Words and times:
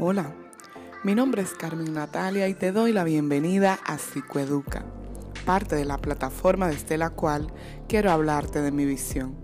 Hola, 0.00 0.32
mi 1.02 1.16
nombre 1.16 1.42
es 1.42 1.54
Carmen 1.54 1.92
Natalia 1.92 2.46
y 2.46 2.54
te 2.54 2.70
doy 2.70 2.92
la 2.92 3.02
bienvenida 3.02 3.80
a 3.84 3.98
Psicoeduca, 3.98 4.84
parte 5.44 5.74
de 5.74 5.84
la 5.84 5.98
plataforma 5.98 6.68
desde 6.68 6.96
la 6.96 7.10
cual 7.10 7.52
quiero 7.88 8.12
hablarte 8.12 8.62
de 8.62 8.70
mi 8.70 8.84
visión. 8.84 9.34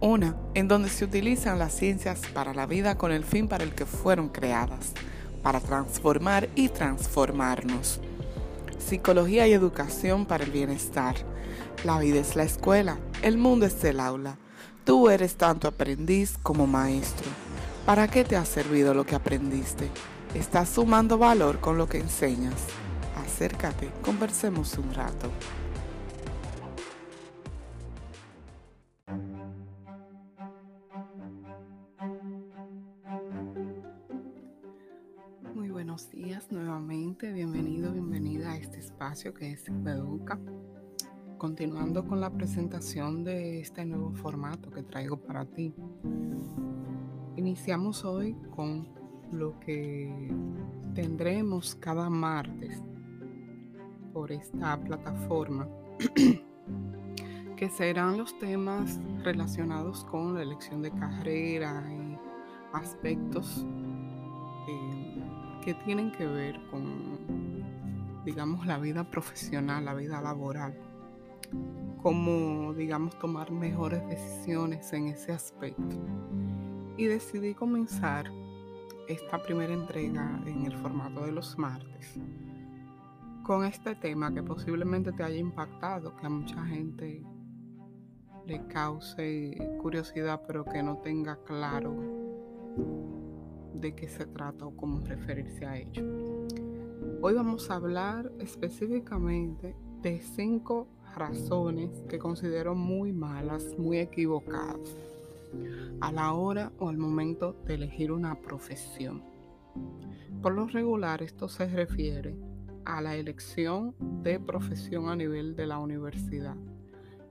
Una 0.00 0.36
en 0.52 0.68
donde 0.68 0.90
se 0.90 1.06
utilizan 1.06 1.58
las 1.58 1.72
ciencias 1.72 2.20
para 2.34 2.52
la 2.52 2.66
vida 2.66 2.98
con 2.98 3.12
el 3.12 3.24
fin 3.24 3.48
para 3.48 3.64
el 3.64 3.74
que 3.74 3.86
fueron 3.86 4.28
creadas, 4.28 4.92
para 5.42 5.58
transformar 5.58 6.50
y 6.54 6.68
transformarnos. 6.68 8.02
Psicología 8.78 9.48
y 9.48 9.54
educación 9.54 10.26
para 10.26 10.44
el 10.44 10.50
bienestar. 10.50 11.14
La 11.82 11.98
vida 11.98 12.20
es 12.20 12.36
la 12.36 12.42
escuela, 12.42 12.98
el 13.22 13.38
mundo 13.38 13.64
es 13.64 13.82
el 13.84 14.00
aula. 14.00 14.36
Tú 14.84 15.08
eres 15.08 15.36
tanto 15.36 15.66
aprendiz 15.66 16.36
como 16.42 16.66
maestro. 16.66 17.53
¿Para 17.86 18.08
qué 18.08 18.24
te 18.24 18.34
ha 18.36 18.46
servido 18.46 18.94
lo 18.94 19.04
que 19.04 19.14
aprendiste? 19.14 19.90
¿Estás 20.34 20.70
sumando 20.70 21.18
valor 21.18 21.60
con 21.60 21.76
lo 21.76 21.86
que 21.86 21.98
enseñas? 21.98 22.66
Acércate, 23.14 23.90
conversemos 24.02 24.78
un 24.78 24.94
rato. 24.94 25.30
Muy 35.54 35.68
buenos 35.68 36.08
días 36.08 36.50
nuevamente, 36.50 37.32
bienvenido, 37.32 37.92
bienvenida 37.92 38.52
a 38.52 38.56
este 38.56 38.78
espacio 38.78 39.34
que 39.34 39.52
es 39.52 39.68
Educa 39.68 40.40
continuando 41.36 42.06
con 42.06 42.22
la 42.22 42.30
presentación 42.30 43.22
de 43.22 43.60
este 43.60 43.84
nuevo 43.84 44.12
formato 44.14 44.70
que 44.70 44.82
traigo 44.82 45.18
para 45.18 45.44
ti. 45.44 45.74
Iniciamos 47.36 48.04
hoy 48.04 48.36
con 48.54 48.86
lo 49.32 49.58
que 49.60 50.30
tendremos 50.94 51.74
cada 51.74 52.08
martes 52.08 52.82
por 54.12 54.30
esta 54.30 54.80
plataforma, 54.80 55.68
que 57.56 57.68
serán 57.70 58.18
los 58.18 58.38
temas 58.38 59.00
relacionados 59.22 60.04
con 60.04 60.34
la 60.34 60.42
elección 60.42 60.82
de 60.82 60.92
carrera 60.92 61.84
y 61.92 62.18
aspectos 62.72 63.66
eh, 64.68 65.22
que 65.64 65.74
tienen 65.74 66.12
que 66.12 66.26
ver 66.26 66.60
con, 66.70 67.64
digamos, 68.24 68.66
la 68.66 68.78
vida 68.78 69.10
profesional, 69.10 69.84
la 69.84 69.94
vida 69.94 70.20
laboral 70.20 70.78
cómo, 72.04 72.74
digamos, 72.74 73.18
tomar 73.18 73.50
mejores 73.50 74.06
decisiones 74.06 74.92
en 74.92 75.06
ese 75.08 75.32
aspecto. 75.32 75.96
Y 76.96 77.06
decidí 77.06 77.54
comenzar 77.54 78.30
esta 79.08 79.42
primera 79.42 79.72
entrega 79.72 80.40
en 80.46 80.66
el 80.66 80.76
formato 80.78 81.24
de 81.26 81.32
los 81.32 81.58
martes 81.58 82.18
con 83.44 83.64
este 83.66 83.94
tema 83.94 84.32
que 84.32 84.42
posiblemente 84.42 85.12
te 85.12 85.22
haya 85.22 85.36
impactado, 85.36 86.16
que 86.16 86.26
a 86.26 86.30
mucha 86.30 86.64
gente 86.64 87.22
le 88.46 88.66
cause 88.68 89.76
curiosidad, 89.80 90.40
pero 90.46 90.64
que 90.64 90.82
no 90.82 90.96
tenga 90.98 91.36
claro 91.44 91.94
de 93.74 93.94
qué 93.94 94.08
se 94.08 94.24
trata 94.26 94.64
o 94.64 94.74
cómo 94.74 95.00
referirse 95.00 95.66
a 95.66 95.76
ello. 95.76 96.02
Hoy 97.20 97.34
vamos 97.34 97.70
a 97.70 97.74
hablar 97.74 98.32
específicamente 98.40 99.76
de 100.00 100.20
cinco 100.20 100.88
razones 101.14 102.02
que 102.08 102.18
considero 102.18 102.74
muy 102.74 103.12
malas, 103.12 103.78
muy 103.78 103.98
equivocadas 103.98 104.96
a 106.00 106.12
la 106.12 106.32
hora 106.32 106.72
o 106.78 106.88
al 106.88 106.98
momento 106.98 107.56
de 107.66 107.74
elegir 107.74 108.12
una 108.12 108.40
profesión. 108.40 109.22
Por 110.42 110.54
lo 110.54 110.66
regular 110.66 111.22
esto 111.22 111.48
se 111.48 111.66
refiere 111.66 112.36
a 112.84 113.00
la 113.00 113.16
elección 113.16 113.94
de 114.22 114.38
profesión 114.38 115.08
a 115.08 115.16
nivel 115.16 115.56
de 115.56 115.66
la 115.66 115.78
universidad, 115.78 116.56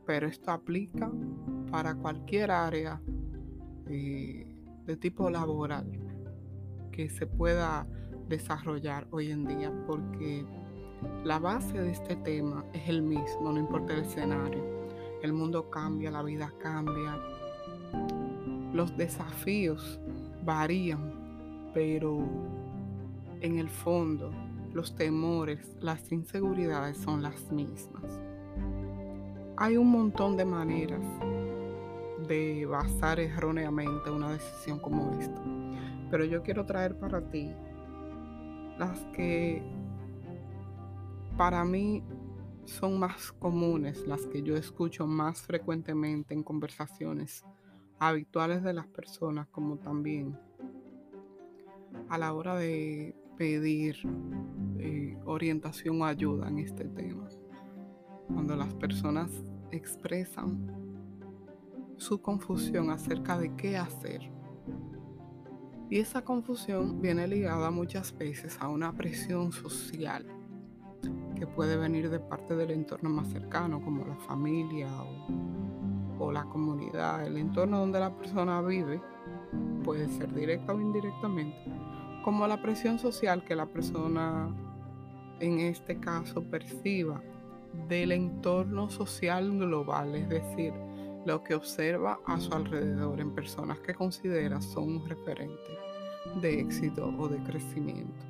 pero 0.05 0.27
esto 0.27 0.51
aplica 0.51 1.11
para 1.71 1.95
cualquier 1.95 2.51
área 2.51 3.01
eh, 3.87 4.47
de 4.85 4.97
tipo 4.97 5.29
laboral 5.29 5.85
que 6.91 7.09
se 7.09 7.27
pueda 7.27 7.87
desarrollar 8.27 9.07
hoy 9.11 9.31
en 9.31 9.45
día, 9.45 9.71
porque 9.87 10.45
la 11.23 11.39
base 11.39 11.79
de 11.79 11.91
este 11.91 12.15
tema 12.17 12.65
es 12.73 12.87
el 12.87 13.01
mismo, 13.01 13.51
no 13.51 13.59
importa 13.59 13.93
el 13.93 14.01
escenario. 14.01 14.63
El 15.21 15.33
mundo 15.33 15.69
cambia, 15.69 16.11
la 16.11 16.21
vida 16.23 16.53
cambia, 16.59 17.17
los 18.73 18.95
desafíos 18.97 19.99
varían, 20.43 21.13
pero 21.73 22.27
en 23.41 23.59
el 23.59 23.69
fondo 23.69 24.31
los 24.73 24.95
temores, 24.95 25.77
las 25.79 26.11
inseguridades 26.11 26.97
son 26.97 27.21
las 27.21 27.51
mismas. 27.51 28.19
Hay 29.57 29.77
un 29.77 29.91
montón 29.91 30.35
de 30.35 30.45
maneras 30.45 31.05
de 32.27 32.65
basar 32.65 33.19
erróneamente 33.19 34.09
una 34.09 34.31
decisión 34.31 34.79
como 34.79 35.11
esta, 35.19 35.41
pero 36.09 36.25
yo 36.25 36.41
quiero 36.41 36.65
traer 36.65 36.97
para 36.97 37.21
ti 37.29 37.51
las 38.79 38.99
que 39.15 39.61
para 41.37 41.63
mí 41.63 42.03
son 42.65 42.97
más 42.97 43.31
comunes, 43.33 44.07
las 44.07 44.25
que 44.27 44.41
yo 44.41 44.55
escucho 44.55 45.05
más 45.05 45.41
frecuentemente 45.41 46.33
en 46.33 46.41
conversaciones 46.41 47.43
habituales 48.07 48.63
de 48.63 48.73
las 48.73 48.87
personas, 48.87 49.47
como 49.47 49.77
también 49.77 50.37
a 52.09 52.17
la 52.17 52.33
hora 52.33 52.55
de 52.55 53.15
pedir 53.37 53.95
eh, 54.79 55.17
orientación 55.25 56.01
o 56.01 56.05
ayuda 56.05 56.47
en 56.47 56.59
este 56.59 56.85
tema. 56.85 57.27
Cuando 58.27 58.55
las 58.55 58.73
personas 58.75 59.31
expresan 59.71 60.67
su 61.97 62.21
confusión 62.21 62.89
acerca 62.89 63.37
de 63.37 63.55
qué 63.55 63.77
hacer. 63.77 64.21
Y 65.89 65.99
esa 65.99 66.23
confusión 66.23 67.01
viene 67.01 67.27
ligada 67.27 67.69
muchas 67.69 68.17
veces 68.17 68.57
a 68.59 68.67
una 68.67 68.93
presión 68.93 69.51
social 69.51 70.25
que 71.35 71.45
puede 71.47 71.77
venir 71.77 72.09
de 72.09 72.19
parte 72.19 72.55
del 72.55 72.71
entorno 72.71 73.09
más 73.09 73.27
cercano, 73.29 73.81
como 73.81 74.05
la 74.05 74.15
familia 74.15 74.89
la 76.31 76.45
comunidad, 76.45 77.25
el 77.25 77.37
entorno 77.37 77.79
donde 77.79 77.99
la 77.99 78.15
persona 78.15 78.61
vive, 78.61 79.01
puede 79.83 80.07
ser 80.09 80.33
directa 80.33 80.73
o 80.73 80.79
indirectamente, 80.79 81.57
como 82.23 82.47
la 82.47 82.61
presión 82.61 82.99
social 82.99 83.43
que 83.43 83.55
la 83.55 83.65
persona 83.65 84.49
en 85.39 85.59
este 85.59 85.99
caso 85.99 86.43
perciba 86.43 87.21
del 87.87 88.11
entorno 88.11 88.89
social 88.89 89.57
global, 89.57 90.15
es 90.15 90.29
decir, 90.29 90.73
lo 91.25 91.43
que 91.43 91.55
observa 91.55 92.19
a 92.25 92.39
su 92.39 92.53
alrededor 92.53 93.19
en 93.19 93.33
personas 93.33 93.79
que 93.79 93.93
considera 93.93 94.61
son 94.61 94.97
un 94.97 95.07
referente 95.07 95.77
de 96.41 96.59
éxito 96.59 97.13
o 97.17 97.27
de 97.27 97.37
crecimiento. 97.43 98.25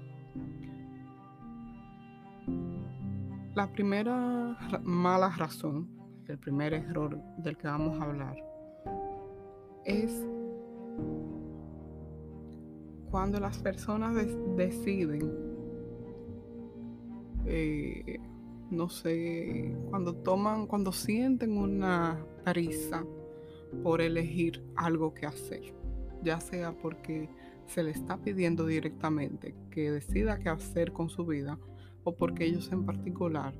La 3.56 3.72
primera 3.72 4.58
mala 4.82 5.30
razón, 5.30 5.88
el 6.28 6.38
primer 6.38 6.74
error 6.74 7.20
del 7.38 7.58
que 7.58 7.68
vamos 7.68 8.00
a 8.00 8.06
hablar, 8.06 8.36
es 9.86 10.26
cuando 13.10 13.40
las 13.40 13.58
personas 13.60 14.16
deciden, 14.56 15.32
eh, 17.46 18.20
no 18.72 18.90
sé, 18.90 19.76
cuando 19.90 20.16
toman, 20.16 20.66
cuando 20.66 20.92
sienten 20.92 21.58
una 21.58 22.26
prisa 22.44 23.06
por 23.84 24.02
elegir 24.02 24.64
algo 24.76 25.14
que 25.14 25.26
hacer, 25.26 25.76
ya 26.24 26.40
sea 26.40 26.72
porque 26.72 27.30
se 27.68 27.84
le 27.84 27.92
está 27.92 28.18
pidiendo 28.18 28.66
directamente 28.66 29.56
que 29.70 29.92
decida 29.92 30.40
qué 30.40 30.50
hacer 30.50 30.92
con 30.92 31.10
su 31.10 31.26
vida, 31.26 31.60
o 32.04 32.16
porque 32.16 32.46
ellos 32.46 32.72
en 32.72 32.86
particular 32.86 33.54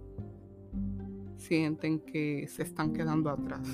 sienten 1.38 2.00
que 2.00 2.48
se 2.48 2.64
están 2.64 2.94
quedando 2.94 3.30
atrás. 3.30 3.68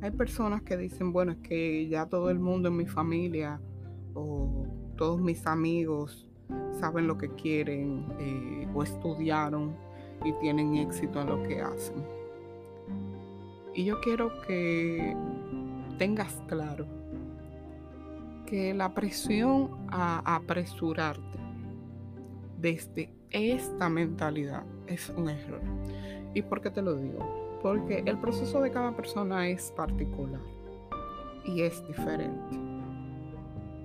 Hay 0.00 0.10
personas 0.12 0.62
que 0.62 0.76
dicen, 0.76 1.12
bueno, 1.12 1.32
es 1.32 1.38
que 1.38 1.88
ya 1.88 2.06
todo 2.06 2.30
el 2.30 2.38
mundo 2.38 2.68
en 2.68 2.76
mi 2.76 2.86
familia 2.86 3.60
o 4.14 4.66
todos 4.96 5.20
mis 5.20 5.46
amigos 5.46 6.28
saben 6.78 7.06
lo 7.06 7.18
que 7.18 7.30
quieren 7.30 8.06
eh, 8.18 8.68
o 8.74 8.82
estudiaron 8.82 9.76
y 10.24 10.32
tienen 10.34 10.76
éxito 10.76 11.20
en 11.20 11.28
lo 11.28 11.42
que 11.42 11.60
hacen. 11.60 12.04
Y 13.74 13.84
yo 13.84 14.00
quiero 14.00 14.30
que 14.46 15.16
tengas 15.98 16.42
claro 16.48 16.86
que 18.46 18.72
la 18.72 18.94
presión 18.94 19.70
a 19.88 20.36
apresurarte 20.36 21.38
desde 22.58 23.12
esta 23.30 23.88
mentalidad 23.88 24.64
es 24.86 25.10
un 25.10 25.28
error. 25.28 25.60
¿Y 26.34 26.42
por 26.42 26.60
qué 26.60 26.70
te 26.70 26.82
lo 26.82 26.96
digo? 26.96 27.18
Porque 27.62 28.02
el 28.06 28.18
proceso 28.18 28.60
de 28.60 28.70
cada 28.70 28.94
persona 28.94 29.48
es 29.48 29.72
particular 29.72 30.40
y 31.44 31.62
es 31.62 31.86
diferente. 31.86 32.56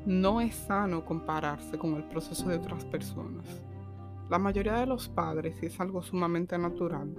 no 0.05 0.41
es 0.41 0.53
sano 0.55 1.05
compararse 1.05 1.77
con 1.77 1.95
el 1.95 2.03
proceso 2.03 2.49
de 2.49 2.57
otras 2.57 2.83
personas. 2.85 3.45
La 4.29 4.37
mayoría 4.37 4.73
de 4.73 4.85
los 4.85 5.07
padres, 5.07 5.55
y 5.61 5.67
es 5.67 5.79
algo 5.79 6.01
sumamente 6.01 6.57
natural, 6.57 7.15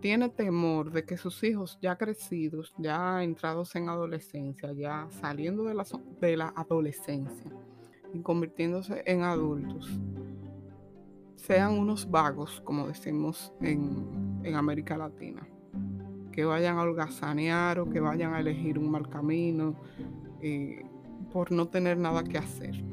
tiene 0.00 0.28
temor 0.28 0.92
de 0.92 1.04
que 1.04 1.16
sus 1.16 1.42
hijos 1.42 1.78
ya 1.80 1.96
crecidos, 1.96 2.74
ya 2.78 3.22
entrados 3.22 3.74
en 3.74 3.88
adolescencia, 3.88 4.70
ya 4.72 5.08
saliendo 5.10 5.64
de 5.64 5.74
la, 5.74 5.84
de 6.20 6.36
la 6.36 6.52
adolescencia 6.54 7.50
y 8.12 8.20
convirtiéndose 8.20 9.02
en 9.06 9.22
adultos, 9.22 9.90
sean 11.36 11.78
unos 11.78 12.10
vagos, 12.10 12.60
como 12.64 12.86
decimos 12.86 13.52
en, 13.60 14.23
en 14.44 14.54
América 14.54 14.96
Latina, 14.96 15.46
que 16.32 16.44
vayan 16.44 16.78
a 16.78 16.82
holgazanear 16.82 17.80
o 17.80 17.90
que 17.90 18.00
vayan 18.00 18.34
a 18.34 18.40
elegir 18.40 18.78
un 18.78 18.90
mal 18.90 19.08
camino 19.08 19.74
eh, 20.40 20.84
por 21.32 21.50
no 21.50 21.66
tener 21.68 21.96
nada 21.96 22.22
que 22.22 22.38
hacer. 22.38 22.84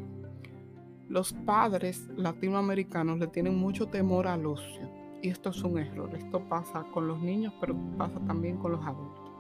Los 1.09 1.33
padres 1.33 2.07
latinoamericanos 2.15 3.19
le 3.19 3.27
tienen 3.27 3.56
mucho 3.56 3.88
temor 3.88 4.27
al 4.27 4.45
ocio 4.45 4.89
y 5.21 5.30
esto 5.30 5.50
es 5.50 5.62
un 5.63 5.77
error. 5.77 6.09
Esto 6.15 6.39
pasa 6.48 6.83
con 6.94 7.07
los 7.07 7.21
niños, 7.21 7.53
pero 7.59 7.75
pasa 7.98 8.19
también 8.25 8.57
con 8.57 8.71
los 8.71 8.86
adultos. 8.86 9.31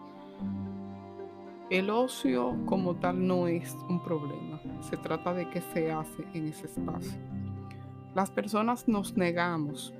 El 1.69 1.89
ocio 1.89 2.57
como 2.65 2.95
tal 2.95 3.25
no 3.25 3.47
es 3.47 3.73
un 3.89 4.03
problema. 4.03 4.59
Se 4.81 4.97
trata 4.97 5.33
de 5.33 5.49
qué 5.49 5.61
se 5.61 5.91
hace 5.91 6.25
en 6.33 6.49
ese 6.49 6.65
espacio. 6.65 7.17
Las 8.13 8.29
personas 8.29 8.89
nos 8.89 9.15
negamos 9.15 9.93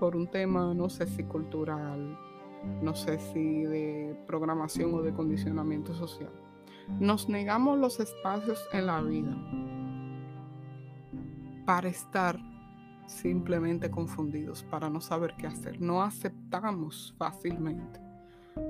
por 0.00 0.16
un 0.16 0.26
tema, 0.26 0.72
no 0.74 0.88
sé 0.88 1.06
si 1.06 1.24
cultural, 1.24 2.18
no 2.82 2.94
sé 2.94 3.18
si 3.18 3.62
de 3.62 4.18
programación 4.26 4.94
o 4.94 5.02
de 5.02 5.12
condicionamiento 5.12 5.94
social. 5.94 6.32
Nos 6.98 7.28
negamos 7.28 7.78
los 7.78 8.00
espacios 8.00 8.66
en 8.72 8.86
la 8.86 9.02
vida 9.02 9.36
para 11.66 11.88
estar 11.88 12.40
simplemente 13.06 13.90
confundidos, 13.90 14.64
para 14.64 14.88
no 14.88 15.00
saber 15.00 15.34
qué 15.36 15.46
hacer. 15.46 15.80
No 15.80 16.02
aceptamos 16.02 17.14
fácilmente 17.18 18.00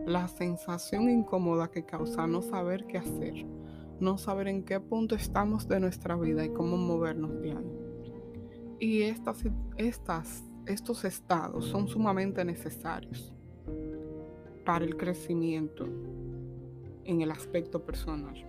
la 0.06 0.26
sensación 0.28 1.08
incómoda 1.08 1.70
que 1.70 1.84
causa 1.84 2.26
no 2.26 2.42
saber 2.42 2.86
qué 2.86 2.98
hacer, 2.98 3.46
no 4.00 4.18
saber 4.18 4.48
en 4.48 4.64
qué 4.64 4.80
punto 4.80 5.14
estamos 5.14 5.68
de 5.68 5.78
nuestra 5.78 6.16
vida 6.16 6.44
y 6.44 6.50
cómo 6.50 6.76
movernos 6.76 7.40
de 7.40 7.52
ahí. 7.52 7.78
Y 8.80 9.02
estas, 9.02 9.44
estas, 9.76 10.49
estos 10.70 11.04
estados 11.04 11.66
son 11.66 11.88
sumamente 11.88 12.44
necesarios 12.44 13.32
para 14.64 14.84
el 14.84 14.96
crecimiento 14.96 15.86
en 17.04 17.20
el 17.20 17.30
aspecto 17.30 17.84
personal. 17.84 18.46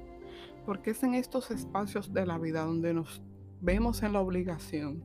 Porque 0.65 0.91
es 0.91 1.03
en 1.03 1.15
estos 1.15 1.51
espacios 1.51 2.13
de 2.13 2.25
la 2.25 2.37
vida 2.37 2.63
donde 2.63 2.93
nos 2.93 3.21
vemos 3.59 4.03
en 4.03 4.13
la 4.13 4.21
obligación, 4.21 5.03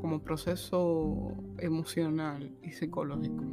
como 0.00 0.22
proceso 0.22 1.32
emocional 1.58 2.54
y 2.62 2.72
psicológico, 2.72 3.44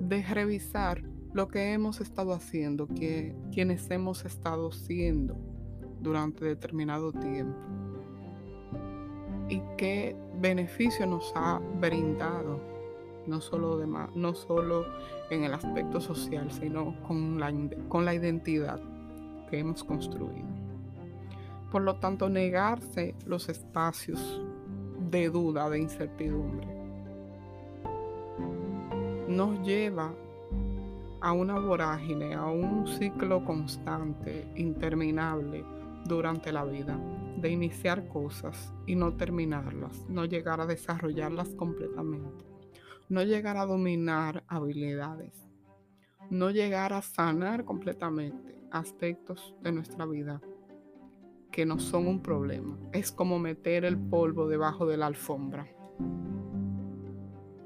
de 0.00 0.22
revisar 0.22 1.02
lo 1.32 1.48
que 1.48 1.72
hemos 1.72 2.00
estado 2.00 2.32
haciendo, 2.32 2.88
que 2.88 3.36
quienes 3.52 3.90
hemos 3.90 4.24
estado 4.24 4.72
siendo 4.72 5.36
durante 6.00 6.44
determinado 6.44 7.12
tiempo 7.12 7.81
y 9.52 9.62
qué 9.76 10.16
beneficio 10.40 11.06
nos 11.06 11.30
ha 11.36 11.60
brindado, 11.78 12.58
no 13.26 13.38
solo, 13.42 13.76
de, 13.76 13.86
no 13.86 14.34
solo 14.34 14.86
en 15.28 15.44
el 15.44 15.52
aspecto 15.52 16.00
social, 16.00 16.50
sino 16.50 16.96
con 17.06 17.38
la, 17.38 17.52
con 17.88 18.06
la 18.06 18.14
identidad 18.14 18.80
que 19.50 19.58
hemos 19.58 19.84
construido. 19.84 20.48
Por 21.70 21.82
lo 21.82 21.96
tanto, 21.96 22.30
negarse 22.30 23.14
los 23.26 23.50
espacios 23.50 24.40
de 25.10 25.28
duda, 25.28 25.68
de 25.68 25.80
incertidumbre, 25.80 26.66
nos 29.28 29.60
lleva 29.66 30.14
a 31.20 31.32
una 31.32 31.58
vorágine, 31.58 32.32
a 32.34 32.46
un 32.46 32.86
ciclo 32.86 33.44
constante, 33.44 34.48
interminable 34.56 35.62
durante 36.04 36.52
la 36.52 36.64
vida, 36.64 36.98
de 37.36 37.50
iniciar 37.50 38.08
cosas 38.08 38.72
y 38.86 38.94
no 38.94 39.16
terminarlas, 39.16 40.08
no 40.08 40.24
llegar 40.24 40.60
a 40.60 40.66
desarrollarlas 40.66 41.50
completamente, 41.54 42.44
no 43.08 43.22
llegar 43.22 43.56
a 43.56 43.66
dominar 43.66 44.44
habilidades, 44.46 45.34
no 46.30 46.50
llegar 46.50 46.92
a 46.92 47.02
sanar 47.02 47.64
completamente 47.64 48.58
aspectos 48.70 49.54
de 49.62 49.72
nuestra 49.72 50.06
vida 50.06 50.40
que 51.50 51.66
no 51.66 51.78
son 51.78 52.08
un 52.08 52.22
problema. 52.22 52.78
Es 52.92 53.12
como 53.12 53.38
meter 53.38 53.84
el 53.84 53.98
polvo 53.98 54.48
debajo 54.48 54.86
de 54.86 54.96
la 54.96 55.06
alfombra. 55.06 55.68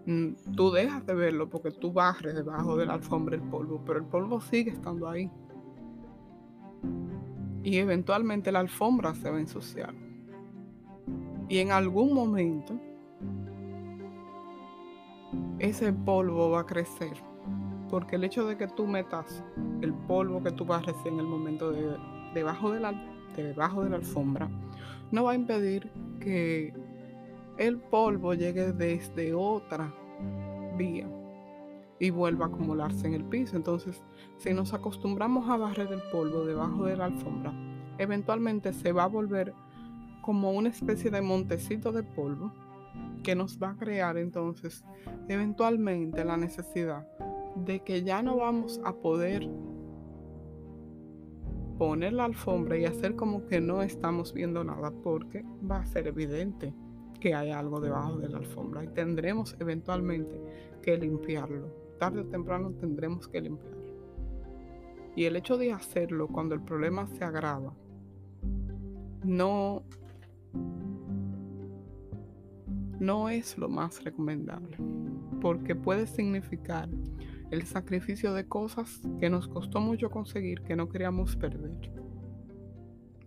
Mm, 0.06 0.35
tú 0.56 0.71
dejas 0.71 1.06
de 1.06 1.15
verlo 1.15 1.49
porque 1.49 1.71
tú 1.71 1.93
barres 1.93 2.35
debajo 2.35 2.77
de 2.77 2.87
la 2.87 2.94
alfombra 2.94 3.37
el 3.37 3.43
polvo, 3.43 3.83
pero 3.85 4.00
el 4.00 4.05
polvo 4.05 4.41
sigue 4.41 4.73
estando 4.73 5.09
ahí. 5.09 5.31
Y 7.67 7.79
eventualmente 7.79 8.53
la 8.53 8.61
alfombra 8.61 9.13
se 9.17 9.29
va 9.29 9.39
a 9.39 9.41
ensuciar. 9.41 9.93
Y 11.49 11.59
en 11.59 11.73
algún 11.73 12.15
momento 12.15 12.79
ese 15.59 15.93
polvo 15.93 16.51
va 16.51 16.61
a 16.61 16.67
crecer. 16.67 17.15
Porque 17.91 18.15
el 18.15 18.23
hecho 18.23 18.47
de 18.47 18.57
que 18.57 18.69
tú 18.69 18.87
metas 18.87 19.43
el 19.83 19.93
polvo 19.93 20.45
que 20.45 20.53
tú 20.53 20.65
barres 20.65 20.95
en 21.07 21.19
el 21.19 21.27
momento 21.27 21.73
de, 21.73 21.97
debajo 22.35 22.71
de 22.71 22.79
la 22.79 22.93
debajo 23.35 23.83
de 23.83 23.91
la 23.91 23.97
alfombra, 23.97 24.49
no 25.11 25.25
va 25.25 25.33
a 25.33 25.35
impedir 25.35 25.91
que 26.21 26.73
el 27.59 27.79
polvo 27.79 28.35
llegue 28.35 28.73
desde 28.73 29.35
otra 29.35 29.93
vía 30.79 31.09
y 31.99 32.11
vuelva 32.11 32.47
a 32.47 32.49
acumularse 32.49 33.07
en 33.07 33.15
el 33.15 33.25
piso. 33.25 33.57
Entonces, 33.57 34.03
si 34.37 34.53
nos 34.53 34.75
acostumbramos 34.75 35.49
a 35.49 35.57
barrer 35.57 35.93
el 35.93 36.03
polvo 36.13 36.45
debajo 36.45 36.85
de 36.85 36.97
la 36.97 37.07
alfombra, 37.07 37.53
eventualmente 37.99 38.73
se 38.73 38.93
va 38.93 39.05
a 39.05 39.09
volver 39.09 39.55
como 40.23 40.53
una 40.53 40.69
especie 40.69 41.11
de 41.11 41.21
montecito 41.21 41.93
de 41.93 42.03
polvo 42.03 42.53
que 43.23 43.35
nos 43.35 43.63
va 43.63 43.71
a 43.71 43.77
crear 43.77 44.17
entonces 44.17 44.85
eventualmente 45.29 46.25
la 46.25 46.37
necesidad 46.37 47.07
de 47.55 47.81
que 47.81 48.03
ya 48.03 48.23
no 48.23 48.37
vamos 48.37 48.81
a 48.85 48.93
poder 48.93 49.49
poner 51.79 52.13
la 52.13 52.25
alfombra 52.25 52.77
y 52.77 52.85
hacer 52.85 53.17
como 53.17 53.47
que 53.47 53.61
no 53.61 53.83
estamos 53.83 54.33
viendo 54.33 54.65
nada 54.65 54.91
porque 54.91 55.45
va 55.69 55.79
a 55.79 55.87
ser 55.87 56.07
evidente 56.07 56.75
que 57.21 57.35
hay 57.35 57.50
algo 57.50 57.81
debajo 57.81 58.19
de 58.19 58.29
la 58.29 58.38
alfombra 58.38 58.85
y 58.85 58.88
tendremos 58.88 59.57
eventualmente 59.61 60.41
que 60.83 60.97
limpiarlo. 60.97 61.86
Tarde 61.99 62.21
o 62.21 62.26
temprano 62.26 62.73
tendremos 62.73 63.29
que 63.29 63.41
limpiarlo. 63.41 63.76
Y 65.15 65.25
el 65.25 65.37
hecho 65.37 65.57
de 65.57 65.73
hacerlo 65.73 66.29
cuando 66.29 66.55
el 66.55 66.61
problema 66.61 67.07
se 67.07 67.25
agrava 67.25 67.73
no 69.25 69.83
no 73.00 73.29
es 73.29 73.59
lo 73.59 73.69
más 73.69 74.03
recomendable 74.05 74.76
porque 75.41 75.75
puede 75.75 76.07
significar 76.07 76.88
el 77.50 77.62
sacrificio 77.65 78.33
de 78.33 78.49
cosas 78.49 79.00
que 79.21 79.31
nos 79.31 79.49
costó 79.49 79.81
mucho 79.81 80.11
conseguir, 80.11 80.62
que 80.62 80.76
no 80.76 80.88
queríamos 80.88 81.37
perder, 81.37 81.93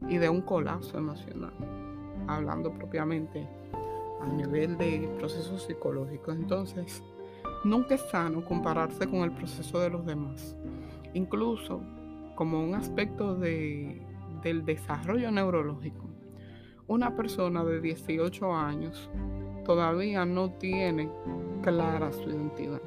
y 0.08 0.18
de 0.18 0.30
un 0.30 0.42
colapso 0.42 0.98
emocional, 0.98 1.54
hablando 2.28 2.74
propiamente 2.74 3.48
a 4.22 4.28
nivel 4.28 4.78
de 4.78 5.10
procesos 5.18 5.64
psicológicos. 5.64 6.36
Entonces, 6.36 7.02
nunca 7.64 7.96
es 7.96 8.02
sano 8.10 8.44
compararse 8.44 9.08
con 9.08 9.22
el 9.22 9.32
proceso 9.32 9.80
de 9.80 9.90
los 9.90 10.06
demás, 10.06 10.56
incluso 11.14 11.82
como 12.36 12.64
un 12.64 12.76
aspecto 12.76 13.36
de, 13.36 14.02
del 14.42 14.66
desarrollo 14.66 15.32
neurológico. 15.32 16.06
Una 16.88 17.16
persona 17.16 17.64
de 17.64 17.82
18 17.82 18.56
años 18.56 19.10
todavía 19.66 20.26
no 20.26 20.52
tiene 20.54 21.10
clara 21.62 22.12
su 22.12 22.30
identidad 22.30 22.82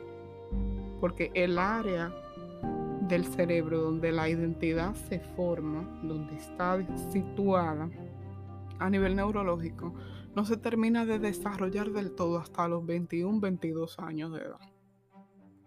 porque 1.02 1.32
el 1.34 1.58
área 1.58 2.14
del 3.08 3.24
cerebro 3.24 3.80
donde 3.80 4.12
la 4.12 4.28
identidad 4.28 4.94
se 4.94 5.18
forma, 5.18 5.82
donde 6.00 6.36
está 6.36 6.78
situada 7.10 7.90
a 8.78 8.88
nivel 8.88 9.16
neurológico, 9.16 9.92
no 10.34 10.44
se 10.44 10.56
termina 10.56 11.04
de 11.04 11.18
desarrollar 11.18 11.90
del 11.90 12.12
todo 12.12 12.38
hasta 12.38 12.68
los 12.68 12.84
21, 12.86 13.40
22 13.40 13.98
años 13.98 14.32
de 14.32 14.40
edad. 14.40 14.60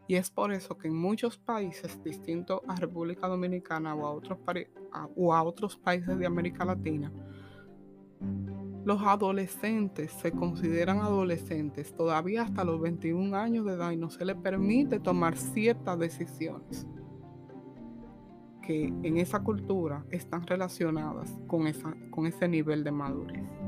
Y 0.08 0.16
es 0.16 0.30
por 0.30 0.52
eso 0.52 0.78
que 0.78 0.88
en 0.88 0.96
muchos 0.96 1.38
países 1.38 2.04
distintos 2.04 2.62
a 2.68 2.76
República 2.76 3.28
Dominicana 3.28 3.96
o 3.96 4.08
a 5.34 5.44
otros, 5.44 5.78
países 5.78 6.18
de 6.18 6.26
América 6.26 6.64
Latina, 6.64 7.12
los 8.86 9.02
adolescentes 9.02 10.12
se 10.12 10.32
consideran 10.32 11.00
adolescentes 11.00 11.96
todavía 11.96 12.44
hasta 12.44 12.64
los 12.64 12.80
21 12.80 13.36
años 13.36 13.66
de 13.66 13.74
edad 13.74 13.92
y 13.92 13.98
no 13.98 14.12
se 14.12 14.26
les 14.26 14.36
permite 14.36 15.00
tomar 15.00 15.36
ciertas 15.38 15.98
decisiones 15.98 16.86
que 18.62 18.86
en 18.88 19.18
esa 19.18 19.44
cultura 19.44 20.06
están 20.12 20.46
relacionadas 20.46 21.36
con 21.48 21.68
ese 22.28 22.48
nivel 22.48 22.84
de 22.84 22.92
madurez. 22.92 23.65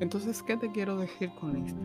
Entonces, 0.00 0.42
¿qué 0.42 0.56
te 0.56 0.70
quiero 0.70 0.96
decir 0.96 1.30
con 1.40 1.56
esto? 1.56 1.80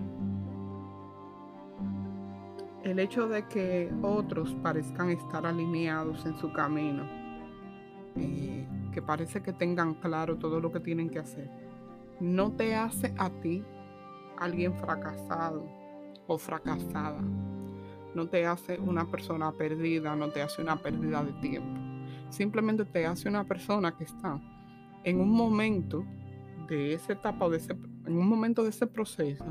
El 2.83 2.99
hecho 2.99 3.27
de 3.27 3.47
que 3.47 3.91
otros 4.01 4.55
parezcan 4.63 5.09
estar 5.09 5.45
alineados 5.45 6.25
en 6.25 6.37
su 6.37 6.51
camino, 6.51 7.03
que 8.15 9.01
parece 9.01 9.41
que 9.41 9.53
tengan 9.53 9.93
claro 9.95 10.37
todo 10.37 10.59
lo 10.59 10.71
que 10.71 10.79
tienen 10.79 11.09
que 11.09 11.19
hacer, 11.19 11.49
no 12.19 12.51
te 12.51 12.75
hace 12.75 13.13
a 13.17 13.29
ti 13.29 13.63
alguien 14.37 14.73
fracasado 14.75 15.65
o 16.27 16.37
fracasada. 16.37 17.21
No 18.15 18.27
te 18.27 18.45
hace 18.45 18.79
una 18.79 19.05
persona 19.05 19.51
perdida, 19.51 20.15
no 20.15 20.29
te 20.29 20.41
hace 20.41 20.61
una 20.61 20.77
pérdida 20.77 21.23
de 21.23 21.33
tiempo. 21.33 21.79
Simplemente 22.29 22.85
te 22.85 23.05
hace 23.05 23.29
una 23.29 23.43
persona 23.43 23.95
que 23.95 24.05
está 24.05 24.39
en 25.03 25.21
un 25.21 25.29
momento 25.29 26.03
de 26.67 26.93
esa 26.93 27.13
etapa 27.13 27.45
o 27.45 27.49
de 27.49 27.57
ese, 27.57 27.75
en 28.09 28.17
un 28.17 28.27
momento 28.27 28.63
de 28.63 28.69
ese 28.69 28.87
proceso 28.87 29.45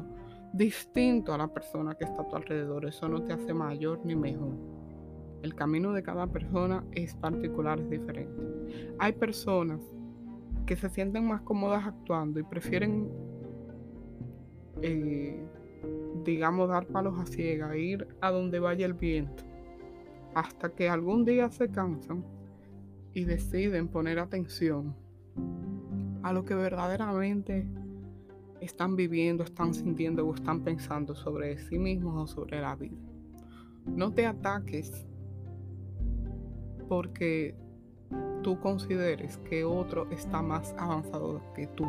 distinto 0.52 1.32
a 1.32 1.38
la 1.38 1.48
persona 1.48 1.94
que 1.94 2.04
está 2.04 2.22
a 2.22 2.28
tu 2.28 2.36
alrededor. 2.36 2.86
Eso 2.86 3.08
no 3.08 3.22
te 3.22 3.32
hace 3.32 3.54
mayor 3.54 4.00
ni 4.04 4.16
mejor. 4.16 4.54
El 5.42 5.54
camino 5.54 5.92
de 5.92 6.02
cada 6.02 6.26
persona 6.26 6.84
es 6.92 7.14
particular, 7.14 7.78
es 7.78 7.88
diferente. 7.88 8.42
Hay 8.98 9.12
personas 9.12 9.80
que 10.66 10.74
se 10.74 10.88
sienten 10.88 11.26
más 11.26 11.42
cómodas 11.42 11.86
actuando 11.86 12.40
y 12.40 12.42
prefieren, 12.42 13.08
eh, 14.82 15.40
digamos, 16.24 16.68
dar 16.68 16.86
palos 16.86 17.18
a 17.20 17.26
ciegas, 17.26 17.76
ir 17.76 18.08
a 18.20 18.32
donde 18.32 18.58
vaya 18.58 18.86
el 18.86 18.94
viento, 18.94 19.44
hasta 20.34 20.70
que 20.70 20.88
algún 20.88 21.24
día 21.24 21.48
se 21.50 21.70
cansan 21.70 22.24
y 23.14 23.24
deciden 23.24 23.86
poner 23.86 24.18
atención 24.18 24.96
a 26.24 26.32
lo 26.32 26.44
que 26.44 26.54
verdaderamente 26.56 27.66
están 28.60 28.96
viviendo, 28.96 29.44
están 29.44 29.74
sintiendo 29.74 30.26
o 30.26 30.34
están 30.34 30.62
pensando 30.62 31.14
sobre 31.14 31.58
sí 31.58 31.78
mismos 31.78 32.22
o 32.22 32.26
sobre 32.26 32.60
la 32.60 32.74
vida. 32.76 32.96
No 33.86 34.12
te 34.12 34.26
ataques 34.26 35.06
porque 36.88 37.54
tú 38.42 38.58
consideres 38.60 39.38
que 39.38 39.64
otro 39.64 40.10
está 40.10 40.42
más 40.42 40.74
avanzado 40.78 41.42
que 41.54 41.66
tú 41.68 41.84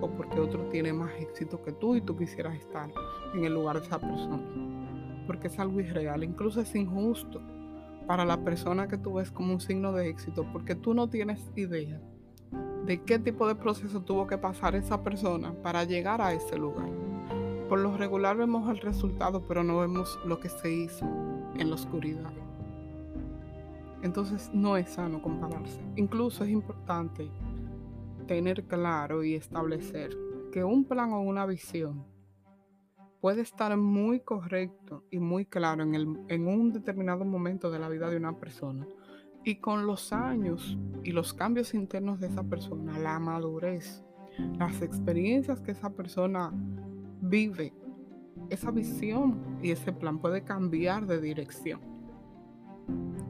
o 0.00 0.10
porque 0.16 0.40
otro 0.40 0.68
tiene 0.68 0.92
más 0.92 1.12
éxito 1.20 1.62
que 1.62 1.72
tú 1.72 1.96
y 1.96 2.00
tú 2.00 2.16
quisieras 2.16 2.56
estar 2.56 2.90
en 3.34 3.44
el 3.44 3.54
lugar 3.54 3.80
de 3.80 3.86
esa 3.86 3.98
persona. 3.98 4.42
Porque 5.26 5.46
es 5.46 5.58
algo 5.58 5.80
irreal, 5.80 6.24
incluso 6.24 6.60
es 6.60 6.74
injusto 6.74 7.40
para 8.06 8.24
la 8.24 8.42
persona 8.42 8.88
que 8.88 8.98
tú 8.98 9.14
ves 9.14 9.30
como 9.30 9.52
un 9.52 9.60
signo 9.60 9.92
de 9.92 10.08
éxito 10.08 10.44
porque 10.52 10.74
tú 10.74 10.94
no 10.94 11.08
tienes 11.08 11.48
idea 11.54 12.00
de 12.86 13.02
qué 13.02 13.18
tipo 13.18 13.46
de 13.46 13.54
proceso 13.54 14.00
tuvo 14.00 14.26
que 14.26 14.38
pasar 14.38 14.74
esa 14.74 15.02
persona 15.02 15.52
para 15.62 15.84
llegar 15.84 16.20
a 16.20 16.32
ese 16.32 16.56
lugar. 16.56 16.88
Por 17.68 17.78
lo 17.78 17.96
regular 17.96 18.36
vemos 18.36 18.68
el 18.68 18.78
resultado, 18.78 19.44
pero 19.46 19.62
no 19.62 19.78
vemos 19.78 20.18
lo 20.24 20.40
que 20.40 20.48
se 20.48 20.72
hizo 20.72 21.04
en 21.56 21.68
la 21.68 21.76
oscuridad. 21.76 22.32
Entonces 24.02 24.50
no 24.52 24.76
es 24.76 24.90
sano 24.90 25.22
compararse. 25.22 25.80
Incluso 25.96 26.44
es 26.44 26.50
importante 26.50 27.30
tener 28.26 28.64
claro 28.64 29.22
y 29.22 29.34
establecer 29.34 30.16
que 30.52 30.64
un 30.64 30.84
plan 30.84 31.12
o 31.12 31.20
una 31.20 31.46
visión 31.46 32.04
puede 33.20 33.42
estar 33.42 33.76
muy 33.76 34.20
correcto 34.20 35.04
y 35.10 35.18
muy 35.18 35.44
claro 35.44 35.82
en, 35.82 35.94
el, 35.94 36.18
en 36.28 36.48
un 36.48 36.72
determinado 36.72 37.24
momento 37.24 37.70
de 37.70 37.78
la 37.78 37.88
vida 37.88 38.08
de 38.08 38.16
una 38.16 38.38
persona. 38.38 38.86
Y 39.44 39.56
con 39.56 39.86
los 39.86 40.12
años 40.12 40.78
y 41.02 41.12
los 41.12 41.32
cambios 41.32 41.74
internos 41.74 42.20
de 42.20 42.26
esa 42.26 42.42
persona, 42.42 42.98
la 42.98 43.18
madurez, 43.18 44.04
las 44.58 44.82
experiencias 44.82 45.60
que 45.60 45.72
esa 45.72 45.90
persona 45.90 46.52
vive, 47.20 47.72
esa 48.50 48.70
visión 48.70 49.58
y 49.62 49.70
ese 49.70 49.92
plan 49.92 50.18
puede 50.18 50.44
cambiar 50.44 51.06
de 51.06 51.20
dirección. 51.20 51.80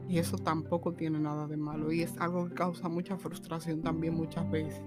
Y 0.09 0.17
eso 0.17 0.37
tampoco 0.37 0.93
tiene 0.93 1.19
nada 1.19 1.47
de 1.47 1.55
malo 1.55 1.91
y 1.91 2.01
es 2.01 2.17
algo 2.17 2.49
que 2.49 2.55
causa 2.55 2.89
mucha 2.89 3.17
frustración 3.17 3.81
también 3.81 4.13
muchas 4.13 4.49
veces. 4.51 4.83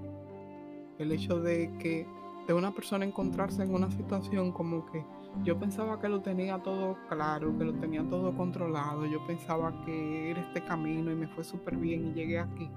El 0.98 1.12
hecho 1.12 1.40
de 1.40 1.72
que 1.78 2.06
de 2.46 2.54
una 2.54 2.72
persona 2.72 3.04
encontrarse 3.04 3.62
en 3.62 3.74
una 3.74 3.90
situación 3.90 4.52
como 4.52 4.84
que 4.86 5.04
yo 5.42 5.58
pensaba 5.58 6.00
que 6.00 6.08
lo 6.08 6.20
tenía 6.20 6.62
todo 6.62 6.96
claro, 7.08 7.56
que 7.58 7.64
lo 7.64 7.74
tenía 7.74 8.04
todo 8.08 8.36
controlado, 8.36 9.04
yo 9.06 9.26
pensaba 9.26 9.84
que 9.84 10.30
era 10.30 10.40
este 10.40 10.64
camino 10.64 11.10
y 11.10 11.16
me 11.16 11.26
fue 11.28 11.42
súper 11.42 11.76
bien 11.76 12.06
y 12.06 12.12
llegué 12.12 12.38
aquí. 12.38 12.70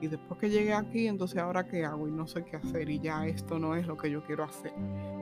Y 0.00 0.08
después 0.08 0.40
que 0.40 0.50
llegué 0.50 0.74
aquí, 0.74 1.06
entonces 1.06 1.38
ahora 1.38 1.64
qué 1.64 1.84
hago 1.84 2.08
y 2.08 2.10
no 2.10 2.26
sé 2.26 2.44
qué 2.44 2.56
hacer 2.56 2.90
y 2.90 2.98
ya 2.98 3.24
esto 3.26 3.60
no 3.60 3.76
es 3.76 3.86
lo 3.86 3.96
que 3.96 4.10
yo 4.10 4.24
quiero 4.24 4.42
hacer. 4.42 4.72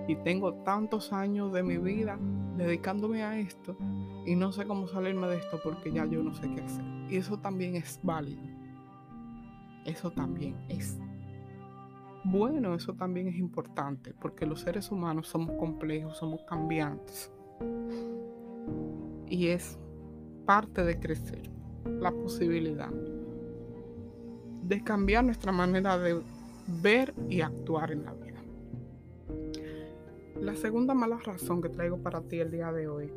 Y 0.09 0.16
tengo 0.25 0.54
tantos 0.62 1.12
años 1.12 1.52
de 1.52 1.62
mi 1.62 1.76
vida 1.76 2.18
dedicándome 2.56 3.23
a 3.23 3.38
esto 3.38 3.76
y 4.25 4.35
no 4.37 4.52
sé 4.52 4.66
cómo 4.66 4.88
salirme 4.88 5.26
de 5.28 5.37
esto 5.37 5.61
porque 5.62 5.92
ya 5.92 6.06
yo 6.06 6.23
no 6.23 6.35
sé 6.35 6.49
qué 6.54 6.62
hacer. 6.62 6.85
Y 7.11 7.16
eso 7.16 7.38
también 7.38 7.76
es 7.76 8.00
válido. 8.02 8.40
Eso 9.85 10.11
también 10.11 10.56
es 10.68 10.99
bueno, 12.25 12.75
eso 12.75 12.95
también 12.95 13.29
es 13.29 13.37
importante 13.37 14.15
porque 14.21 14.47
los 14.47 14.61
seres 14.61 14.91
humanos 14.91 15.29
somos 15.29 15.57
complejos, 15.59 16.19
somos 16.19 16.43
cambiantes. 16.45 17.31
Y 19.27 19.49
es 19.49 19.79
parte 20.45 20.85
de 20.85 20.99
crecer 20.99 21.50
la 21.85 22.11
posibilidad 22.11 22.91
de 24.62 24.85
cambiar 24.85 25.25
nuestra 25.25 25.50
manera 25.50 25.99
de 25.99 26.21
ver 26.83 27.12
y 27.29 27.41
actuar 27.41 27.91
en 27.91 28.05
la 28.05 28.12
vida. 28.12 28.41
La 30.41 30.55
segunda 30.55 30.95
mala 30.95 31.19
razón 31.19 31.61
que 31.61 31.69
traigo 31.69 31.99
para 31.99 32.21
ti 32.23 32.39
el 32.39 32.50
día 32.50 32.73
de 32.73 32.87
hoy 32.87 33.12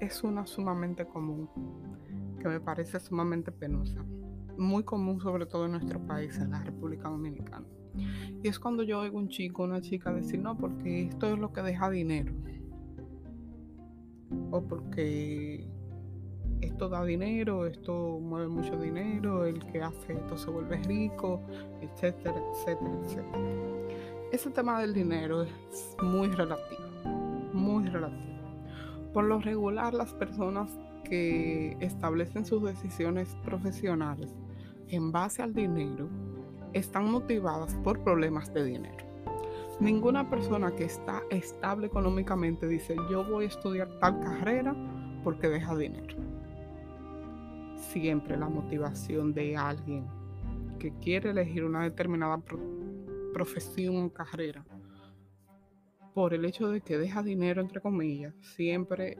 es 0.00 0.22
una 0.22 0.46
sumamente 0.46 1.04
común, 1.04 1.48
que 2.40 2.48
me 2.48 2.60
parece 2.60 3.00
sumamente 3.00 3.50
penosa, 3.50 4.04
muy 4.56 4.84
común 4.84 5.20
sobre 5.20 5.46
todo 5.46 5.66
en 5.66 5.72
nuestro 5.72 6.00
país, 6.06 6.38
en 6.38 6.50
la 6.50 6.62
República 6.62 7.08
Dominicana. 7.08 7.66
Y 8.42 8.48
es 8.48 8.58
cuando 8.58 8.82
yo 8.82 9.00
oigo 9.00 9.18
un 9.18 9.28
chico, 9.28 9.64
una 9.64 9.80
chica 9.80 10.12
decir, 10.12 10.40
no, 10.40 10.56
porque 10.56 11.02
esto 11.02 11.26
es 11.32 11.38
lo 11.38 11.52
que 11.52 11.62
deja 11.62 11.90
dinero. 11.90 12.32
O 14.50 14.62
porque 14.62 15.68
esto 16.62 16.88
da 16.88 17.04
dinero, 17.04 17.66
esto 17.66 18.18
mueve 18.20 18.48
mucho 18.48 18.78
dinero, 18.78 19.44
el 19.44 19.64
que 19.66 19.82
hace 19.82 20.14
esto 20.14 20.36
se 20.36 20.50
vuelve 20.50 20.76
rico, 20.84 21.42
etcétera, 21.80 22.40
etcétera, 22.52 22.90
etcétera. 23.04 23.38
Ese 24.32 24.50
tema 24.50 24.80
del 24.80 24.94
dinero 24.94 25.42
es 25.42 25.96
muy 26.02 26.28
relativo, 26.28 26.80
muy 27.52 27.84
relativo. 27.86 28.32
Por 29.12 29.24
lo 29.24 29.40
regular, 29.40 29.92
las 29.92 30.14
personas 30.14 30.70
que 31.04 31.76
establecen 31.80 32.46
sus 32.46 32.62
decisiones 32.62 33.36
profesionales 33.44 34.34
en 34.88 35.12
base 35.12 35.42
al 35.42 35.52
dinero 35.52 36.08
están 36.72 37.10
motivadas 37.10 37.74
por 37.76 38.02
problemas 38.02 38.52
de 38.52 38.64
dinero. 38.64 39.04
Ninguna 39.80 40.30
persona 40.30 40.74
que 40.74 40.84
está 40.84 41.22
estable 41.30 41.86
económicamente 41.88 42.68
dice 42.68 42.94
yo 43.10 43.24
voy 43.24 43.46
a 43.46 43.48
estudiar 43.48 43.98
tal 43.98 44.20
carrera 44.20 44.74
porque 45.24 45.48
deja 45.48 45.76
dinero. 45.76 46.16
Siempre 47.76 48.36
la 48.36 48.48
motivación 48.48 49.32
de 49.32 49.56
alguien 49.56 50.06
que 50.78 50.92
quiere 50.98 51.30
elegir 51.30 51.64
una 51.64 51.82
determinada 51.82 52.40
profesión 53.32 54.04
o 54.04 54.12
carrera 54.12 54.64
por 56.14 56.34
el 56.34 56.44
hecho 56.44 56.68
de 56.68 56.80
que 56.80 56.98
deja 56.98 57.22
dinero, 57.22 57.60
entre 57.60 57.80
comillas, 57.80 58.34
siempre 58.40 59.18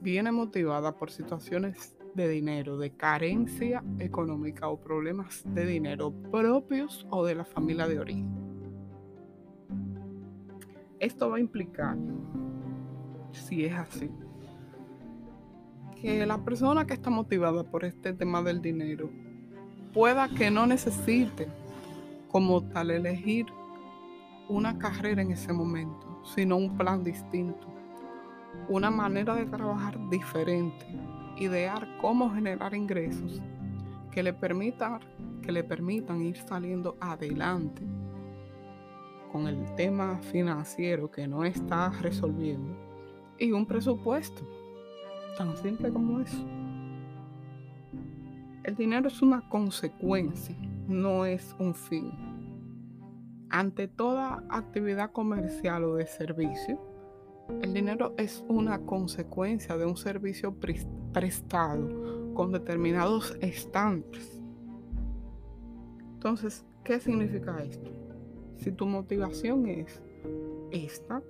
viene 0.00 0.30
motivada 0.30 0.92
por 0.92 1.10
situaciones 1.10 1.97
de 2.18 2.28
dinero, 2.28 2.76
de 2.78 2.90
carencia 2.90 3.82
económica 4.00 4.68
o 4.68 4.80
problemas 4.80 5.44
de 5.54 5.64
dinero 5.64 6.12
propios 6.32 7.06
o 7.10 7.24
de 7.24 7.36
la 7.36 7.44
familia 7.44 7.86
de 7.86 8.00
origen. 8.00 8.28
Esto 10.98 11.30
va 11.30 11.36
a 11.36 11.40
implicar, 11.40 11.96
si 13.30 13.64
es 13.64 13.72
así, 13.72 14.10
que 16.02 16.26
la 16.26 16.38
persona 16.44 16.86
que 16.86 16.94
está 16.94 17.08
motivada 17.08 17.62
por 17.62 17.84
este 17.84 18.12
tema 18.12 18.42
del 18.42 18.60
dinero 18.60 19.08
pueda 19.94 20.28
que 20.28 20.50
no 20.50 20.66
necesite 20.66 21.46
como 22.32 22.64
tal 22.64 22.90
elegir 22.90 23.46
una 24.48 24.76
carrera 24.76 25.22
en 25.22 25.30
ese 25.30 25.52
momento, 25.52 26.20
sino 26.24 26.56
un 26.56 26.76
plan 26.76 27.04
distinto, 27.04 27.68
una 28.68 28.90
manera 28.90 29.36
de 29.36 29.46
trabajar 29.46 29.96
diferente, 30.10 30.84
idear 31.38 31.88
cómo 32.00 32.30
generar 32.30 32.74
ingresos 32.74 33.40
que 34.10 34.22
le 34.22 34.32
permitan, 34.32 35.00
que 35.42 35.52
le 35.52 35.64
permitan 35.64 36.22
ir 36.22 36.36
saliendo 36.36 36.96
adelante 37.00 37.82
con 39.30 39.46
el 39.46 39.74
tema 39.74 40.18
financiero 40.18 41.10
que 41.10 41.28
no 41.28 41.44
está 41.44 41.90
resolviendo 42.00 42.74
y 43.38 43.52
un 43.52 43.66
presupuesto 43.66 44.42
tan 45.36 45.56
simple 45.56 45.90
como 45.90 46.20
eso. 46.20 46.44
El 48.64 48.74
dinero 48.74 49.08
es 49.08 49.22
una 49.22 49.48
consecuencia, 49.48 50.56
no 50.88 51.24
es 51.24 51.54
un 51.58 51.74
fin. 51.74 52.12
Ante 53.50 53.88
toda 53.88 54.44
actividad 54.50 55.12
comercial 55.12 55.84
o 55.84 55.94
de 55.94 56.06
servicio, 56.06 56.78
el 57.62 57.72
dinero 57.72 58.14
es 58.18 58.44
una 58.48 58.78
consecuencia 58.80 59.76
de 59.76 59.86
un 59.86 59.96
servicio 59.96 60.54
prestado 61.12 62.34
con 62.34 62.52
determinados 62.52 63.36
estándares. 63.40 64.42
Entonces, 66.14 66.64
¿qué 66.84 67.00
significa 67.00 67.62
esto? 67.62 67.90
Si 68.56 68.72
tu 68.72 68.86
motivación 68.86 69.66
es 69.66 70.02
esta, 70.70 71.22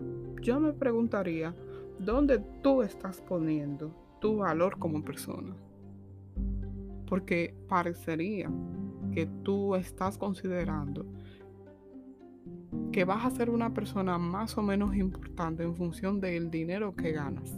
yo 0.43 0.59
me 0.61 0.73
preguntaría, 0.73 1.55
¿dónde 1.99 2.39
tú 2.63 2.83
estás 2.83 3.21
poniendo 3.21 3.95
tu 4.21 4.39
valor 4.39 4.79
como 4.79 5.05
persona? 5.05 5.55
Porque 7.07 7.55
parecería 7.69 8.51
que 9.13 9.27
tú 9.43 9.75
estás 9.75 10.19
considerando 10.19 11.07
que 12.99 13.05
vas 13.05 13.25
a 13.25 13.31
ser 13.31 13.49
una 13.49 13.73
persona 13.73 14.19
más 14.19 14.59
o 14.59 14.63
menos 14.63 14.97
importante 14.97 15.63
en 15.63 15.77
función 15.77 16.21
del 16.21 16.51
dinero 16.51 16.97
que 16.97 17.13
ganas. 17.13 17.57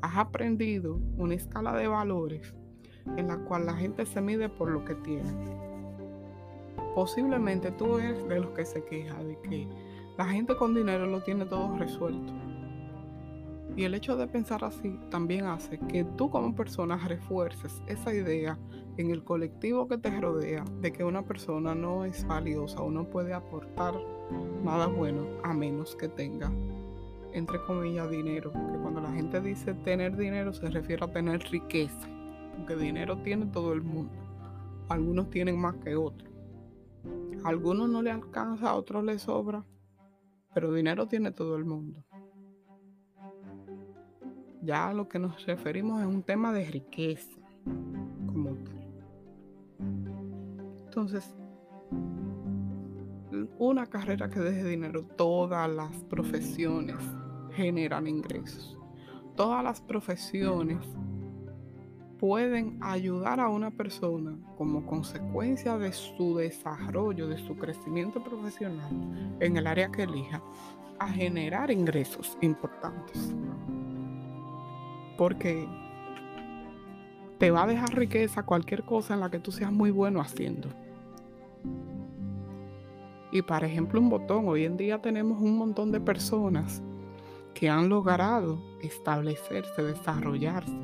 Has 0.00 0.16
aprendido 0.16 0.98
una 1.16 1.36
escala 1.36 1.72
de 1.76 1.86
valores 1.86 2.52
en 3.16 3.28
la 3.28 3.36
cual 3.36 3.66
la 3.66 3.74
gente 3.74 4.04
se 4.06 4.20
mide 4.20 4.48
por 4.48 4.72
lo 4.72 4.84
que 4.84 4.96
tiene. 4.96 5.30
Posiblemente 6.96 7.70
tú 7.70 7.98
eres 7.98 8.26
de 8.26 8.40
los 8.40 8.50
que 8.54 8.64
se 8.64 8.82
queja 8.82 9.22
de 9.22 9.38
que 9.42 9.68
la 10.18 10.24
gente 10.24 10.56
con 10.56 10.74
dinero 10.74 11.06
lo 11.06 11.22
tiene 11.22 11.44
todo 11.44 11.78
resuelto. 11.78 12.32
Y 13.76 13.84
el 13.84 13.94
hecho 13.94 14.16
de 14.16 14.26
pensar 14.26 14.64
así 14.64 14.98
también 15.10 15.44
hace 15.44 15.78
que 15.78 16.02
tú 16.02 16.28
como 16.28 16.56
persona 16.56 16.96
refuerces 16.96 17.80
esa 17.86 18.12
idea 18.12 18.58
en 18.96 19.12
el 19.12 19.22
colectivo 19.22 19.86
que 19.86 19.98
te 19.98 20.20
rodea 20.20 20.64
de 20.80 20.90
que 20.90 21.04
una 21.04 21.22
persona 21.22 21.72
no 21.72 22.04
es 22.04 22.26
valiosa 22.26 22.82
o 22.82 22.90
no 22.90 23.08
puede 23.08 23.32
aportar 23.32 23.94
nada 24.64 24.86
bueno 24.86 25.26
a 25.42 25.52
menos 25.52 25.96
que 25.96 26.08
tenga, 26.08 26.50
entre 27.32 27.60
comillas, 27.64 28.10
dinero. 28.10 28.52
Que 28.52 28.78
cuando 28.78 29.00
la 29.00 29.12
gente 29.12 29.40
dice 29.40 29.74
tener 29.74 30.16
dinero 30.16 30.52
se 30.52 30.68
refiere 30.70 31.04
a 31.04 31.12
tener 31.12 31.40
riqueza, 31.50 32.08
porque 32.56 32.76
dinero 32.76 33.18
tiene 33.18 33.46
todo 33.46 33.72
el 33.72 33.82
mundo. 33.82 34.12
Algunos 34.88 35.30
tienen 35.30 35.58
más 35.58 35.76
que 35.76 35.96
otros. 35.96 36.30
Algunos 37.44 37.88
no 37.88 38.02
le 38.02 38.10
alcanza, 38.10 38.70
a 38.70 38.74
otros 38.74 39.04
le 39.04 39.18
sobra, 39.18 39.64
pero 40.54 40.72
dinero 40.72 41.06
tiene 41.06 41.32
todo 41.32 41.56
el 41.56 41.64
mundo. 41.64 42.04
Ya 44.62 44.88
a 44.88 44.94
lo 44.94 45.08
que 45.08 45.18
nos 45.18 45.44
referimos 45.44 46.00
es 46.00 46.06
un 46.06 46.22
tema 46.22 46.52
de 46.52 46.64
riqueza 46.64 47.40
como 48.26 48.50
tal. 48.50 48.82
Entonces, 50.84 51.34
una 53.58 53.86
carrera 53.86 54.28
que 54.28 54.40
deje 54.40 54.64
dinero, 54.64 55.04
todas 55.16 55.70
las 55.70 55.94
profesiones 56.04 56.96
generan 57.54 58.06
ingresos. 58.06 58.78
Todas 59.36 59.64
las 59.64 59.80
profesiones 59.80 60.78
pueden 62.18 62.78
ayudar 62.82 63.40
a 63.40 63.48
una 63.48 63.70
persona 63.70 64.36
como 64.56 64.86
consecuencia 64.86 65.76
de 65.76 65.92
su 65.92 66.36
desarrollo, 66.36 67.26
de 67.26 67.38
su 67.38 67.56
crecimiento 67.56 68.22
profesional 68.22 69.36
en 69.40 69.56
el 69.56 69.66
área 69.66 69.90
que 69.90 70.04
elija, 70.04 70.42
a 70.98 71.08
generar 71.08 71.70
ingresos 71.70 72.38
importantes. 72.40 73.34
Porque 75.18 75.66
te 77.38 77.50
va 77.50 77.64
a 77.64 77.66
dejar 77.66 77.96
riqueza 77.96 78.44
cualquier 78.44 78.84
cosa 78.84 79.14
en 79.14 79.20
la 79.20 79.30
que 79.30 79.40
tú 79.40 79.50
seas 79.50 79.72
muy 79.72 79.90
bueno 79.90 80.20
haciendo. 80.20 80.68
Y 83.32 83.40
por 83.40 83.64
ejemplo, 83.64 83.98
un 83.98 84.10
botón, 84.10 84.46
hoy 84.46 84.66
en 84.66 84.76
día 84.76 85.00
tenemos 85.00 85.40
un 85.40 85.56
montón 85.56 85.90
de 85.90 86.00
personas 86.00 86.82
que 87.54 87.70
han 87.70 87.88
logrado 87.88 88.58
establecerse, 88.82 89.82
desarrollarse 89.82 90.76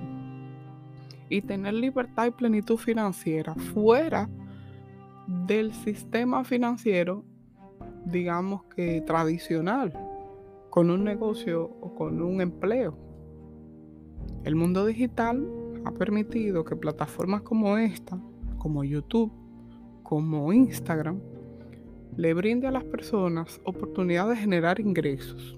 y 1.29 1.43
tener 1.43 1.75
libertad 1.75 2.27
y 2.27 2.31
plenitud 2.31 2.79
financiera 2.79 3.55
fuera 3.55 4.31
del 5.47 5.75
sistema 5.75 6.43
financiero, 6.43 7.23
digamos 8.07 8.65
que 8.75 9.03
tradicional, 9.03 9.93
con 10.71 10.91
un 10.91 11.05
negocio 11.05 11.65
o 11.83 11.95
con 11.95 12.23
un 12.23 12.41
empleo. 12.41 12.97
El 14.45 14.57
mundo 14.57 14.87
digital 14.87 15.47
ha 15.85 15.91
permitido 15.91 16.65
que 16.65 16.77
plataformas 16.77 17.43
como 17.43 17.77
esta, 17.77 18.19
como 18.57 18.85
YouTube, 18.85 19.31
como 20.03 20.51
Instagram, 20.51 21.21
le 22.19 22.35
brinde 22.35 22.67
a 22.67 22.73
las 22.73 22.83
personas 22.83 23.61
oportunidad 23.63 24.29
de 24.29 24.35
generar 24.35 24.81
ingresos, 24.81 25.57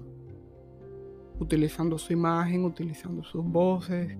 utilizando 1.39 1.97
su 1.97 2.13
imagen, 2.13 2.65
utilizando 2.65 3.23
sus 3.23 3.43
voces, 3.43 4.15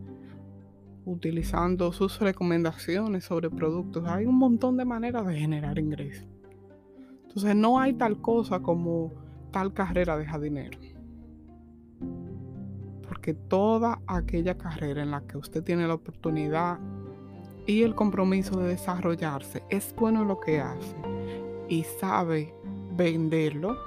utilizando 1.06 1.92
sus 1.92 2.20
recomendaciones 2.20 3.26
sobre 3.26 3.52
productos. 3.52 4.08
Hay 4.08 4.26
un 4.26 4.40
montón 4.40 4.76
de 4.76 4.86
maneras 4.86 5.28
de 5.28 5.38
generar 5.38 5.78
ingresos. 5.78 6.28
Entonces 7.28 7.56
no 7.56 7.80
hay 7.80 7.94
tal 7.94 8.20
cosa 8.20 8.60
como 8.60 9.14
tal 9.52 9.72
carrera 9.72 10.18
deja 10.18 10.40
dinero. 10.40 10.80
Porque 13.08 13.36
toda 13.36 14.02
aquella 14.08 14.58
carrera 14.58 15.04
en 15.04 15.12
la 15.12 15.22
que 15.28 15.38
usted 15.38 15.64
tiene 15.64 15.88
la 15.88 15.94
oportunidad 15.94 16.80
y 17.68 17.84
el 17.84 17.94
compromiso 17.94 18.60
de 18.60 18.70
desarrollarse 18.70 19.62
es 19.70 19.94
bueno 19.96 20.26
lo 20.26 20.40
que 20.40 20.60
hace 20.60 21.21
y 21.72 21.86
sabe 21.86 22.54
venderlo, 22.98 23.78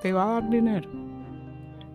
te 0.00 0.10
va 0.10 0.22
a 0.22 0.40
dar 0.40 0.48
dinero. 0.48 0.88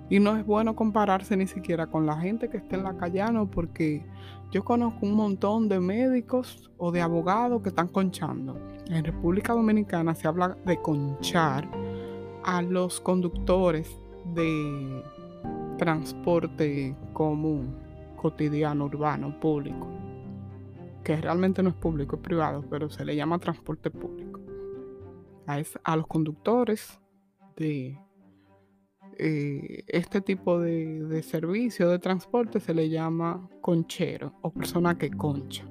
Y 0.08 0.20
no 0.20 0.38
es 0.38 0.46
bueno 0.46 0.76
compararse 0.76 1.36
ni 1.36 1.48
siquiera 1.48 1.88
con 1.88 2.06
la 2.06 2.16
gente 2.18 2.48
que 2.48 2.58
está 2.58 2.76
en 2.76 2.84
la 2.84 2.96
calle, 2.96 3.24
no, 3.32 3.50
porque 3.50 4.06
yo 4.52 4.64
conozco 4.64 5.00
un 5.04 5.16
montón 5.16 5.68
de 5.68 5.80
médicos 5.80 6.70
o 6.78 6.92
de 6.92 7.02
abogados 7.02 7.64
que 7.64 7.70
están 7.70 7.88
conchando. 7.88 8.56
En 8.88 9.04
República 9.04 9.54
Dominicana 9.54 10.14
se 10.14 10.28
habla 10.28 10.56
de 10.64 10.80
conchar 10.80 11.68
a 12.44 12.62
los 12.62 13.02
conductores 13.02 13.90
de 14.36 15.04
transporte 15.80 16.96
común, 17.14 17.76
cotidiano, 18.16 18.86
urbano, 18.86 19.40
público, 19.40 19.88
que 21.04 21.16
realmente 21.16 21.64
no 21.64 21.70
es 21.70 21.76
público, 21.76 22.18
es 22.18 22.22
privado, 22.22 22.64
pero 22.70 22.92
se 22.92 23.04
le 23.04 23.16
llama 23.16 23.40
transporte 23.40 23.90
público. 23.90 24.31
A, 25.48 25.62
a 25.84 25.96
los 25.96 26.08
conductores 26.08 27.00
de 27.56 27.98
eh, 29.18 29.84
este 29.88 30.22
tipo 30.22 30.60
de, 30.60 31.22
servicio 31.24 31.90
de 31.90 32.00
transporte 32.00 32.60
se 32.60 32.74
le 32.74 32.90
llama 32.90 33.50
conchero 33.62 34.34
o 34.42 34.52
persona 34.52 34.98
que 34.98 35.12
concha. 35.12 35.66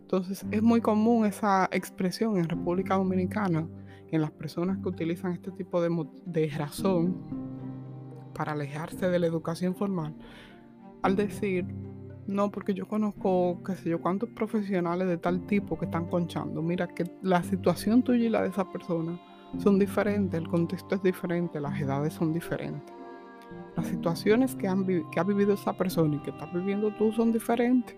Entonces 0.00 0.44
es 0.50 0.62
muy 0.62 0.80
común 0.80 1.26
esa 1.26 1.68
expresión 1.72 2.36
en 2.36 2.48
República 2.48 2.94
Dominicana 2.94 3.66
en 4.10 4.20
las 4.20 4.30
personas 4.30 4.78
que 4.78 4.88
utilizan 4.88 5.32
este 5.32 5.50
tipo 5.50 5.82
de, 5.82 5.90
de 6.26 6.48
razón 6.50 7.16
para 8.34 8.52
alejarse 8.52 9.08
de 9.08 9.18
la 9.18 9.26
educación 9.26 9.74
formal 9.74 10.14
al 11.04 11.16
decir, 11.16 11.66
no, 12.26 12.50
porque 12.50 12.72
yo 12.72 12.88
conozco, 12.88 13.62
qué 13.64 13.74
sé 13.74 13.90
yo, 13.90 14.00
cuántos 14.00 14.30
profesionales 14.30 15.08
de 15.08 15.18
tal 15.18 15.46
tipo 15.46 15.78
que 15.78 15.84
están 15.84 16.06
conchando. 16.06 16.62
Mira 16.62 16.86
que 16.88 17.04
la 17.22 17.42
situación 17.42 18.02
tuya 18.02 18.24
y 18.24 18.28
la 18.30 18.42
de 18.42 18.48
esa 18.48 18.70
persona 18.70 19.20
son 19.58 19.78
diferentes, 19.78 20.40
el 20.40 20.48
contexto 20.48 20.94
es 20.94 21.02
diferente, 21.02 21.60
las 21.60 21.78
edades 21.78 22.14
son 22.14 22.32
diferentes. 22.32 22.94
Las 23.76 23.88
situaciones 23.88 24.54
que, 24.54 24.66
han, 24.68 24.86
que 24.86 25.20
ha 25.20 25.24
vivido 25.24 25.52
esa 25.52 25.76
persona 25.76 26.16
y 26.16 26.18
que 26.20 26.30
estás 26.30 26.52
viviendo 26.52 26.94
tú 26.94 27.12
son 27.12 27.30
diferentes. 27.30 27.96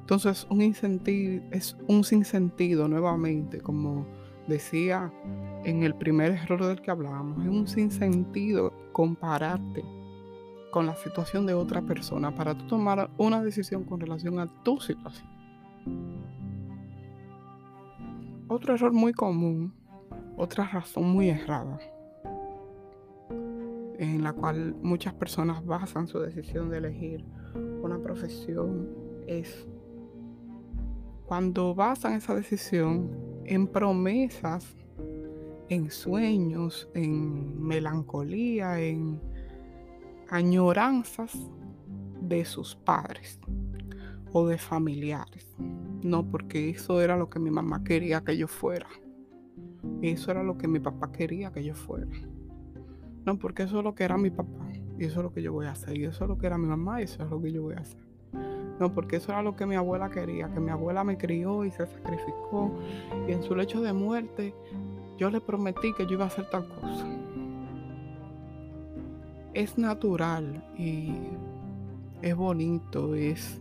Entonces 0.00 0.46
un 0.50 0.62
incentivo, 0.62 1.42
es 1.50 1.76
un 1.86 2.04
sinsentido 2.04 2.88
nuevamente, 2.88 3.60
como 3.60 4.06
decía 4.46 5.12
en 5.64 5.82
el 5.82 5.94
primer 5.94 6.32
error 6.32 6.64
del 6.64 6.80
que 6.80 6.90
hablábamos, 6.90 7.42
es 7.42 7.50
un 7.50 7.66
sinsentido 7.66 8.72
compararte 8.92 9.82
con 10.70 10.86
la 10.86 10.96
situación 10.96 11.46
de 11.46 11.54
otra 11.54 11.82
persona 11.82 12.34
para 12.34 12.56
tú 12.56 12.66
tomar 12.66 13.10
una 13.18 13.42
decisión 13.42 13.84
con 13.84 14.00
relación 14.00 14.38
a 14.38 14.46
tu 14.62 14.78
situación. 14.80 15.28
Otro 18.48 18.74
error 18.74 18.92
muy 18.92 19.12
común 19.12 19.72
otra 20.38 20.68
razón 20.68 21.10
muy 21.10 21.30
errada 21.30 21.80
en 23.98 24.22
la 24.22 24.32
cual 24.32 24.76
muchas 24.82 25.12
personas 25.12 25.66
basan 25.66 26.06
su 26.06 26.20
decisión 26.20 26.70
de 26.70 26.78
elegir 26.78 27.24
una 27.82 27.98
profesión 27.98 28.88
es 29.26 29.66
cuando 31.26 31.74
basan 31.74 32.12
esa 32.12 32.36
decisión 32.36 33.10
en 33.44 33.66
promesas, 33.66 34.76
en 35.68 35.90
sueños, 35.90 36.88
en 36.94 37.60
melancolía, 37.60 38.80
en 38.80 39.20
añoranzas 40.28 41.36
de 42.20 42.44
sus 42.44 42.76
padres 42.76 43.38
o 44.32 44.46
de 44.46 44.58
familiares. 44.58 45.54
No, 46.02 46.30
porque 46.30 46.70
eso 46.70 47.00
era 47.00 47.16
lo 47.16 47.30
que 47.30 47.38
mi 47.38 47.50
mamá 47.50 47.82
quería 47.82 48.22
que 48.22 48.36
yo 48.36 48.46
fuera. 48.46 48.88
Eso 50.02 50.30
era 50.30 50.42
lo 50.42 50.58
que 50.58 50.68
mi 50.68 50.80
papá 50.80 51.10
quería 51.10 51.52
que 51.52 51.64
yo 51.64 51.74
fuera. 51.74 52.06
No, 53.24 53.38
porque 53.38 53.64
eso 53.64 53.78
es 53.78 53.84
lo 53.84 53.94
que 53.94 54.04
era 54.04 54.16
mi 54.16 54.30
papá. 54.30 54.68
Y 54.98 55.04
eso 55.04 55.20
es 55.20 55.24
lo 55.24 55.32
que 55.32 55.42
yo 55.42 55.52
voy 55.52 55.66
a 55.66 55.72
hacer. 55.72 55.96
Y 55.96 56.04
eso 56.04 56.24
es 56.24 56.28
lo 56.28 56.38
que 56.38 56.46
era 56.46 56.58
mi 56.58 56.66
mamá. 56.66 57.00
Y 57.00 57.04
eso 57.04 57.22
es 57.22 57.30
lo 57.30 57.40
que 57.40 57.52
yo 57.52 57.62
voy 57.62 57.74
a 57.74 57.80
hacer. 57.80 58.00
No, 58.78 58.94
porque 58.94 59.16
eso 59.16 59.32
era 59.32 59.42
lo 59.42 59.56
que 59.56 59.66
mi 59.66 59.74
abuela 59.74 60.08
quería. 60.10 60.48
Que 60.52 60.60
mi 60.60 60.70
abuela 60.70 61.04
me 61.04 61.18
crió 61.18 61.64
y 61.64 61.70
se 61.70 61.86
sacrificó. 61.86 62.72
Y 63.26 63.32
en 63.32 63.42
su 63.42 63.54
lecho 63.54 63.80
de 63.80 63.92
muerte 63.92 64.54
yo 65.18 65.30
le 65.30 65.40
prometí 65.40 65.92
que 65.94 66.06
yo 66.06 66.12
iba 66.12 66.24
a 66.24 66.28
hacer 66.28 66.48
tal 66.50 66.68
cosa. 66.68 67.06
Es 69.54 69.78
natural 69.78 70.62
y 70.76 71.12
es 72.22 72.36
bonito, 72.36 73.14
es 73.14 73.60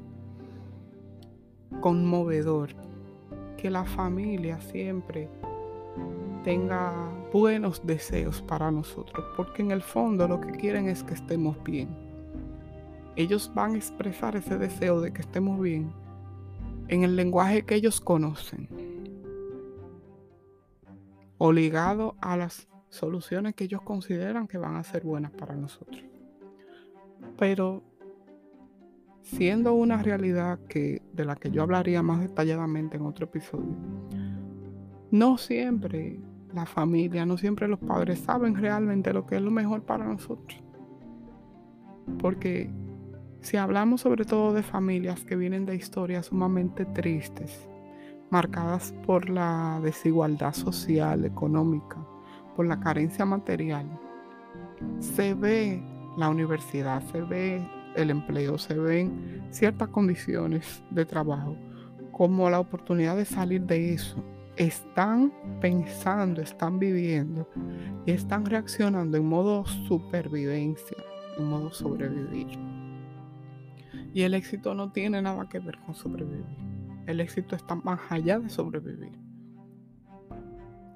conmovedor 1.82 2.70
que 3.58 3.70
la 3.70 3.86
familia 3.86 4.60
siempre 4.62 5.30
tenga 6.44 6.94
buenos 7.34 7.86
deseos 7.86 8.42
para 8.42 8.72
nosotros, 8.72 9.26
porque 9.36 9.62
en 9.62 9.72
el 9.72 9.82
fondo 9.82 10.28
lo 10.28 10.40
que 10.40 10.52
quieren 10.52 10.88
es 10.88 11.04
que 11.04 11.14
estemos 11.14 11.62
bien. 11.64 11.90
Ellos 13.16 13.52
van 13.54 13.74
a 13.74 13.78
expresar 13.78 14.36
ese 14.36 14.58
deseo 14.58 15.02
de 15.02 15.12
que 15.12 15.22
estemos 15.22 15.60
bien 15.60 15.92
en 16.88 17.04
el 17.04 17.16
lenguaje 17.16 17.66
que 17.66 17.76
ellos 17.76 18.00
conocen 18.00 18.70
o 21.38 21.52
ligado 21.52 22.16
a 22.22 22.38
las 22.38 22.68
soluciones 22.90 23.56
que 23.56 23.66
ellos 23.66 23.82
consideran 23.82 24.48
que 24.48 24.58
van 24.58 24.76
a 24.76 24.84
ser 24.84 25.04
buenas 25.04 25.32
para 25.32 25.56
nosotros. 25.56 26.04
Pero 27.38 27.84
siendo 29.22 29.74
una 29.74 30.02
realidad 30.02 30.60
que, 30.70 31.02
de 31.14 31.26
la 31.26 31.36
que 31.36 31.52
yo 31.52 31.64
hablaría 31.64 32.02
más 32.02 32.22
detalladamente 32.22 32.98
en 32.98 33.06
otro 33.06 33.26
episodio, 33.26 33.76
no 35.12 35.38
siempre 35.38 36.20
la 36.54 36.66
familia, 36.66 37.26
no 37.26 37.38
siempre 37.38 37.68
los 37.68 37.80
padres 37.80 38.20
saben 38.20 38.56
realmente 38.56 39.14
lo 39.14 39.26
que 39.26 39.36
es 39.36 39.42
lo 39.42 39.52
mejor 39.52 39.84
para 39.84 40.06
nosotros. 40.06 40.64
Porque 42.20 42.70
si 43.42 43.58
hablamos 43.58 44.02
sobre 44.02 44.26
todo 44.26 44.54
de 44.54 44.64
familias 44.64 45.24
que 45.24 45.36
vienen 45.36 45.66
de 45.66 45.76
historias 45.76 46.28
sumamente 46.28 46.86
tristes, 46.86 47.68
marcadas 48.30 48.94
por 49.06 49.30
la 49.30 49.80
desigualdad 49.84 50.54
social, 50.54 51.26
económica, 51.26 51.98
por 52.58 52.66
la 52.66 52.80
carencia 52.80 53.24
material, 53.24 53.88
se 55.00 55.36
ve 55.36 55.82
la 56.18 56.28
universidad, 56.28 57.04
se 57.12 57.22
ve 57.22 57.66
el 57.96 58.10
empleo, 58.10 58.58
se 58.58 58.74
ven 58.74 59.48
ciertas 59.52 59.90
condiciones 59.90 60.84
de 60.90 61.06
trabajo 61.06 61.56
como 62.12 62.50
la 62.50 62.60
oportunidad 62.60 63.16
de 63.16 63.26
salir 63.26 63.62
de 63.62 63.94
eso. 63.94 64.24
Están 64.56 65.32
pensando, 65.62 66.42
están 66.42 66.80
viviendo 66.80 67.48
y 68.08 68.12
están 68.12 68.44
reaccionando 68.44 69.18
en 69.18 69.26
modo 69.30 69.64
supervivencia, 69.88 70.98
en 71.38 71.48
modo 71.48 71.72
sobrevivir. 71.72 72.48
Y 74.16 74.24
el 74.24 74.34
éxito 74.34 74.74
no 74.74 74.92
tiene 74.92 75.22
nada 75.22 75.48
que 75.48 75.60
ver 75.60 75.78
con 75.86 75.94
sobrevivir. 75.94 76.44
El 77.06 77.20
éxito 77.20 77.56
está 77.56 77.76
más 77.76 78.00
allá 78.10 78.40
de 78.40 78.50
sobrevivir. 78.50 79.27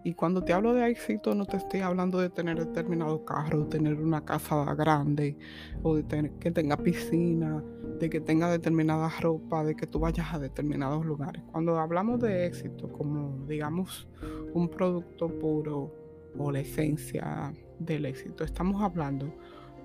Y 0.03 0.13
cuando 0.13 0.43
te 0.43 0.53
hablo 0.53 0.73
de 0.73 0.89
éxito, 0.89 1.35
no 1.35 1.45
te 1.45 1.57
estoy 1.57 1.81
hablando 1.81 2.19
de 2.19 2.29
tener 2.29 2.57
determinado 2.57 3.23
carro, 3.23 3.67
tener 3.67 3.95
una 3.99 4.25
casa 4.25 4.73
grande, 4.73 5.37
o 5.83 5.95
de 5.95 6.03
tener, 6.03 6.31
que 6.33 6.49
tenga 6.49 6.77
piscina, 6.77 7.63
de 7.99 8.09
que 8.09 8.19
tenga 8.19 8.49
determinada 8.49 9.09
ropa, 9.19 9.63
de 9.63 9.75
que 9.75 9.85
tú 9.85 9.99
vayas 9.99 10.33
a 10.33 10.39
determinados 10.39 11.05
lugares. 11.05 11.43
Cuando 11.51 11.77
hablamos 11.77 12.19
de 12.19 12.47
éxito, 12.47 12.91
como 12.91 13.45
digamos 13.45 14.07
un 14.53 14.69
producto 14.69 15.27
puro 15.27 15.93
o 16.35 16.51
la 16.51 16.61
esencia 16.61 17.53
del 17.77 18.05
éxito, 18.05 18.43
estamos 18.43 18.81
hablando 18.81 19.31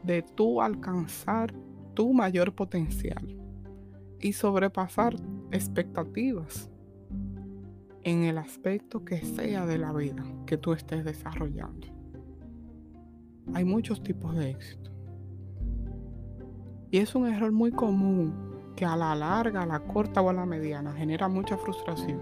de 0.03 0.23
tú 0.23 0.63
alcanzar 0.63 1.53
tu 1.93 2.15
mayor 2.15 2.55
potencial 2.55 3.37
y 4.21 4.33
sobrepasar 4.33 5.17
expectativas 5.51 6.71
en 8.07 8.23
el 8.23 8.39
aspecto 8.39 9.05
que 9.05 9.21
sea 9.21 9.67
de 9.67 9.79
la 9.79 9.93
vida 9.93 10.25
que 10.47 10.57
tú 10.57 10.73
estés 10.73 11.05
desarrollando. 11.05 11.89
Hay 13.53 13.65
muchos 13.65 14.01
tipos 14.01 14.33
de 14.37 14.51
éxito. 14.51 14.93
Y 16.93 16.99
es 16.99 17.17
un 17.17 17.27
error 17.27 17.51
muy 17.51 17.73
común 17.73 18.33
que 18.77 18.85
a 18.85 18.95
la 18.95 19.17
larga, 19.17 19.63
a 19.63 19.67
la 19.67 19.81
corta 19.81 20.23
o 20.23 20.31
a 20.31 20.33
la 20.33 20.47
mediana 20.47 20.93
genera 20.93 21.27
mucha 21.27 21.59
frustración. 21.59 22.21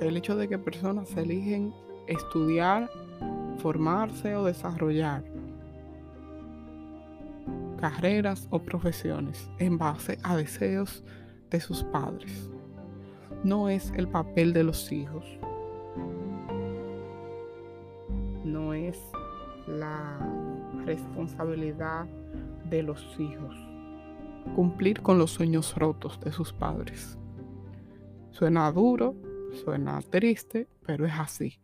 El 0.00 0.16
hecho 0.16 0.34
de 0.34 0.48
que 0.48 0.58
personas 0.58 1.16
eligen 1.16 1.72
estudiar, 2.08 2.90
formarse 3.58 4.34
o 4.34 4.44
desarrollar 4.44 5.24
carreras 7.80 8.48
o 8.50 8.58
profesiones 8.58 9.48
en 9.60 9.78
base 9.78 10.18
a 10.24 10.36
deseos 10.36 11.04
de 11.48 11.60
sus 11.60 11.84
padres 11.84 12.50
no 13.46 13.68
es 13.68 13.92
el 13.94 14.08
papel 14.08 14.52
de 14.52 14.64
los 14.64 14.90
hijos. 14.90 15.24
No 18.44 18.74
es 18.74 19.00
la 19.68 20.18
responsabilidad 20.84 22.06
de 22.68 22.82
los 22.82 23.04
hijos 23.20 23.54
cumplir 24.54 25.00
con 25.00 25.18
los 25.18 25.32
sueños 25.32 25.76
rotos 25.76 26.20
de 26.20 26.32
sus 26.32 26.52
padres. 26.52 27.18
Suena 28.30 28.70
duro, 28.70 29.14
suena 29.64 30.00
triste, 30.02 30.68
pero 30.84 31.06
es 31.06 31.12
así. 31.12 31.58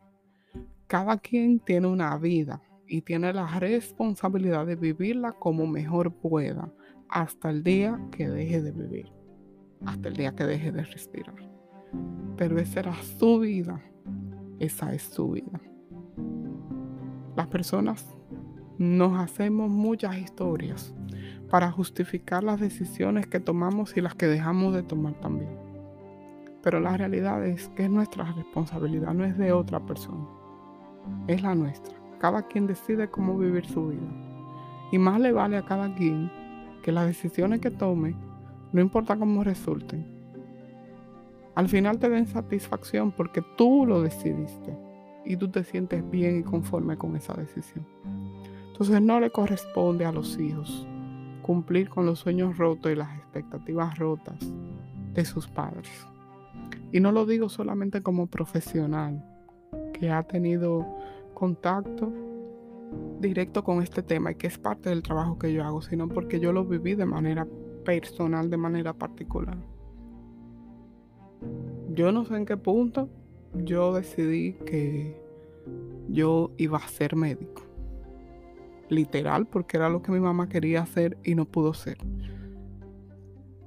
Cada 0.87 1.19
quien 1.19 1.61
tiene 1.61 1.87
una 1.87 2.17
vida 2.17 2.61
y 2.87 3.03
tiene 3.03 3.33
la 3.33 3.47
responsabilidad 3.59 4.67
de 4.67 4.77
vivirla 4.77 5.33
como 5.33 5.67
mejor 5.67 6.13
pueda 6.13 6.73
hasta 7.09 7.51
el 7.51 7.63
día 7.63 8.01
que 8.11 8.29
deje 8.29 8.63
de 8.63 8.73
vivir, 8.73 9.13
hasta 9.85 10.09
el 10.09 10.17
día 10.17 10.35
que 10.35 10.45
deje 10.45 10.73
de 10.73 10.85
respirar 10.85 11.52
pero 12.37 12.59
esa 12.59 12.81
era 12.81 12.95
su 13.19 13.41
vida. 13.41 13.81
Esa 14.59 14.93
es 14.95 15.03
su 15.03 15.31
vida. 15.31 15.61
Las 17.37 17.47
personas 17.49 18.07
nos 18.79 19.19
hacemos 19.19 19.71
muchas 19.71 20.19
historias 20.19 20.95
para 21.51 21.71
justificar 21.71 22.43
las 22.45 22.61
decisiones 22.61 23.27
que 23.27 23.41
tomamos 23.41 23.97
y 23.97 24.01
las 24.01 24.15
que 24.15 24.27
dejamos 24.27 24.75
de 24.75 24.83
tomar 24.83 25.15
también. 25.21 25.57
Pero 26.63 26.81
la 26.81 26.97
realidad 26.97 27.45
es 27.45 27.69
que 27.71 27.85
es 27.85 27.91
nuestra 27.91 28.33
responsabilidad, 28.33 29.15
no 29.15 29.25
es 29.25 29.37
de 29.37 29.53
otra 29.53 29.81
persona. 29.81 30.27
Es 31.27 31.43
la 31.43 31.55
nuestra. 31.55 31.95
Cada 32.19 32.47
quien 32.47 32.67
decide 32.67 33.11
cómo 33.11 33.37
vivir 33.37 33.67
su 33.67 33.89
vida. 33.89 34.09
Y 34.93 34.99
más 34.99 35.21
le 35.21 35.33
vale 35.33 35.57
a 35.57 35.65
cada 35.65 35.95
quien 35.95 36.31
que 36.83 36.93
las 36.93 37.07
decisiones 37.07 37.61
que 37.61 37.71
tome, 37.71 38.15
no 38.73 38.81
importa 38.81 39.17
cómo 39.17 39.43
resulten, 39.43 40.12
al 41.55 41.69
final 41.69 41.99
te 41.99 42.09
den 42.09 42.27
satisfacción 42.27 43.13
porque 43.13 43.43
tú 43.57 43.85
lo 43.87 44.01
decidiste 44.03 44.77
y 45.25 45.37
tú 45.37 45.49
te 45.49 45.65
sientes 45.65 46.09
bien 46.11 46.41
y 46.41 46.43
conforme 46.43 46.97
con 46.97 47.15
esa 47.17 47.35
decisión. 47.35 47.87
Entonces 48.69 49.03
no 49.03 49.21
le 49.21 49.31
corresponde 49.31 50.05
a 50.05 50.13
los 50.13 50.39
hijos 50.39 50.87
cumplir 51.43 51.91
con 51.91 52.07
los 52.07 52.21
sueños 52.21 52.57
rotos 52.57 52.93
y 52.93 52.97
las 52.97 53.15
expectativas 53.19 53.99
rotas 53.99 54.39
de 55.13 55.25
sus 55.25 55.47
padres. 55.47 55.91
Y 56.91 57.01
no 57.01 57.13
lo 57.13 57.27
digo 57.27 57.49
solamente 57.49 58.03
como 58.03 58.29
profesional 58.29 59.25
que 59.93 60.11
ha 60.11 60.23
tenido 60.23 60.87
contacto 61.35 62.13
directo 63.21 63.63
con 63.63 63.83
este 63.83 64.03
tema 64.03 64.33
y 64.33 64.35
que 64.37 64.47
es 64.47 64.59
parte 64.59 64.91
del 64.91 65.03
trabajo 65.03 65.39
que 65.39 65.53
yo 65.53 65.65
hago, 65.65 65.83
sino 65.83 66.09
porque 66.09 66.41
yo 66.41 66.53
lo 66.53 66.65
viví 66.65 66.95
de 66.95 67.07
manera 67.07 67.47
personal, 67.85 68.51
de 68.51 68.57
manera 68.57 68.93
particular 68.93 69.59
yo 71.95 72.13
no 72.13 72.25
sé 72.25 72.37
en 72.37 72.47
qué 72.47 72.57
punto 72.57 73.09
yo 73.55 73.93
decidí 73.93 74.55
que 74.67 75.21
yo 76.09 76.53
iba 76.57 76.79
a 76.79 76.89
ser 76.89 77.17
médico. 77.17 77.63
Literal, 78.89 79.47
porque 79.47 79.77
era 79.77 79.89
lo 79.89 80.03
que 80.03 80.13
mi 80.13 80.21
mamá 80.21 80.49
quería 80.49 80.83
hacer 80.83 81.17
y 81.25 81.35
no 81.35 81.45
pudo 81.45 81.73
ser. 81.73 81.99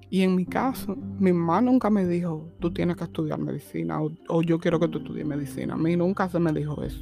Y 0.10 0.22
en 0.22 0.36
mi 0.36 0.46
caso, 0.46 0.96
mi 0.96 1.34
mamá 1.34 1.62
nunca 1.62 1.90
me 1.90 2.06
dijo, 2.06 2.52
tú 2.60 2.72
tienes 2.72 2.96
que 2.96 3.06
estudiar 3.06 3.40
medicina 3.40 4.00
o, 4.02 4.42
yo 4.44 4.60
quiero 4.60 4.80
que 4.80 4.88
tú 4.88 5.00
estudies 5.00 5.26
medicina. 5.26 5.74
A 5.74 5.78
mí 5.78 5.96
nunca 5.96 6.30
se 6.30 6.40
me 6.40 6.54
dijo 6.54 6.82
eso. 6.84 7.02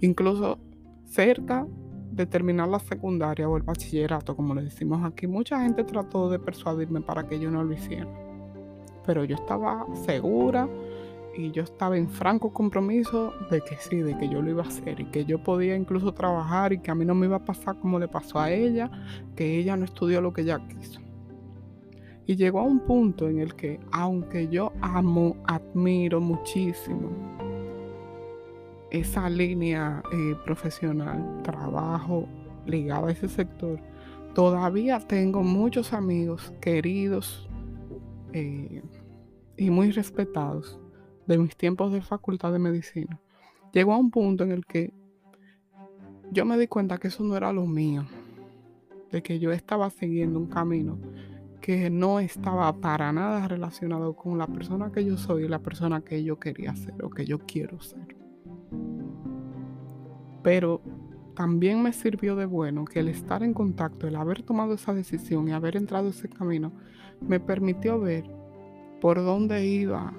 Incluso 0.00 0.58
cerca 1.04 1.66
de 2.12 2.24
terminar 2.24 2.68
la 2.68 2.78
secundaria 2.78 3.48
o 3.48 3.56
el 3.56 3.62
bachillerato, 3.62 4.36
como 4.36 4.54
le 4.54 4.62
decimos 4.62 5.04
aquí, 5.04 5.26
mucha 5.26 5.60
gente 5.60 5.84
trató 5.84 6.30
de 6.30 6.38
persuadirme 6.38 7.00
para 7.00 7.26
que 7.26 7.38
yo 7.38 7.50
no 7.50 7.62
lo 7.62 7.74
hiciera 7.74 8.25
pero 9.06 9.24
yo 9.24 9.36
estaba 9.36 9.86
segura 10.04 10.68
y 11.36 11.50
yo 11.52 11.62
estaba 11.62 11.96
en 11.96 12.08
franco 12.08 12.52
compromiso 12.52 13.32
de 13.50 13.60
que 13.60 13.76
sí, 13.76 13.96
de 13.96 14.16
que 14.18 14.28
yo 14.28 14.42
lo 14.42 14.50
iba 14.50 14.64
a 14.64 14.68
hacer 14.68 15.00
y 15.00 15.04
que 15.06 15.24
yo 15.24 15.42
podía 15.42 15.76
incluso 15.76 16.12
trabajar 16.12 16.72
y 16.72 16.78
que 16.78 16.90
a 16.90 16.94
mí 16.94 17.04
no 17.04 17.14
me 17.14 17.26
iba 17.26 17.36
a 17.36 17.44
pasar 17.44 17.78
como 17.78 17.98
le 17.98 18.08
pasó 18.08 18.38
a 18.38 18.50
ella, 18.50 18.90
que 19.36 19.58
ella 19.58 19.76
no 19.76 19.84
estudió 19.84 20.20
lo 20.20 20.32
que 20.32 20.42
ella 20.42 20.60
quiso. 20.66 21.00
Y 22.26 22.36
llegó 22.36 22.60
a 22.60 22.64
un 22.64 22.80
punto 22.80 23.28
en 23.28 23.38
el 23.38 23.54
que, 23.54 23.78
aunque 23.92 24.48
yo 24.48 24.72
amo, 24.80 25.36
admiro 25.46 26.20
muchísimo 26.20 27.10
esa 28.90 29.28
línea 29.28 30.02
eh, 30.12 30.34
profesional, 30.44 31.42
trabajo 31.42 32.26
ligado 32.66 33.06
a 33.06 33.12
ese 33.12 33.28
sector, 33.28 33.78
todavía 34.34 34.98
tengo 34.98 35.42
muchos 35.42 35.92
amigos 35.92 36.52
queridos 36.60 37.48
eh, 38.32 38.82
y 39.56 39.70
muy 39.70 39.90
respetados 39.90 40.78
de 41.26 41.38
mis 41.38 41.56
tiempos 41.56 41.92
de 41.92 42.02
facultad 42.02 42.52
de 42.52 42.58
medicina. 42.58 43.20
Llegó 43.72 43.94
a 43.94 43.98
un 43.98 44.10
punto 44.10 44.44
en 44.44 44.52
el 44.52 44.64
que 44.64 44.92
yo 46.30 46.44
me 46.44 46.58
di 46.58 46.66
cuenta 46.66 46.98
que 46.98 47.08
eso 47.08 47.22
no 47.24 47.36
era 47.36 47.52
lo 47.52 47.66
mío, 47.66 48.06
de 49.10 49.22
que 49.22 49.38
yo 49.38 49.52
estaba 49.52 49.90
siguiendo 49.90 50.38
un 50.38 50.46
camino 50.46 50.98
que 51.60 51.90
no 51.90 52.20
estaba 52.20 52.72
para 52.80 53.12
nada 53.12 53.48
relacionado 53.48 54.14
con 54.14 54.38
la 54.38 54.46
persona 54.46 54.92
que 54.92 55.04
yo 55.04 55.16
soy 55.16 55.44
y 55.44 55.48
la 55.48 55.58
persona 55.58 56.00
que 56.00 56.22
yo 56.22 56.38
quería 56.38 56.76
ser 56.76 57.04
o 57.04 57.10
que 57.10 57.24
yo 57.24 57.40
quiero 57.40 57.80
ser. 57.80 58.16
Pero 60.42 60.80
también 61.34 61.82
me 61.82 61.92
sirvió 61.92 62.36
de 62.36 62.46
bueno 62.46 62.84
que 62.84 63.00
el 63.00 63.08
estar 63.08 63.42
en 63.42 63.52
contacto, 63.52 64.06
el 64.06 64.14
haber 64.14 64.42
tomado 64.42 64.74
esa 64.74 64.94
decisión 64.94 65.48
y 65.48 65.52
haber 65.52 65.76
entrado 65.76 66.10
ese 66.10 66.28
camino, 66.28 66.72
me 67.20 67.40
permitió 67.40 67.98
ver 67.98 68.30
por 69.00 69.16
dónde 69.16 69.66
iba, 69.66 70.12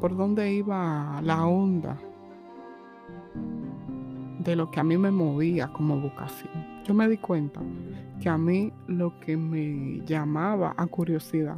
por 0.00 0.16
dónde 0.16 0.52
iba 0.52 1.20
la 1.22 1.46
onda 1.46 1.98
de 4.38 4.56
lo 4.56 4.70
que 4.70 4.80
a 4.80 4.84
mí 4.84 4.96
me 4.96 5.10
movía 5.10 5.68
como 5.72 6.00
vocación. 6.00 6.50
Yo 6.84 6.94
me 6.94 7.08
di 7.08 7.18
cuenta 7.18 7.60
que 8.20 8.28
a 8.28 8.38
mí 8.38 8.72
lo 8.86 9.18
que 9.20 9.36
me 9.36 10.04
llamaba 10.06 10.74
a 10.76 10.86
curiosidad 10.86 11.56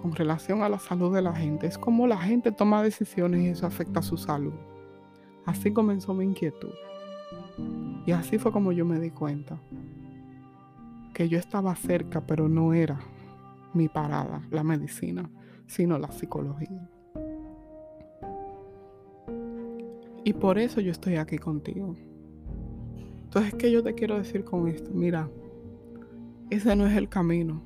con 0.00 0.14
relación 0.14 0.62
a 0.62 0.68
la 0.68 0.78
salud 0.78 1.14
de 1.14 1.22
la 1.22 1.34
gente 1.34 1.66
es 1.66 1.78
cómo 1.78 2.06
la 2.06 2.18
gente 2.18 2.52
toma 2.52 2.82
decisiones 2.82 3.40
y 3.40 3.48
eso 3.48 3.66
afecta 3.66 4.00
a 4.00 4.02
su 4.02 4.16
salud. 4.16 4.52
Así 5.46 5.72
comenzó 5.72 6.12
mi 6.12 6.24
inquietud. 6.24 6.72
Y 8.06 8.12
así 8.12 8.38
fue 8.38 8.52
como 8.52 8.72
yo 8.72 8.84
me 8.84 9.00
di 9.00 9.10
cuenta 9.10 9.58
que 11.14 11.28
yo 11.28 11.38
estaba 11.38 11.74
cerca, 11.76 12.20
pero 12.26 12.48
no 12.48 12.74
era 12.74 12.98
mi 13.74 13.88
parada, 13.88 14.46
la 14.50 14.62
medicina, 14.62 15.30
sino 15.66 15.98
la 15.98 16.10
psicología. 16.10 16.88
Y 20.24 20.32
por 20.32 20.58
eso 20.58 20.80
yo 20.80 20.90
estoy 20.90 21.16
aquí 21.16 21.38
contigo. 21.38 21.96
Entonces, 23.24 23.54
¿qué 23.54 23.70
yo 23.70 23.82
te 23.82 23.94
quiero 23.94 24.16
decir 24.16 24.44
con 24.44 24.68
esto? 24.68 24.90
Mira, 24.94 25.28
ese 26.50 26.74
no 26.76 26.86
es 26.86 26.96
el 26.96 27.08
camino. 27.08 27.62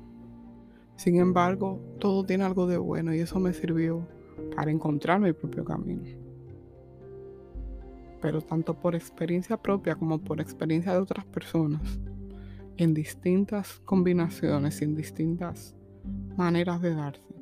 Sin 0.95 1.15
embargo, 1.17 1.79
todo 1.99 2.25
tiene 2.25 2.43
algo 2.43 2.67
de 2.67 2.77
bueno 2.77 3.13
y 3.13 3.19
eso 3.19 3.39
me 3.39 3.53
sirvió 3.53 4.05
para 4.55 4.71
encontrar 4.71 5.19
mi 5.21 5.31
propio 5.31 5.63
camino. 5.63 6.03
Pero 8.21 8.41
tanto 8.41 8.73
por 8.73 8.95
experiencia 8.95 9.55
propia 9.55 9.95
como 9.95 10.19
por 10.19 10.41
experiencia 10.41 10.91
de 10.91 10.99
otras 10.99 11.23
personas, 11.25 11.81
en 12.75 12.93
distintas 12.93 13.79
combinaciones 13.85 14.81
en 14.81 14.95
distintas 14.95 15.75
maneras 16.37 16.81
de 16.81 16.95
darse, 16.95 17.35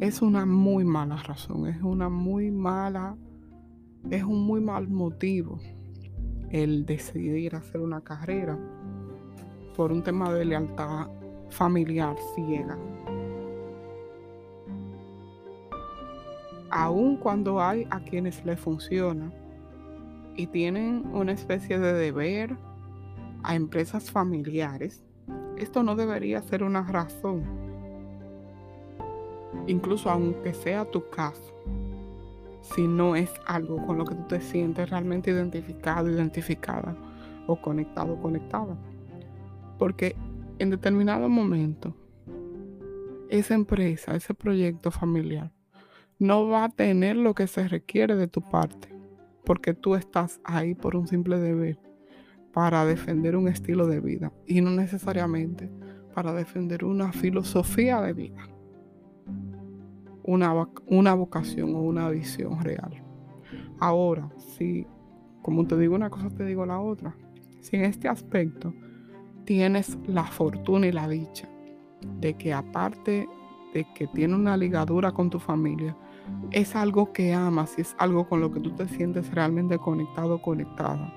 es 0.00 0.22
una 0.22 0.46
muy 0.46 0.84
mala 0.84 1.16
razón, 1.16 1.66
es 1.66 1.82
una 1.82 2.08
muy 2.08 2.50
mala 2.50 3.16
es 4.10 4.24
un 4.24 4.46
muy 4.46 4.60
mal 4.60 4.88
motivo 4.88 5.60
el 6.50 6.84
decidir 6.84 7.54
hacer 7.54 7.80
una 7.80 8.00
carrera 8.02 8.58
por 9.76 9.92
un 9.92 10.02
tema 10.02 10.32
de 10.32 10.44
lealtad 10.44 11.08
familiar 11.50 12.16
ciega. 12.34 12.76
Aun 16.70 17.16
cuando 17.16 17.60
hay 17.60 17.86
a 17.90 18.00
quienes 18.00 18.44
le 18.44 18.56
funciona 18.56 19.32
y 20.36 20.46
tienen 20.46 21.06
una 21.12 21.32
especie 21.32 21.78
de 21.78 21.92
deber 21.92 22.56
a 23.42 23.54
empresas 23.54 24.10
familiares, 24.10 25.04
esto 25.62 25.82
no 25.82 25.96
debería 25.96 26.42
ser 26.42 26.62
una 26.62 26.82
razón, 26.82 27.44
incluso 29.66 30.10
aunque 30.10 30.54
sea 30.54 30.84
tu 30.84 31.08
caso 31.08 31.52
si 32.62 32.86
no 32.86 33.16
es 33.16 33.30
algo 33.46 33.84
con 33.86 33.98
lo 33.98 34.04
que 34.04 34.14
tú 34.14 34.22
te 34.28 34.40
sientes 34.40 34.88
realmente 34.88 35.30
identificado, 35.30 36.10
identificada 36.10 36.96
o 37.46 37.60
conectado, 37.60 38.20
conectada. 38.20 38.76
Porque 39.78 40.16
en 40.58 40.70
determinado 40.70 41.28
momento, 41.28 41.94
esa 43.28 43.54
empresa, 43.54 44.14
ese 44.14 44.32
proyecto 44.34 44.90
familiar, 44.90 45.50
no 46.18 46.46
va 46.46 46.64
a 46.64 46.68
tener 46.68 47.16
lo 47.16 47.34
que 47.34 47.48
se 47.48 47.66
requiere 47.66 48.14
de 48.14 48.28
tu 48.28 48.42
parte, 48.42 48.88
porque 49.44 49.74
tú 49.74 49.96
estás 49.96 50.40
ahí 50.44 50.74
por 50.74 50.94
un 50.94 51.08
simple 51.08 51.38
deber, 51.38 51.78
para 52.52 52.84
defender 52.84 53.36
un 53.36 53.48
estilo 53.48 53.86
de 53.86 54.00
vida 54.00 54.32
y 54.46 54.60
no 54.60 54.70
necesariamente 54.70 55.70
para 56.14 56.32
defender 56.32 56.84
una 56.84 57.12
filosofía 57.12 58.00
de 58.00 58.12
vida 58.12 58.52
una, 60.24 60.68
una 60.86 61.14
vocación 61.14 61.74
o 61.74 61.80
una 61.80 62.08
visión 62.10 62.62
real. 62.62 63.02
Ahora, 63.80 64.30
si, 64.38 64.86
como 65.42 65.66
te 65.66 65.76
digo 65.76 65.94
una 65.94 66.10
cosa, 66.10 66.30
te 66.30 66.44
digo 66.44 66.64
la 66.66 66.80
otra, 66.80 67.16
si 67.60 67.76
en 67.76 67.84
este 67.84 68.08
aspecto 68.08 68.72
tienes 69.44 69.98
la 70.06 70.24
fortuna 70.24 70.86
y 70.86 70.92
la 70.92 71.08
dicha 71.08 71.48
de 72.20 72.34
que 72.34 72.52
aparte 72.52 73.28
de 73.74 73.86
que 73.94 74.06
tiene 74.08 74.34
una 74.34 74.56
ligadura 74.56 75.12
con 75.12 75.30
tu 75.30 75.38
familia, 75.38 75.96
es 76.50 76.76
algo 76.76 77.12
que 77.12 77.32
amas 77.32 77.74
y 77.78 77.80
es 77.80 77.96
algo 77.98 78.28
con 78.28 78.40
lo 78.40 78.52
que 78.52 78.60
tú 78.60 78.70
te 78.72 78.86
sientes 78.86 79.32
realmente 79.34 79.78
conectado 79.78 80.40
conectada, 80.40 81.12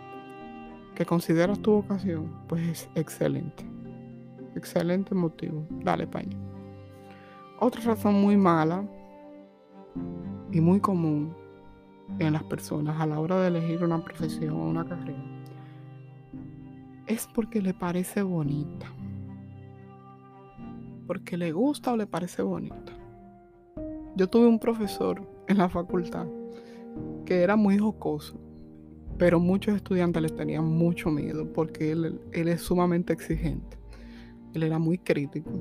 que 0.96 1.06
consideras 1.06 1.60
tu 1.60 1.72
vocación, 1.72 2.32
pues 2.48 2.68
es 2.68 2.90
excelente. 2.96 3.66
Excelente 4.56 5.14
motivo. 5.14 5.68
Dale, 5.84 6.08
paño. 6.08 6.38
Otra 7.60 7.82
razón 7.82 8.16
muy 8.16 8.38
mala 8.38 8.86
y 10.52 10.62
muy 10.62 10.80
común 10.80 11.36
en 12.20 12.34
las 12.34 12.44
personas 12.44 13.00
a 13.00 13.06
la 13.06 13.20
hora 13.20 13.42
de 13.42 13.48
elegir 13.50 13.84
una 13.84 14.04
profesión 14.04 14.54
o 14.54 14.70
una 14.70 14.86
carrera 14.86 15.36
es 17.08 17.28
porque 17.28 17.62
le 17.62 17.74
parece 17.74 18.22
bonita. 18.22 18.88
Porque 21.08 21.38
le 21.38 21.52
gusta 21.52 21.94
o 21.94 21.98
le 21.98 22.08
parece 22.08 22.42
bonita. 22.42 22.94
Yo 24.16 24.28
tuve 24.28 24.48
un 24.48 24.60
profesor 24.60 25.22
en 25.48 25.58
la 25.58 25.70
facultad 25.70 26.26
que 27.26 27.42
era 27.42 27.56
muy 27.56 27.78
jocoso, 27.78 28.40
pero 29.18 29.40
muchos 29.40 29.76
estudiantes 29.76 30.22
le 30.22 30.30
tenían 30.30 30.66
mucho 30.66 31.10
miedo 31.10 31.52
porque 31.54 31.92
él, 31.92 32.20
es 32.32 32.62
sumamente 32.62 33.14
exigente. 33.14 33.78
Él 34.54 34.64
era 34.64 34.80
muy 34.80 34.98
crítico 34.98 35.52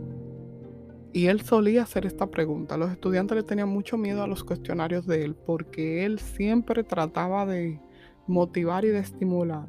y 1.13 1.27
él 1.27 1.41
solía 1.43 1.83
hacer 1.83 2.07
esta 2.07 2.29
pregunta. 2.29 2.77
Los 2.77 2.91
estudiantes 2.91 3.37
le 3.37 3.43
tenían 3.45 3.69
mucho 3.69 3.97
miedo 3.97 4.23
a 4.23 4.27
los 4.27 4.43
cuestionarios 4.43 5.07
de 5.07 5.25
él 5.25 5.35
porque 5.35 6.05
él 6.05 6.19
siempre 6.19 6.83
trataba 6.83 7.47
de 7.47 7.81
motivar 8.27 8.85
y 8.85 8.89
de 8.89 8.99
estimular 8.99 9.69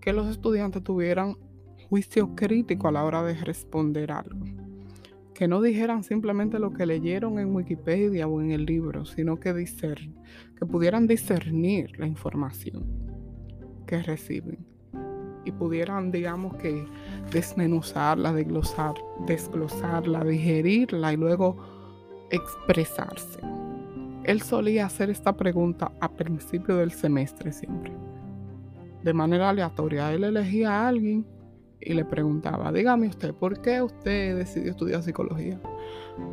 que 0.00 0.12
los 0.12 0.28
estudiantes 0.28 0.82
tuvieran 0.82 1.36
juicio 1.88 2.34
crítico 2.34 2.88
a 2.88 2.92
la 2.92 3.04
hora 3.04 3.22
de 3.22 3.34
responder 3.34 4.12
algo. 4.12 4.44
Que 5.34 5.48
no 5.48 5.60
dijeran 5.60 6.02
simplemente 6.02 6.58
lo 6.58 6.72
que 6.72 6.86
leyeron 6.86 7.38
en 7.38 7.54
Wikipedia 7.54 8.26
o 8.26 8.40
en 8.40 8.52
el 8.52 8.64
libro, 8.64 9.04
sino 9.04 9.38
que, 9.38 9.52
que 9.52 10.66
pudieran 10.66 11.06
discernir 11.06 11.98
la 11.98 12.06
información 12.06 13.05
que 13.86 14.02
reciben 14.02 14.58
y 15.46 15.52
pudieran, 15.52 16.10
digamos 16.10 16.56
que, 16.56 16.84
desmenuzarla, 17.30 18.32
desglosar, 18.32 18.94
desglosarla, 19.26 20.24
digerirla 20.24 21.12
y 21.12 21.16
luego 21.16 21.56
expresarse. 22.30 23.40
Él 24.24 24.42
solía 24.42 24.86
hacer 24.86 25.08
esta 25.08 25.36
pregunta 25.36 25.92
a 26.00 26.08
principio 26.08 26.76
del 26.76 26.90
semestre 26.90 27.52
siempre. 27.52 27.92
De 29.04 29.12
manera 29.12 29.50
aleatoria, 29.50 30.12
él 30.12 30.24
elegía 30.24 30.72
a 30.72 30.88
alguien 30.88 31.24
y 31.80 31.94
le 31.94 32.04
preguntaba, 32.04 32.72
dígame 32.72 33.06
usted, 33.06 33.32
¿por 33.32 33.62
qué 33.62 33.80
usted 33.80 34.36
decidió 34.36 34.72
estudiar 34.72 35.04
psicología? 35.04 35.60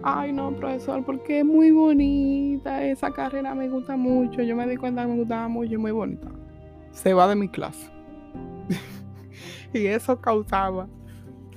Ay, 0.02 0.34
no, 0.34 0.56
profesor, 0.56 1.06
porque 1.06 1.40
es 1.40 1.46
muy 1.46 1.70
bonita, 1.70 2.84
esa 2.84 3.12
carrera 3.12 3.54
me 3.54 3.70
gusta 3.70 3.96
mucho, 3.96 4.42
yo 4.42 4.56
me 4.56 4.66
di 4.66 4.78
cuenta 4.78 5.04
que 5.04 5.10
me 5.10 5.20
gustaba 5.20 5.48
mucho 5.48 5.78
muy 5.80 5.92
bonita. 5.92 6.30
Se 6.94 7.14
va 7.14 7.28
de 7.28 7.36
mi 7.36 7.50
clase. 7.50 7.92
y 9.74 9.88
eso 9.88 10.22
causaba 10.22 10.88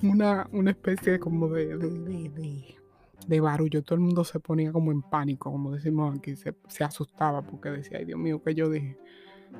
una, 0.02 0.48
especie 0.70 1.18
como 1.18 1.48
de, 1.48 1.76
de, 3.26 3.40
barullo. 3.40 3.82
Todo 3.82 3.96
el 3.96 4.00
mundo 4.00 4.24
se 4.24 4.40
ponía 4.40 4.72
como 4.72 4.90
en 4.90 5.02
pánico, 5.02 5.50
como 5.52 5.72
decimos 5.72 6.18
aquí, 6.18 6.34
se, 6.36 6.84
asustaba 6.84 7.42
porque 7.42 7.70
decía, 7.70 7.98
ay 7.98 8.06
Dios 8.06 8.18
mío, 8.18 8.42
que 8.42 8.54
yo 8.54 8.68
dije. 8.70 8.98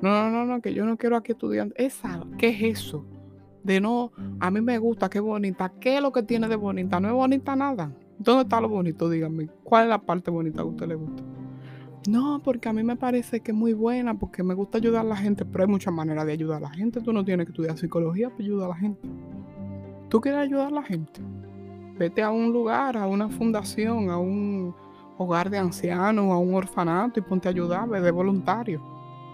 No, 0.01 0.09
no, 0.09 0.29
no, 0.29 0.45
no, 0.45 0.61
que 0.61 0.73
yo 0.73 0.85
no 0.85 0.97
quiero 0.97 1.15
aquí 1.15 1.31
estudiantes. 1.31 1.77
Esa, 1.79 2.25
¿qué 2.37 2.49
es 2.49 2.79
eso? 2.79 3.05
De 3.63 3.79
no, 3.79 4.11
a 4.39 4.51
mí 4.51 4.61
me 4.61 4.77
gusta, 4.77 5.09
qué 5.09 5.19
bonita. 5.19 5.71
¿Qué 5.79 5.97
es 5.97 6.01
lo 6.01 6.11
que 6.11 6.23
tiene 6.23 6.47
de 6.47 6.55
bonita? 6.55 6.99
No 6.99 7.07
es 7.07 7.13
bonita 7.13 7.55
nada. 7.55 7.91
¿Dónde 8.19 8.43
está 8.43 8.59
lo 8.59 8.69
bonito? 8.69 9.09
Dígame. 9.09 9.47
¿Cuál 9.63 9.83
es 9.83 9.89
la 9.89 10.01
parte 10.01 10.31
bonita 10.31 10.57
que 10.57 10.61
a 10.61 10.65
usted 10.65 10.87
le 10.87 10.95
gusta? 10.95 11.23
No, 12.07 12.41
porque 12.41 12.69
a 12.69 12.73
mí 12.73 12.83
me 12.83 12.95
parece 12.95 13.41
que 13.41 13.51
es 13.51 13.57
muy 13.57 13.73
buena, 13.73 14.17
porque 14.17 14.41
me 14.41 14.53
gusta 14.53 14.77
ayudar 14.77 15.05
a 15.05 15.09
la 15.09 15.17
gente, 15.17 15.43
pero 15.43 15.65
hay 15.65 15.69
muchas 15.69 15.93
maneras 15.93 16.25
de 16.25 16.31
ayudar 16.31 16.57
a 16.57 16.69
la 16.69 16.69
gente. 16.69 17.01
Tú 17.01 17.11
no 17.11 17.25
tienes 17.25 17.45
que 17.45 17.51
estudiar 17.51 17.77
psicología 17.77 18.29
para 18.29 18.43
ayudar 18.43 18.65
a 18.67 18.69
la 18.69 18.75
gente. 18.75 19.09
¿Tú 20.07 20.21
quieres 20.21 20.39
ayudar 20.39 20.67
a 20.67 20.71
la 20.71 20.83
gente? 20.83 21.21
Vete 21.99 22.23
a 22.23 22.31
un 22.31 22.53
lugar, 22.53 22.95
a 22.95 23.07
una 23.07 23.27
fundación, 23.27 24.09
a 24.09 24.17
un 24.17 24.73
hogar 25.17 25.49
de 25.49 25.57
ancianos, 25.57 26.31
a 26.31 26.37
un 26.37 26.53
orfanato 26.53 27.19
y 27.19 27.23
ponte 27.23 27.49
a 27.49 27.51
ayudar 27.51 27.89
de 27.89 28.11
voluntario 28.11 28.81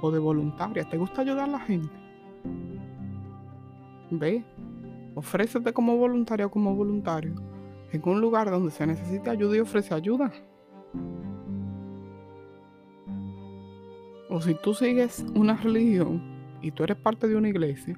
o 0.01 0.09
de 0.09 0.17
voluntaria. 0.17 0.83
¿Te 0.89 0.97
gusta 0.97 1.21
ayudar 1.21 1.49
a 1.49 1.51
la 1.51 1.59
gente? 1.59 1.93
Ve, 4.09 4.43
ofrécete 5.13 5.73
como 5.73 5.95
voluntario 5.97 6.47
o 6.47 6.49
como 6.49 6.73
voluntario 6.75 7.35
en 7.91 8.01
un 8.03 8.19
lugar 8.19 8.49
donde 8.49 8.71
se 8.71 8.87
necesite 8.87 9.29
ayuda 9.29 9.57
y 9.57 9.59
ofrece 9.59 9.93
ayuda. 9.93 10.31
O 14.33 14.41
si 14.41 14.55
tú 14.55 14.73
sigues 14.73 15.23
una 15.35 15.55
religión 15.55 16.19
y 16.59 16.71
tú 16.71 16.83
eres 16.83 16.97
parte 16.97 17.27
de 17.27 17.35
una 17.35 17.49
iglesia, 17.49 17.95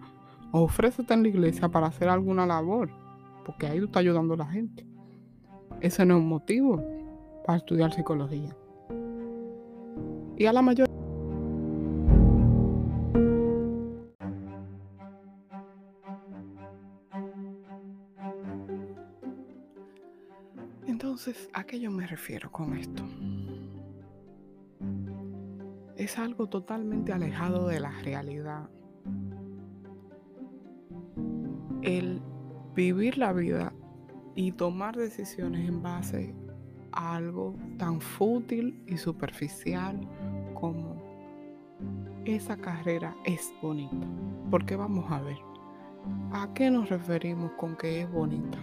ofrécete 0.51 1.13
en 1.13 1.23
la 1.23 1.29
iglesia 1.29 1.69
para 1.69 1.87
hacer 1.87 2.09
alguna 2.09 2.45
labor, 2.45 2.89
porque 3.45 3.67
ahí 3.67 3.79
tú 3.79 3.85
estás 3.85 4.01
ayudando 4.01 4.33
a 4.33 4.37
la 4.39 4.45
gente. 4.45 4.85
Ese 5.79 6.05
no 6.05 6.17
es 6.17 6.19
un 6.21 6.27
motivo 6.27 6.83
para 7.45 7.59
estudiar 7.59 7.93
psicología. 7.93 8.53
Y 10.35 10.45
a 10.45 10.51
la 10.51 10.61
mayoría 10.61 10.93
Entonces, 20.85 21.49
¿a 21.53 21.63
qué 21.63 21.79
yo 21.79 21.91
me 21.91 22.05
refiero 22.05 22.51
con 22.51 22.75
esto? 22.75 23.03
Es 26.05 26.19
algo 26.19 26.47
totalmente 26.47 27.11
alejado 27.11 27.67
de 27.67 27.79
la 27.79 27.89
realidad. 28.03 28.69
El 31.81 32.21
vivir 32.75 33.17
la 33.17 33.33
vida 33.33 33.73
y 34.35 34.51
tomar 34.51 34.95
decisiones 34.95 35.67
en 35.67 35.81
base 35.81 36.35
a 36.91 37.15
algo 37.15 37.55
tan 37.79 38.01
fútil 38.01 38.83
y 38.85 38.97
superficial 38.97 39.99
como 40.53 40.95
esa 42.25 42.55
carrera 42.55 43.15
es 43.25 43.51
bonita. 43.63 44.07
Porque 44.51 44.75
vamos 44.75 45.11
a 45.11 45.21
ver, 45.21 45.37
¿a 46.33 46.53
qué 46.53 46.69
nos 46.69 46.87
referimos 46.89 47.51
con 47.53 47.75
que 47.75 48.01
es 48.01 48.11
bonita? 48.11 48.59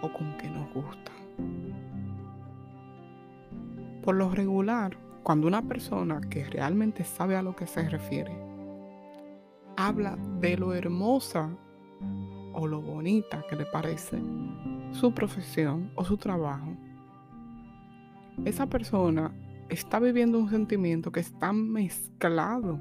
O 0.00 0.12
con 0.12 0.36
que 0.38 0.48
nos 0.48 0.72
gusta. 0.72 1.10
Por 4.02 4.16
lo 4.16 4.30
regular, 4.30 4.96
cuando 5.22 5.46
una 5.46 5.62
persona 5.62 6.20
que 6.20 6.44
realmente 6.44 7.04
sabe 7.04 7.36
a 7.36 7.42
lo 7.42 7.54
que 7.54 7.66
se 7.68 7.88
refiere 7.88 8.32
habla 9.76 10.16
de 10.40 10.56
lo 10.56 10.74
hermosa 10.74 11.48
o 12.52 12.66
lo 12.66 12.82
bonita 12.82 13.44
que 13.48 13.56
le 13.56 13.64
parece 13.64 14.20
su 14.90 15.14
profesión 15.14 15.90
o 15.94 16.04
su 16.04 16.16
trabajo, 16.16 16.76
esa 18.44 18.66
persona 18.66 19.32
está 19.68 20.00
viviendo 20.00 20.38
un 20.38 20.50
sentimiento 20.50 21.12
que 21.12 21.20
está 21.20 21.52
mezclado 21.52 22.80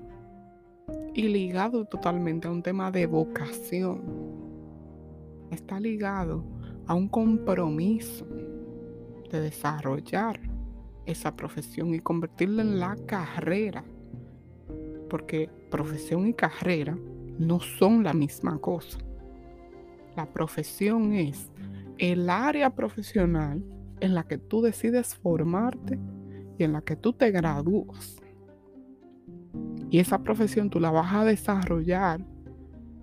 y 1.13 1.27
ligado 1.27 1.85
totalmente 1.85 2.47
a 2.47 2.51
un 2.51 2.63
tema 2.63 2.89
de 2.89 3.05
vocación. 3.05 4.01
Está 5.51 5.79
ligado 5.79 6.43
a 6.87 6.95
un 6.95 7.07
compromiso 7.07 8.25
de 9.29 9.39
desarrollar 9.39 10.50
esa 11.11 11.35
profesión 11.35 11.93
y 11.93 11.99
convertirla 11.99 12.61
en 12.61 12.79
la 12.79 12.95
carrera. 13.05 13.83
Porque 15.09 15.49
profesión 15.69 16.27
y 16.27 16.33
carrera 16.33 16.97
no 17.37 17.59
son 17.59 18.03
la 18.03 18.13
misma 18.13 18.57
cosa. 18.59 18.99
La 20.15 20.25
profesión 20.25 21.13
es 21.13 21.51
el 21.97 22.29
área 22.29 22.69
profesional 22.71 23.63
en 23.99 24.15
la 24.15 24.23
que 24.23 24.37
tú 24.37 24.61
decides 24.61 25.15
formarte 25.15 25.99
y 26.57 26.63
en 26.63 26.73
la 26.73 26.81
que 26.81 26.95
tú 26.95 27.13
te 27.13 27.31
gradúas. 27.31 28.21
Y 29.89 29.99
esa 29.99 30.19
profesión 30.23 30.69
tú 30.69 30.79
la 30.79 30.91
vas 30.91 31.13
a 31.13 31.25
desarrollar 31.25 32.25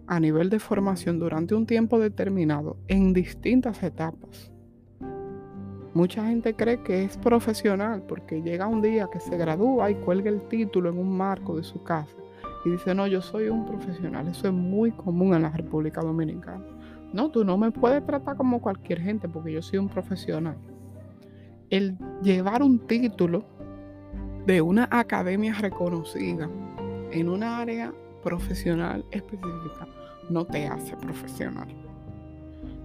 a 0.07 0.21
nivel 0.21 0.49
de 0.49 0.59
formación 0.59 1.19
durante 1.19 1.55
un 1.55 1.67
tiempo 1.67 1.99
determinado 1.99 2.79
en 2.89 3.13
distintas 3.13 3.83
etapas. 3.83 4.51
Mucha 5.99 6.25
gente 6.27 6.55
cree 6.55 6.81
que 6.85 7.03
es 7.03 7.17
profesional 7.17 8.05
porque 8.07 8.41
llega 8.41 8.69
un 8.69 8.81
día 8.81 9.09
que 9.13 9.19
se 9.19 9.37
gradúa 9.37 9.91
y 9.91 9.97
cuelga 9.97 10.31
el 10.31 10.43
título 10.43 10.91
en 10.91 10.97
un 10.97 11.11
marco 11.17 11.57
de 11.57 11.65
su 11.65 11.83
casa 11.83 12.17
y 12.65 12.71
dice, 12.71 12.95
no, 12.95 13.09
yo 13.09 13.21
soy 13.21 13.49
un 13.49 13.67
profesional. 13.67 14.29
Eso 14.29 14.47
es 14.47 14.55
muy 14.55 14.93
común 14.93 15.35
en 15.35 15.43
la 15.43 15.51
República 15.51 16.01
Dominicana. 16.01 16.65
No, 17.13 17.33
tú 17.33 17.45
no 17.45 17.59
me 17.59 17.73
puedes 17.73 18.07
tratar 18.07 18.37
como 18.37 18.61
cualquier 18.61 19.01
gente 19.01 19.29
porque 19.29 19.51
yo 19.51 19.61
soy 19.61 19.81
un 19.81 19.89
profesional. 19.89 20.57
El 21.69 21.99
llevar 22.23 22.63
un 22.63 22.79
título 22.87 23.43
de 24.47 24.63
una 24.63 24.87
academia 24.93 25.55
reconocida 25.55 26.49
en 27.11 27.29
un 27.29 27.43
área 27.43 27.93
profesional 28.23 29.05
específica 29.11 29.89
no 30.31 30.45
te 30.45 30.65
hace 30.69 30.97
profesional. 30.97 31.67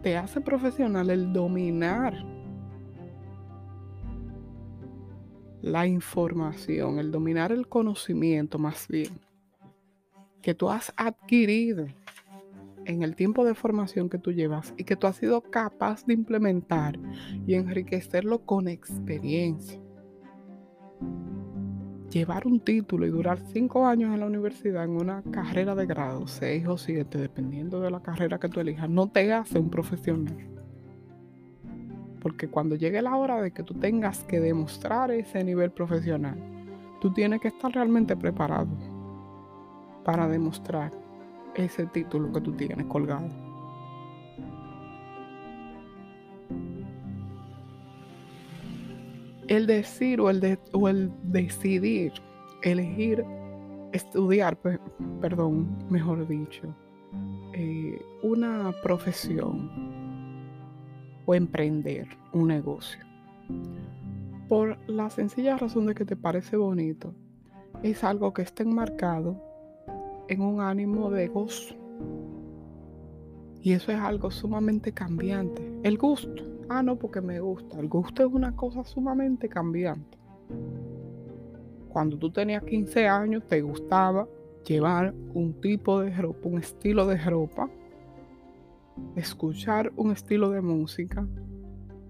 Te 0.02 0.17
hace 0.17 0.41
profesional 0.41 1.12
el 1.12 1.32
dominar 1.32 2.32
la 5.63 5.88
información, 5.88 6.99
el 6.99 7.10
dominar 7.10 7.54
el 7.54 7.69
conocimiento 7.69 8.60
más 8.60 8.86
bien, 8.89 9.17
que 10.41 10.54
tú 10.54 10.69
has 10.69 10.93
adquirido 10.97 11.88
en 12.86 13.02
el 13.02 13.15
tiempo 13.15 13.45
de 13.45 13.56
formación 13.56 14.10
que 14.10 14.17
tú 14.17 14.34
llevas 14.34 14.73
y 14.78 14.84
que 14.84 14.97
tú 14.97 15.08
has 15.08 15.15
sido 15.15 15.39
capaz 15.39 16.06
de 16.06 16.15
implementar 16.15 16.99
y 17.47 17.54
enriquecerlo 17.54 18.39
con 18.39 18.67
experiencia. 18.67 19.80
Llevar 22.10 22.45
un 22.45 22.60
título 22.60 23.06
y 23.06 23.10
durar 23.10 23.39
cinco 23.54 23.88
años 23.88 24.13
en 24.13 24.19
la 24.19 24.26
universidad 24.26 24.84
en 24.84 24.97
una 24.97 25.23
carrera 25.32 25.76
de 25.76 25.86
grado, 25.86 26.28
seis 26.28 26.67
o 26.67 26.78
siete, 26.78 27.17
dependiendo 27.17 27.80
de 27.80 27.89
la 27.89 28.02
carrera 28.02 28.38
que 28.38 28.49
tú 28.49 28.60
elijas, 28.60 28.89
no 28.89 29.10
te 29.10 29.32
hace 29.32 29.60
un 29.60 29.69
profesional. 29.69 30.52
Porque 32.23 32.47
cuando 32.47 32.75
llegue 32.75 33.01
la 33.01 33.15
hora 33.15 33.41
de 33.41 33.51
que 33.51 33.63
tú 33.63 33.73
tengas 33.73 34.23
que 34.23 34.39
demostrar 34.39 35.12
ese 35.12 35.43
nivel 35.43 35.71
profesional, 35.71 36.38
tú 37.01 37.12
tienes 37.13 37.41
que 37.41 37.49
estar 37.49 37.71
realmente 37.71 38.15
preparado 38.15 38.69
para 40.05 40.27
demostrar 40.27 40.91
ese 41.53 41.86
título 41.88 42.31
que 42.31 42.41
tú 42.41 42.53
tienes 42.53 42.86
colgado. 42.88 43.27
El 49.47 49.67
decir 49.67 50.21
o 50.21 50.29
el, 50.29 50.57
o 50.71 50.88
el 50.88 51.12
decidir, 51.23 52.13
elegir 52.63 53.23
estudiar, 53.91 54.57
perdón, 55.21 55.77
mejor 55.89 56.27
dicho, 56.27 56.73
eh, 57.53 58.01
una 58.23 58.73
profesión 58.81 60.02
o 61.25 61.36
emprender 61.36 62.07
un 62.33 62.47
negocio. 62.47 62.99
Por 64.47 64.77
la 64.89 65.09
sencilla 65.09 65.57
razón 65.57 65.88
de 65.88 65.95
que 65.95 66.05
te 66.05 66.15
parece 66.15 66.57
bonito, 66.57 67.13
es 67.81 68.03
algo 68.03 68.33
que 68.33 68.41
está 68.41 68.63
enmarcado 68.63 69.41
en 70.27 70.41
un 70.41 70.62
ánimo 70.62 71.09
de 71.09 71.27
gozo. 71.27 71.75
Y 73.62 73.71
eso 73.71 73.91
es 73.91 73.99
algo 73.99 74.29
sumamente 74.29 74.91
cambiante. 74.91 75.80
El 75.84 75.97
gusto. 75.97 76.43
Ah, 76.69 76.84
no, 76.84 76.97
porque 76.97 77.21
me 77.21 77.39
gusta. 77.39 77.80
El 77.80 77.88
gusto 77.88 78.26
es 78.26 78.34
una 78.34 78.55
cosa 78.55 78.84
sumamente 78.84 79.47
cambiante. 79.47 80.17
Cuando 81.89 82.17
tú 82.17 82.32
tenías 82.32 82.63
15 82.63 83.07
años, 83.07 83.43
te 83.47 83.61
gustaba 83.61 84.28
llevar 84.65 85.13
un 85.34 85.53
tipo 85.61 86.01
de 86.01 86.15
ropa, 86.15 86.49
un 86.49 86.59
estilo 86.59 87.05
de 87.05 87.17
ropa 87.17 87.69
escuchar 89.15 89.91
un 89.95 90.11
estilo 90.11 90.49
de 90.49 90.61
música, 90.61 91.27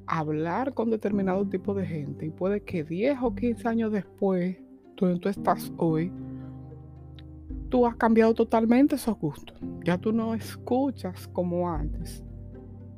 hablar 0.08 0.74
con 0.74 0.90
determinado 0.90 1.48
tipo 1.48 1.74
de 1.74 1.86
gente 1.86 2.26
y 2.26 2.30
puede 2.30 2.62
que 2.62 2.84
10 2.84 3.20
o 3.22 3.36
15 3.36 3.68
años 3.68 3.92
después, 3.92 4.58
donde 4.96 5.20
tú 5.20 5.30
estás 5.30 5.72
hoy, 5.78 6.12
tú 7.70 7.88
has 7.88 7.96
cambiado 7.96 8.34
totalmente 8.34 8.96
esos 8.96 9.18
gustos. 9.18 9.58
Ya 9.84 9.98
tú 9.98 10.14
no 10.14 10.34
escuchas 10.34 11.28
como 11.30 11.70
antes. 11.70 12.24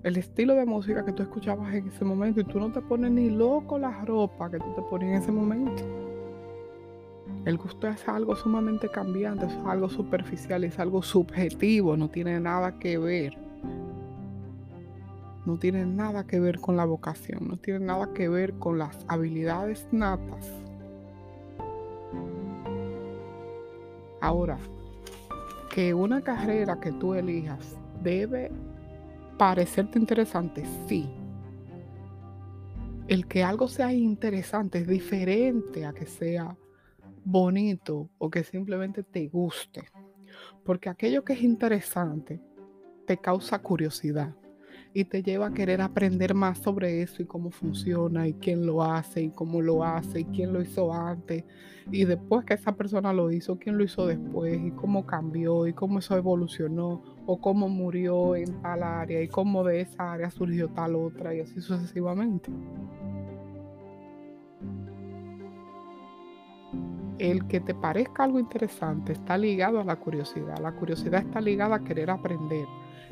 El 0.03 0.17
estilo 0.17 0.53
de 0.53 0.65
música 0.65 1.03
que 1.03 1.13
tú 1.13 1.23
escuchabas 1.23 1.73
en 1.73 1.87
ese 1.87 2.05
momento 2.05 2.41
y 2.41 2.43
tú 2.43 2.59
no 2.59 2.71
te 2.71 2.81
pones 2.81 3.11
ni 3.11 3.29
loco 3.29 3.79
la 3.79 4.03
ropa 4.05 4.51
que 4.51 4.59
tú 4.59 4.73
te 4.75 4.81
pones 4.83 5.09
en 5.09 5.15
ese 5.15 5.31
momento. 5.31 5.83
El 7.45 7.57
gusto 7.57 7.87
es 7.87 8.07
algo 8.07 8.35
sumamente 8.35 8.89
cambiante, 8.89 9.45
es 9.45 9.53
algo 9.65 9.87
superficial, 9.87 10.63
es 10.63 10.77
algo 10.79 11.01
subjetivo, 11.01 11.95
no 11.95 12.09
tiene 12.09 12.39
nada 12.39 12.77
que 12.77 12.97
ver. 12.97 13.44
No 15.45 15.57
tiene 15.59 15.85
nada 15.85 16.25
que 16.25 16.39
ver 16.39 16.59
con 16.59 16.75
la 16.75 16.85
vocación, 16.85 17.47
no 17.47 17.57
tiene 17.57 17.79
nada 17.79 18.13
que 18.13 18.27
ver 18.27 18.53
con 18.55 18.79
las 18.79 19.05
habilidades 19.07 19.87
natas. 19.91 20.51
Ahora, 24.21 24.57
que 25.69 25.93
una 25.93 26.21
carrera 26.21 26.79
que 26.79 26.91
tú 26.93 27.13
elijas 27.13 27.77
debe 28.01 28.51
parecerte 29.37 29.99
interesante, 29.99 30.63
sí. 30.87 31.07
El 33.07 33.27
que 33.27 33.43
algo 33.43 33.67
sea 33.67 33.93
interesante 33.93 34.79
es 34.79 34.87
diferente 34.87 35.85
a 35.85 35.93
que 35.93 36.07
sea 36.07 36.57
bonito 37.23 38.09
o 38.17 38.29
que 38.31 38.43
simplemente 38.43 39.03
te 39.03 39.27
guste. 39.27 39.83
Porque 40.63 40.89
aquello 40.89 41.23
que 41.23 41.33
es 41.33 41.43
interesante 41.43 42.41
te 43.05 43.17
causa 43.17 43.59
curiosidad 43.59 44.33
y 44.93 45.03
te 45.03 45.21
lleva 45.21 45.47
a 45.47 45.53
querer 45.53 45.81
aprender 45.81 46.33
más 46.33 46.59
sobre 46.59 47.01
eso 47.01 47.21
y 47.21 47.25
cómo 47.25 47.51
funciona 47.51 48.27
y 48.27 48.33
quién 48.35 48.65
lo 48.65 48.81
hace 48.81 49.23
y 49.23 49.29
cómo 49.29 49.61
lo 49.61 49.83
hace 49.83 50.21
y 50.21 50.25
quién 50.25 50.53
lo 50.53 50.61
hizo 50.61 50.93
antes 50.93 51.43
y 51.91 52.05
después 52.05 52.45
que 52.45 52.55
esa 52.55 52.71
persona 52.71 53.13
lo 53.13 53.31
hizo, 53.31 53.59
quién 53.59 53.77
lo 53.77 53.83
hizo 53.83 54.07
después 54.07 54.57
y 54.57 54.71
cómo 54.71 55.05
cambió 55.05 55.67
y 55.67 55.73
cómo 55.73 55.99
eso 55.99 56.15
evolucionó 56.15 57.03
o 57.25 57.39
cómo 57.39 57.67
murió 57.69 58.35
en 58.35 58.61
tal 58.61 58.83
área 58.83 59.21
y 59.21 59.27
cómo 59.27 59.63
de 59.63 59.81
esa 59.81 60.13
área 60.13 60.29
surgió 60.31 60.69
tal 60.69 60.95
otra 60.95 61.35
y 61.35 61.41
así 61.41 61.61
sucesivamente. 61.61 62.49
El 67.17 67.47
que 67.47 67.59
te 67.59 67.73
parezca 67.73 68.23
algo 68.23 68.39
interesante 68.39 69.13
está 69.13 69.37
ligado 69.37 69.79
a 69.79 69.83
la 69.83 69.95
curiosidad. 69.95 70.57
La 70.59 70.73
curiosidad 70.73 71.21
está 71.21 71.39
ligada 71.39 71.75
a 71.75 71.83
querer 71.83 72.09
aprender. 72.09 72.65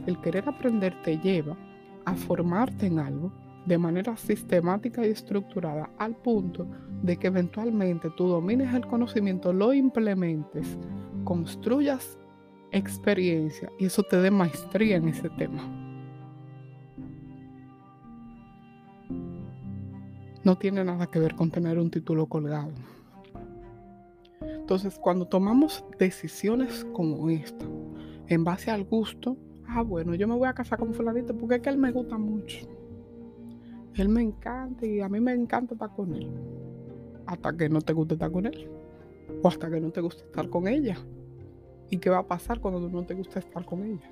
El 0.05 0.19
querer 0.21 0.47
aprender 0.47 0.93
te 1.03 1.17
lleva 1.17 1.57
a 2.05 2.13
formarte 2.15 2.87
en 2.87 2.99
algo 2.99 3.31
de 3.65 3.77
manera 3.77 4.17
sistemática 4.17 5.05
y 5.05 5.11
estructurada 5.11 5.89
al 5.97 6.15
punto 6.15 6.67
de 7.01 7.17
que 7.17 7.27
eventualmente 7.27 8.09
tú 8.17 8.27
domines 8.27 8.73
el 8.73 8.85
conocimiento, 8.87 9.53
lo 9.53 9.73
implementes, 9.73 10.77
construyas 11.23 12.17
experiencia 12.71 13.71
y 13.79 13.85
eso 13.85 14.03
te 14.03 14.17
dé 14.17 14.31
maestría 14.31 14.97
en 14.97 15.07
ese 15.07 15.29
tema. 15.29 15.61
No 20.43 20.57
tiene 20.57 20.83
nada 20.83 21.07
que 21.07 21.19
ver 21.19 21.35
con 21.35 21.49
tener 21.49 21.79
un 21.79 21.89
título 21.89 22.25
colgado. 22.25 22.73
Entonces, 24.41 24.99
cuando 24.99 25.25
tomamos 25.25 25.85
decisiones 25.99 26.85
como 26.93 27.29
esta, 27.29 27.65
en 28.27 28.43
base 28.43 28.71
al 28.71 28.83
gusto, 28.83 29.37
ah, 29.73 29.81
bueno, 29.81 30.15
yo 30.15 30.27
me 30.27 30.35
voy 30.35 30.47
a 30.47 30.53
casar 30.53 30.79
con 30.79 30.93
fulanito 30.93 31.35
porque 31.35 31.55
es 31.55 31.61
que 31.61 31.69
él 31.69 31.77
me 31.77 31.91
gusta 31.91 32.17
mucho. 32.17 32.67
Él 33.95 34.09
me 34.09 34.21
encanta 34.21 34.85
y 34.85 35.01
a 35.01 35.09
mí 35.09 35.19
me 35.19 35.33
encanta 35.33 35.73
estar 35.73 35.93
con 35.95 36.13
él. 36.13 36.31
Hasta 37.25 37.55
que 37.55 37.69
no 37.69 37.81
te 37.81 37.93
guste 37.93 38.15
estar 38.15 38.31
con 38.31 38.45
él. 38.45 38.69
O 39.41 39.47
hasta 39.47 39.69
que 39.69 39.79
no 39.79 39.91
te 39.91 40.01
guste 40.01 40.23
estar 40.23 40.49
con 40.49 40.67
ella. 40.67 40.97
¿Y 41.89 41.97
qué 41.97 42.09
va 42.09 42.19
a 42.19 42.27
pasar 42.27 42.59
cuando 42.59 42.89
no 42.89 43.03
te 43.05 43.13
gusta 43.13 43.39
estar 43.39 43.65
con 43.65 43.83
ella? 43.83 44.11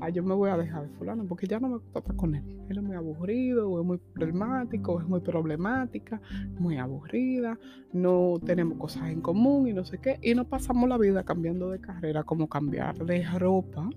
Ah, 0.00 0.10
yo 0.10 0.22
me 0.22 0.34
voy 0.34 0.50
a 0.50 0.56
dejar 0.56 0.82
de 0.82 0.94
fulano 0.96 1.24
porque 1.24 1.46
ya 1.46 1.58
no 1.58 1.68
me 1.68 1.74
gusta 1.76 2.00
estar 2.00 2.16
con 2.16 2.34
él. 2.34 2.44
Él 2.68 2.78
es 2.78 2.82
muy 2.82 2.96
aburrido, 2.96 3.70
o 3.70 3.80
es 3.80 3.86
muy 3.86 3.98
problemático, 3.98 5.00
es 5.00 5.08
muy 5.08 5.20
problemática, 5.20 6.20
muy 6.58 6.76
aburrida, 6.76 7.58
no 7.92 8.34
tenemos 8.44 8.78
cosas 8.78 9.10
en 9.10 9.22
común 9.22 9.66
y 9.66 9.72
no 9.72 9.84
sé 9.84 9.98
qué. 9.98 10.18
Y 10.22 10.34
no 10.34 10.46
pasamos 10.46 10.88
la 10.88 10.98
vida 10.98 11.24
cambiando 11.24 11.70
de 11.70 11.80
carrera, 11.80 12.22
como 12.22 12.48
cambiar 12.48 12.98
de 13.04 13.26
ropa, 13.38 13.88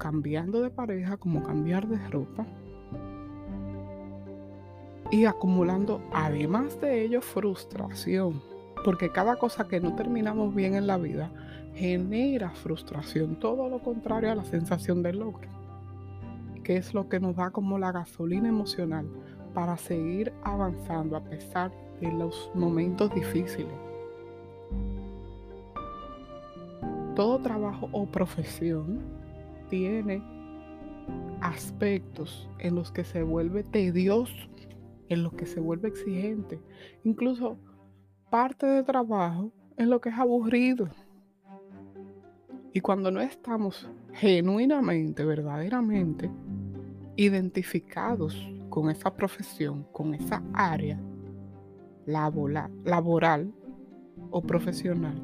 cambiando 0.00 0.62
de 0.62 0.70
pareja 0.70 1.16
como 1.16 1.44
cambiar 1.44 1.86
de 1.86 1.98
ropa. 2.08 2.44
Y 5.12 5.26
acumulando 5.26 6.00
además 6.12 6.80
de 6.80 7.04
ello 7.04 7.20
frustración, 7.20 8.42
porque 8.84 9.10
cada 9.12 9.36
cosa 9.36 9.68
que 9.68 9.78
no 9.78 9.94
terminamos 9.94 10.52
bien 10.54 10.74
en 10.74 10.88
la 10.88 10.96
vida 10.96 11.30
genera 11.74 12.50
frustración, 12.50 13.38
todo 13.38 13.68
lo 13.68 13.80
contrario 13.80 14.32
a 14.32 14.34
la 14.34 14.44
sensación 14.44 15.02
de 15.02 15.12
logro, 15.12 15.48
que 16.64 16.76
es 16.76 16.94
lo 16.94 17.08
que 17.08 17.20
nos 17.20 17.36
da 17.36 17.50
como 17.50 17.78
la 17.78 17.92
gasolina 17.92 18.48
emocional 18.48 19.06
para 19.54 19.76
seguir 19.76 20.32
avanzando 20.42 21.16
a 21.16 21.24
pesar 21.24 21.72
de 22.00 22.10
los 22.12 22.50
momentos 22.54 23.12
difíciles. 23.14 23.74
Todo 27.14 27.40
trabajo 27.40 27.88
o 27.92 28.06
profesión 28.06 29.19
tiene 29.70 30.22
aspectos 31.40 32.50
en 32.58 32.74
los 32.74 32.92
que 32.92 33.04
se 33.04 33.22
vuelve 33.22 33.62
tedioso, 33.64 34.34
en 35.08 35.22
los 35.22 35.32
que 35.32 35.46
se 35.46 35.60
vuelve 35.60 35.88
exigente, 35.88 36.60
incluso 37.04 37.58
parte 38.28 38.66
de 38.66 38.82
trabajo 38.82 39.50
en 39.76 39.88
lo 39.88 40.00
que 40.00 40.10
es 40.10 40.18
aburrido. 40.18 40.88
Y 42.72 42.80
cuando 42.80 43.10
no 43.10 43.20
estamos 43.20 43.88
genuinamente, 44.12 45.24
verdaderamente 45.24 46.30
identificados 47.16 48.48
con 48.68 48.90
esa 48.90 49.14
profesión, 49.14 49.84
con 49.92 50.14
esa 50.14 50.42
área 50.52 51.00
laboral 52.06 53.52
o 54.30 54.42
profesional, 54.42 55.20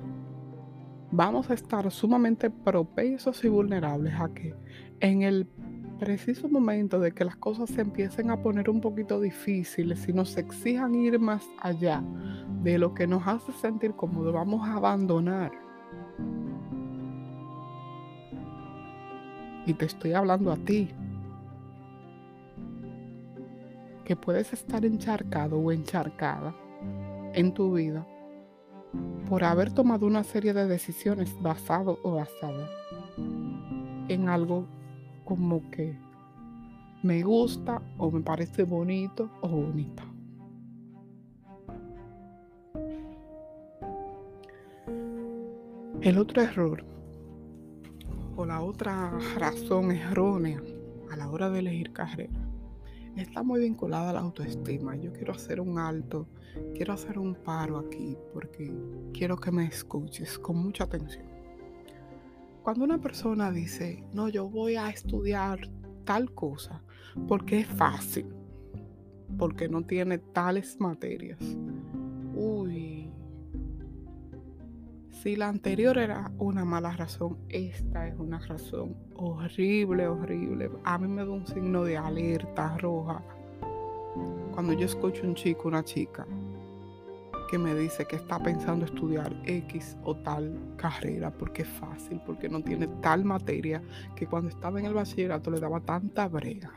vamos 1.16 1.48
a 1.48 1.54
estar 1.54 1.90
sumamente 1.90 2.50
propensos 2.50 3.42
y 3.42 3.48
vulnerables 3.48 4.12
a 4.20 4.28
que 4.34 4.54
en 5.00 5.22
el 5.22 5.46
preciso 5.98 6.46
momento 6.46 7.00
de 7.00 7.12
que 7.12 7.24
las 7.24 7.36
cosas 7.36 7.70
se 7.70 7.80
empiecen 7.80 8.30
a 8.30 8.42
poner 8.42 8.68
un 8.68 8.82
poquito 8.82 9.18
difíciles 9.18 10.06
y 10.06 10.12
nos 10.12 10.36
exijan 10.36 10.94
ir 10.94 11.18
más 11.18 11.48
allá 11.58 12.04
de 12.62 12.76
lo 12.76 12.92
que 12.92 13.06
nos 13.06 13.26
hace 13.26 13.50
sentir 13.52 13.94
cómodo, 13.94 14.30
vamos 14.30 14.68
a 14.68 14.74
abandonar. 14.74 15.52
Y 19.64 19.72
te 19.72 19.86
estoy 19.86 20.12
hablando 20.12 20.52
a 20.52 20.56
ti, 20.56 20.90
que 24.04 24.16
puedes 24.16 24.52
estar 24.52 24.84
encharcado 24.84 25.58
o 25.58 25.72
encharcada 25.72 26.54
en 27.32 27.54
tu 27.54 27.72
vida 27.72 28.06
por 29.28 29.44
haber 29.44 29.72
tomado 29.72 30.06
una 30.06 30.24
serie 30.24 30.52
de 30.52 30.66
decisiones 30.66 31.36
basado 31.42 31.98
o 32.02 32.14
basada 32.14 32.68
en 34.08 34.28
algo 34.28 34.66
como 35.24 35.68
que 35.70 35.98
me 37.02 37.22
gusta 37.22 37.82
o 37.98 38.10
me 38.10 38.20
parece 38.20 38.62
bonito 38.62 39.30
o 39.40 39.48
bonita. 39.48 40.04
El 46.00 46.18
otro 46.18 46.42
error 46.42 46.84
o 48.36 48.46
la 48.46 48.60
otra 48.60 49.18
razón 49.36 49.90
errónea 49.90 50.62
a 51.10 51.16
la 51.16 51.28
hora 51.28 51.50
de 51.50 51.58
elegir 51.60 51.92
carrera 51.92 52.45
está 53.22 53.42
muy 53.42 53.60
vinculada 53.60 54.10
a 54.10 54.12
la 54.12 54.20
autoestima. 54.20 54.96
Yo 54.96 55.12
quiero 55.12 55.32
hacer 55.32 55.60
un 55.60 55.78
alto, 55.78 56.28
quiero 56.74 56.92
hacer 56.92 57.18
un 57.18 57.34
paro 57.34 57.78
aquí 57.78 58.16
porque 58.32 58.72
quiero 59.12 59.36
que 59.36 59.50
me 59.50 59.66
escuches 59.66 60.38
con 60.38 60.56
mucha 60.56 60.84
atención. 60.84 61.26
Cuando 62.62 62.84
una 62.84 63.00
persona 63.00 63.52
dice, 63.52 64.04
no, 64.12 64.28
yo 64.28 64.48
voy 64.48 64.76
a 64.76 64.90
estudiar 64.90 65.70
tal 66.04 66.32
cosa 66.32 66.82
porque 67.28 67.60
es 67.60 67.66
fácil, 67.66 68.26
porque 69.38 69.68
no 69.68 69.82
tiene 69.82 70.18
tales 70.18 70.78
materias. 70.80 71.38
Uy, 72.34 73.05
si 75.26 75.34
la 75.34 75.48
anterior 75.48 75.98
era 75.98 76.30
una 76.38 76.64
mala 76.64 76.92
razón, 76.92 77.36
esta 77.48 78.06
es 78.06 78.14
una 78.16 78.38
razón 78.38 78.94
horrible, 79.16 80.06
horrible. 80.06 80.70
A 80.84 80.98
mí 80.98 81.08
me 81.08 81.24
da 81.24 81.32
un 81.32 81.44
signo 81.44 81.82
de 81.82 81.96
alerta 81.96 82.78
roja 82.78 83.20
cuando 84.52 84.72
yo 84.74 84.86
escucho 84.86 85.24
un 85.24 85.34
chico, 85.34 85.66
una 85.66 85.82
chica, 85.82 86.24
que 87.50 87.58
me 87.58 87.74
dice 87.74 88.04
que 88.04 88.14
está 88.14 88.38
pensando 88.38 88.84
estudiar 88.84 89.34
X 89.46 89.96
o 90.04 90.14
tal 90.14 90.56
carrera 90.76 91.32
porque 91.32 91.62
es 91.62 91.68
fácil, 91.70 92.20
porque 92.24 92.48
no 92.48 92.62
tiene 92.62 92.86
tal 93.02 93.24
materia 93.24 93.82
que 94.14 94.28
cuando 94.28 94.50
estaba 94.50 94.78
en 94.78 94.86
el 94.86 94.94
bachillerato 94.94 95.50
le 95.50 95.58
daba 95.58 95.80
tanta 95.80 96.28
brega. 96.28 96.70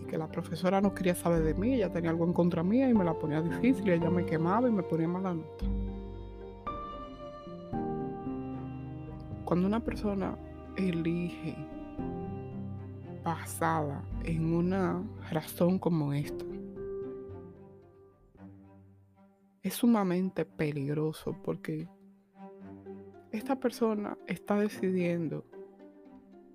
Y 0.00 0.06
que 0.06 0.16
la 0.16 0.28
profesora 0.28 0.80
no 0.80 0.94
quería 0.94 1.14
saber 1.14 1.42
de 1.42 1.52
mí, 1.52 1.74
ella 1.74 1.92
tenía 1.92 2.08
algo 2.08 2.24
en 2.24 2.32
contra 2.32 2.62
mía 2.62 2.88
y 2.88 2.94
me 2.94 3.04
la 3.04 3.12
ponía 3.12 3.42
difícil, 3.42 3.86
y 3.86 3.90
ella 3.90 4.08
me 4.08 4.24
quemaba 4.24 4.66
y 4.66 4.72
me 4.72 4.82
ponía 4.82 5.08
mala 5.08 5.34
nota. 5.34 5.66
Cuando 9.50 9.66
una 9.66 9.80
persona 9.80 10.38
elige 10.76 11.56
basada 13.24 14.00
en 14.22 14.54
una 14.54 15.02
razón 15.28 15.80
como 15.80 16.12
esta, 16.12 16.44
es 19.60 19.74
sumamente 19.74 20.44
peligroso 20.44 21.36
porque 21.42 21.88
esta 23.32 23.56
persona 23.56 24.16
está 24.28 24.54
decidiendo 24.54 25.44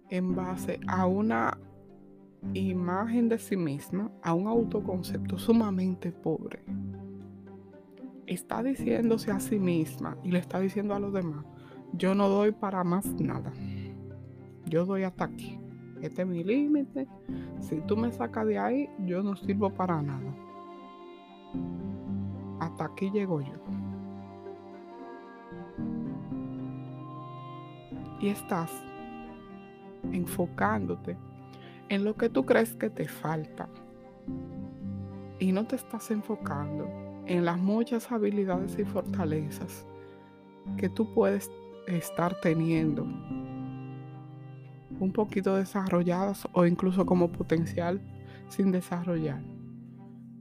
en 0.09 0.33
base 0.33 0.79
a 0.87 1.05
una 1.05 1.59
imagen 2.53 3.27
de 3.27 3.39
sí 3.39 3.57
misma, 3.57 4.09
a 4.23 4.33
un 4.33 4.47
autoconcepto 4.47 5.37
sumamente 5.37 6.13
pobre. 6.13 6.63
Está 8.25 8.63
diciéndose 8.63 9.31
a 9.31 9.41
sí 9.41 9.59
misma 9.59 10.17
y 10.23 10.31
le 10.31 10.39
está 10.39 10.61
diciendo 10.61 10.95
a 10.95 10.99
los 10.99 11.11
demás, 11.11 11.45
yo 11.97 12.15
no 12.15 12.29
doy 12.29 12.51
para 12.51 12.83
más 12.83 13.05
nada. 13.19 13.51
Yo 14.65 14.85
doy 14.85 15.03
hasta 15.03 15.25
aquí. 15.25 15.59
Este 16.01 16.23
es 16.23 16.27
mi 16.27 16.43
límite. 16.43 17.07
Si 17.59 17.79
tú 17.81 17.95
me 17.95 18.11
sacas 18.11 18.45
de 18.45 18.57
ahí, 18.57 18.89
yo 19.05 19.23
no 19.23 19.35
sirvo 19.35 19.69
para 19.69 20.01
nada. 20.01 20.35
Hasta 22.59 22.85
aquí 22.85 23.09
llego 23.11 23.41
yo. 23.41 23.53
Y 28.19 28.29
estás 28.29 28.71
enfocándote 30.11 31.17
en 31.89 32.03
lo 32.03 32.15
que 32.15 32.29
tú 32.29 32.45
crees 32.45 32.75
que 32.75 32.89
te 32.89 33.07
falta. 33.07 33.69
Y 35.39 35.51
no 35.51 35.65
te 35.65 35.75
estás 35.75 36.11
enfocando 36.11 36.87
en 37.25 37.45
las 37.45 37.59
muchas 37.59 38.11
habilidades 38.11 38.77
y 38.79 38.85
fortalezas 38.85 39.85
que 40.77 40.89
tú 40.89 41.13
puedes 41.13 41.49
estar 41.87 42.39
teniendo 42.41 43.03
un 44.99 45.11
poquito 45.11 45.55
desarrolladas 45.55 46.47
o 46.53 46.65
incluso 46.65 47.05
como 47.05 47.31
potencial 47.31 48.01
sin 48.47 48.71
desarrollar. 48.71 49.41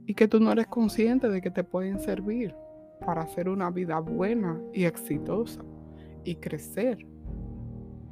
Y 0.05 0.13
que 0.13 0.27
tú 0.27 0.39
no 0.39 0.51
eres 0.51 0.67
consciente 0.67 1.29
de 1.29 1.41
que 1.41 1.51
te 1.51 1.63
pueden 1.63 1.99
servir 1.99 2.55
para 3.05 3.23
hacer 3.23 3.49
una 3.49 3.69
vida 3.71 3.99
buena 3.99 4.59
y 4.73 4.85
exitosa 4.85 5.61
y 6.23 6.35
crecer 6.35 7.05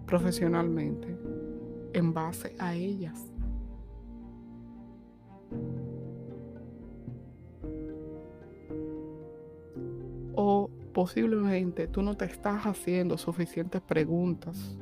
profesionalmente 0.06 1.18
en 1.94 2.14
base 2.14 2.56
a 2.60 2.74
ellas. 2.74 3.32
O 10.36 10.70
posiblemente 10.94 11.88
tú 11.88 12.02
no 12.02 12.16
te 12.16 12.26
estás 12.26 12.66
haciendo 12.66 13.18
suficientes 13.18 13.82
preguntas 13.82 14.78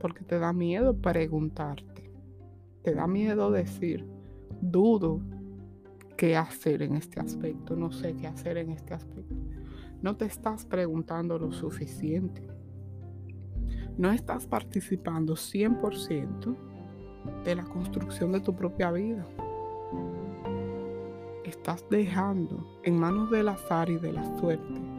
porque 0.00 0.24
te 0.24 0.38
da 0.38 0.52
miedo 0.52 0.96
preguntarte. 0.96 2.10
Te 2.82 2.94
da 2.94 3.06
miedo 3.06 3.50
decir, 3.50 4.06
dudo 4.60 5.20
qué 6.16 6.36
hacer 6.36 6.82
en 6.82 6.96
este 6.96 7.20
aspecto, 7.20 7.76
no 7.76 7.92
sé 7.92 8.14
qué 8.14 8.26
hacer 8.26 8.56
en 8.58 8.70
este 8.70 8.94
aspecto. 8.94 9.34
No 10.02 10.16
te 10.16 10.24
estás 10.24 10.66
preguntando 10.66 11.38
lo 11.38 11.52
suficiente 11.52 12.52
no 13.98 14.10
estás 14.10 14.46
participando 14.46 15.34
100% 15.34 16.56
de 17.44 17.54
la 17.54 17.64
construcción 17.64 18.32
de 18.32 18.40
tu 18.40 18.54
propia 18.54 18.90
vida. 18.90 19.26
Estás 21.44 21.84
dejando 21.90 22.80
en 22.82 22.98
manos 22.98 23.30
del 23.30 23.48
azar 23.48 23.90
y 23.90 23.98
de 23.98 24.12
la 24.12 24.38
suerte 24.38 24.91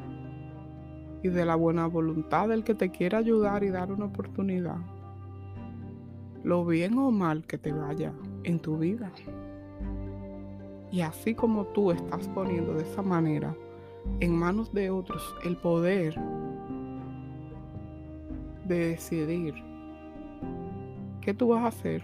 y 1.23 1.29
de 1.29 1.45
la 1.45 1.55
buena 1.55 1.87
voluntad 1.87 2.49
del 2.49 2.63
que 2.65 2.75
te 2.75 2.91
quiere 2.91 3.15
ayudar 3.17 3.63
y 3.63 3.69
dar 3.69 3.91
una 3.91 4.05
oportunidad, 4.05 4.77
lo 6.43 6.65
bien 6.65 6.97
o 6.97 7.09
mal 7.11 7.47
que 7.47 7.57
te 7.57 7.71
vaya 7.71 8.13
en 8.43 8.59
tu 8.59 8.77
vida. 8.77 9.11
Y 10.91 11.01
así 11.01 11.33
como 11.33 11.65
tú 11.67 11.91
estás 11.91 12.27
poniendo 12.27 12.73
de 12.73 12.83
esa 12.83 13.01
manera 13.01 13.55
en 14.19 14.35
manos 14.35 14.73
de 14.73 14.89
otros 14.89 15.33
el 15.43 15.55
poder 15.55 16.13
de 18.67 18.89
decidir 18.89 19.55
qué 21.21 21.33
tú 21.33 21.49
vas 21.49 21.63
a 21.63 21.67
hacer, 21.67 22.03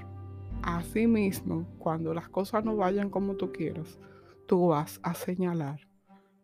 así 0.61 1.07
mismo, 1.07 1.65
cuando 1.77 2.13
las 2.13 2.29
cosas 2.29 2.63
no 2.63 2.77
vayan 2.77 3.09
como 3.09 3.35
tú 3.35 3.51
quieras, 3.51 3.99
tú 4.47 4.69
vas 4.69 4.99
a 5.03 5.13
señalar 5.13 5.81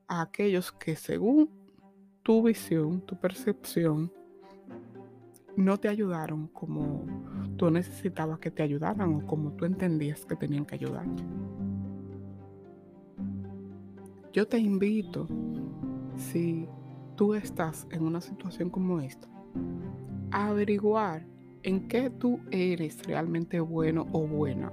a 0.07 0.21
aquellos 0.21 0.73
que 0.73 0.97
según 0.97 1.64
tu 2.25 2.41
visión, 2.41 3.01
tu 3.01 3.15
percepción, 3.15 4.11
no 5.55 5.77
te 5.77 5.87
ayudaron 5.87 6.47
como 6.47 7.05
tú 7.55 7.69
necesitabas 7.69 8.39
que 8.39 8.49
te 8.49 8.63
ayudaran 8.63 9.13
o 9.13 9.27
como 9.27 9.51
tú 9.51 9.65
entendías 9.65 10.25
que 10.25 10.35
tenían 10.35 10.65
que 10.65 10.73
ayudarte. 10.73 11.23
Yo 14.33 14.47
te 14.47 14.57
invito, 14.57 15.27
si 16.17 16.67
tú 17.15 17.35
estás 17.35 17.85
en 17.91 18.03
una 18.03 18.21
situación 18.21 18.71
como 18.71 19.01
esta, 19.01 19.27
averiguar 20.31 21.27
en 21.61 21.87
qué 21.87 22.09
tú 22.09 22.39
eres 22.49 23.05
realmente 23.05 23.59
bueno 23.59 24.07
o 24.11 24.25
buena 24.25 24.71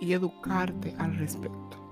y 0.00 0.12
educarte 0.12 0.92
al 0.98 1.16
respecto. 1.18 1.85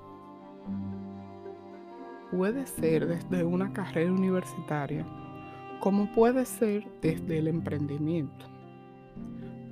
Puede 2.37 2.67
ser 2.67 3.07
desde 3.07 3.45
una 3.45 3.73
carrera 3.73 4.13
universitaria, 4.13 5.07
como 5.81 6.13
puede 6.13 6.45
ser 6.45 6.87
desde 7.01 7.39
el 7.39 7.49
emprendimiento. 7.49 8.47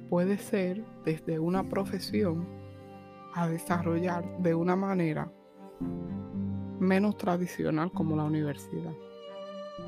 Puede 0.08 0.38
ser 0.38 0.84
desde 1.04 1.38
una 1.38 1.68
profesión 1.68 2.46
a 3.34 3.48
desarrollar 3.48 4.24
de 4.38 4.54
una 4.54 4.76
manera 4.76 5.32
menos 6.78 7.16
tradicional 7.16 7.90
como 7.92 8.16
la 8.16 8.24
universidad 8.24 8.92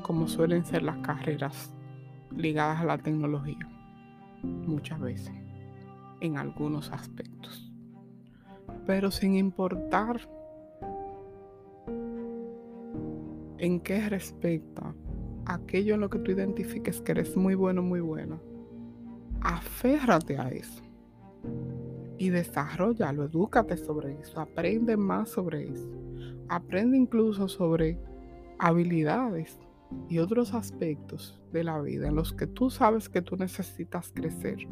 como 0.01 0.27
suelen 0.27 0.65
ser 0.65 0.83
las 0.83 0.97
carreras 0.97 1.73
ligadas 2.35 2.81
a 2.81 2.85
la 2.85 2.97
tecnología, 2.97 3.67
muchas 4.43 4.99
veces, 4.99 5.33
en 6.21 6.37
algunos 6.37 6.91
aspectos. 6.91 7.71
Pero 8.85 9.11
sin 9.11 9.35
importar 9.35 10.29
en 13.57 13.79
qué 13.79 14.09
respecta 14.09 14.93
aquello 15.45 15.95
en 15.95 16.01
lo 16.01 16.09
que 16.09 16.19
tú 16.19 16.31
identifiques 16.31 17.01
que 17.01 17.11
eres 17.13 17.37
muy 17.37 17.55
bueno, 17.55 17.81
muy 17.81 17.99
buena, 17.99 18.39
aférrate 19.41 20.37
a 20.37 20.49
eso 20.49 20.81
y 22.17 22.29
desarrollalo, 22.29 23.25
edúcate 23.25 23.77
sobre 23.77 24.19
eso, 24.19 24.39
aprende 24.39 24.97
más 24.97 25.29
sobre 25.29 25.69
eso, 25.69 25.89
aprende 26.49 26.97
incluso 26.97 27.47
sobre 27.47 27.99
habilidades 28.57 29.59
y 30.09 30.17
otros 30.19 30.53
aspectos 30.53 31.39
de 31.51 31.63
la 31.63 31.79
vida 31.81 32.07
en 32.07 32.15
los 32.15 32.33
que 32.33 32.47
tú 32.47 32.69
sabes 32.69 33.09
que 33.09 33.21
tú 33.21 33.35
necesitas 33.37 34.11
crecer, 34.13 34.67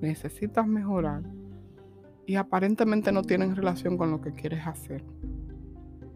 necesitas 0.00 0.66
mejorar 0.66 1.22
y 2.26 2.36
aparentemente 2.36 3.12
no 3.12 3.22
tienen 3.22 3.56
relación 3.56 3.96
con 3.96 4.10
lo 4.10 4.20
que 4.20 4.32
quieres 4.32 4.66
hacer. 4.66 5.04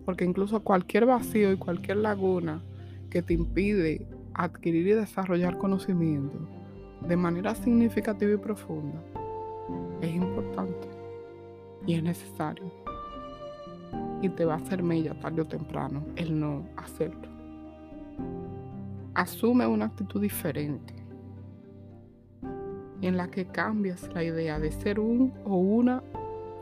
Porque 0.09 0.25
incluso 0.25 0.61
cualquier 0.61 1.05
vacío 1.05 1.53
y 1.53 1.59
cualquier 1.59 1.99
laguna 1.99 2.63
que 3.11 3.21
te 3.21 3.35
impide 3.35 4.07
adquirir 4.33 4.87
y 4.87 4.93
desarrollar 4.93 5.59
conocimiento 5.59 6.39
de 7.07 7.15
manera 7.15 7.55
significativa 7.55 8.33
y 8.33 8.39
profunda 8.39 9.03
es 10.01 10.15
importante 10.15 10.89
y 11.87 11.93
es 11.93 12.03
necesario. 12.03 12.73
Y 14.23 14.31
te 14.31 14.47
va 14.47 14.55
a 14.55 14.57
hacer 14.57 14.83
mella 14.83 15.13
tarde 15.21 15.43
o 15.43 15.47
temprano 15.47 16.07
el 16.17 16.41
no 16.41 16.67
hacerlo 16.79 17.29
asume 19.13 19.67
una 19.67 19.85
actitud 19.85 20.23
diferente 20.23 20.95
en 23.03 23.15
la 23.19 23.29
que 23.29 23.45
cambias 23.45 24.09
la 24.15 24.25
idea 24.25 24.59
de 24.59 24.73
ser 24.73 25.01
un 25.01 25.35
o 25.45 25.57
una 25.57 26.03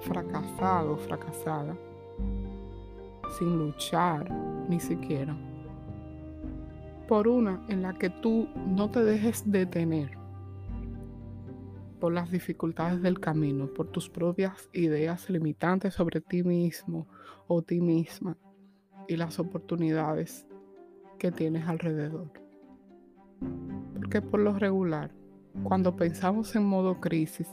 fracasado 0.00 0.94
o 0.94 0.96
fracasada 0.96 1.76
sin 3.38 3.58
luchar 3.58 4.30
ni 4.68 4.80
siquiera 4.80 5.36
por 7.06 7.28
una 7.28 7.64
en 7.68 7.82
la 7.82 7.94
que 7.94 8.10
tú 8.10 8.48
no 8.66 8.90
te 8.90 9.04
dejes 9.04 9.50
detener 9.50 10.18
por 12.00 12.12
las 12.12 12.30
dificultades 12.30 13.00
del 13.00 13.20
camino, 13.20 13.68
por 13.68 13.88
tus 13.88 14.10
propias 14.10 14.68
ideas 14.72 15.30
limitantes 15.30 15.94
sobre 15.94 16.20
ti 16.20 16.42
mismo 16.42 17.06
o 17.46 17.62
ti 17.62 17.80
misma 17.80 18.36
y 19.08 19.16
las 19.16 19.38
oportunidades 19.38 20.46
que 21.18 21.30
tienes 21.32 21.66
alrededor. 21.66 22.30
Porque 23.94 24.20
por 24.20 24.40
lo 24.40 24.58
regular, 24.58 25.10
cuando 25.62 25.96
pensamos 25.96 26.54
en 26.56 26.64
modo 26.64 27.00
crisis, 27.00 27.48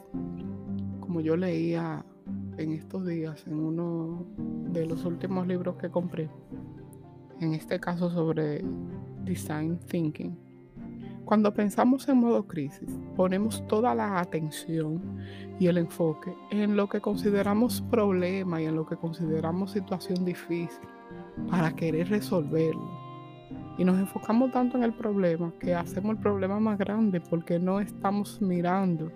como 0.99 1.21
yo 1.21 1.38
leía 1.38 2.05
en 2.57 2.71
estos 2.71 3.05
días 3.05 3.45
en 3.47 3.59
uno 3.59 4.26
de 4.38 4.86
los 4.86 5.05
últimos 5.05 5.47
libros 5.47 5.76
que 5.78 5.89
compré, 5.89 6.30
en 7.39 7.53
este 7.53 7.80
caso 7.80 8.09
sobre 8.09 8.63
design 9.24 9.80
thinking, 9.88 10.38
cuando 11.26 11.53
pensamos 11.53 12.07
en 12.09 12.17
modo 12.17 12.45
crisis, 12.45 12.99
ponemos 13.15 13.65
toda 13.67 13.95
la 13.95 14.19
atención 14.19 15.01
y 15.57 15.67
el 15.67 15.78
enfoque 15.78 16.36
en 16.51 16.76
lo 16.76 16.89
que 16.89 16.99
consideramos 16.99 17.82
problema 17.82 18.61
y 18.61 18.65
en 18.65 18.76
lo 18.76 18.86
que 18.86 18.97
consideramos 18.97 19.71
situación 19.71 20.26
difícil 20.26 20.88
para 21.49 21.74
querer 21.74 22.09
resolverlo. 22.09 23.03
Y 23.78 23.86
nos 23.86 23.97
enfocamos 23.99 24.51
tanto 24.51 24.78
en 24.78 24.84
el 24.84 24.93
problema 24.93 25.53
que 25.59 25.74
hacemos 25.74 26.11
el 26.11 26.21
problema 26.21 26.59
más 26.59 26.78
grande 26.78 27.21
porque 27.21 27.57
no 27.57 27.80
estamos 27.80 28.41
mirando 28.41 29.09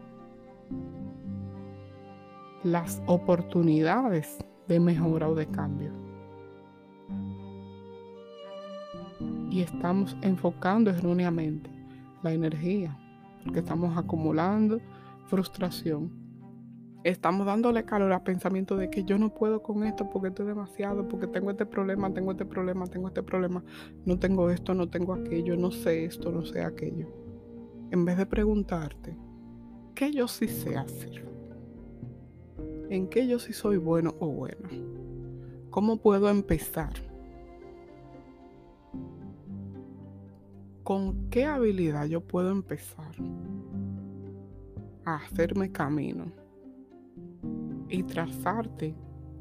las 2.64 3.02
oportunidades 3.06 4.38
de 4.68 4.80
mejora 4.80 5.30
o 5.30 5.36
de 5.36 5.48
cambio. 5.48 5.92
Y 9.50 9.62
estamos 9.62 10.16
enfocando 10.22 10.90
erróneamente 10.90 11.70
la 12.24 12.34
energía 12.34 12.98
porque 13.44 13.60
estamos 13.60 13.98
acumulando 13.98 14.80
frustración 15.28 16.28
estamos 17.04 17.46
dándole 17.46 17.86
calor 17.86 18.12
al 18.12 18.24
pensamiento 18.24 18.76
de 18.76 18.90
que 18.90 19.04
yo 19.04 19.18
no 19.18 19.34
puedo 19.34 19.62
con 19.62 19.84
esto 19.84 20.10
porque 20.10 20.30
esto 20.30 20.44
es 20.44 20.50
demasiado, 20.50 21.08
porque 21.08 21.28
tengo 21.28 21.52
este 21.52 21.66
problema, 21.66 22.14
tengo 22.14 22.32
este 22.32 22.46
problema, 22.46 22.86
tengo 22.88 23.08
este 23.08 23.24
problema, 23.24 23.64
no 24.06 24.20
tengo 24.20 24.50
esto, 24.50 24.74
no 24.74 24.90
tengo 24.90 25.14
aquello, 25.14 25.56
no 25.56 25.72
sé 25.72 26.06
esto, 26.06 26.32
no 26.32 26.46
sé 26.46 26.62
aquello. 26.62 27.08
En 27.92 28.04
vez 28.04 28.18
de 28.18 28.26
preguntarte, 28.26 29.18
¿qué 29.96 30.12
yo 30.12 30.28
sí 30.28 30.48
sé 30.48 30.76
hacer? 30.76 31.27
¿En 32.90 33.08
qué 33.08 33.28
yo 33.28 33.40
sí 33.40 33.54
soy 33.54 33.78
bueno 33.78 34.16
o 34.20 34.28
buena? 34.28 34.70
¿Cómo 35.70 35.98
puedo 35.98 36.30
empezar? 36.30 36.94
¿Con 40.84 41.30
qué 41.30 41.46
habilidad 41.46 42.06
yo 42.06 42.22
puedo 42.22 42.52
empezar 42.52 43.12
a 45.06 45.16
hacerme 45.16 45.72
camino? 45.72 46.32
y 47.90 48.04
trazarte 48.04 48.96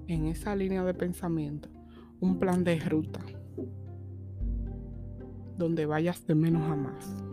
en 0.07 0.26
esa 0.26 0.55
línea 0.55 0.84
de 0.84 0.94
pensamiento 0.94 1.68
un 2.20 2.38
plan 2.38 2.64
de 2.64 2.78
ruta 2.78 3.20
donde 5.59 5.86
vayas 5.86 6.26
de 6.26 6.34
menos 6.34 6.70
a 6.70 6.76
más. 6.76 7.26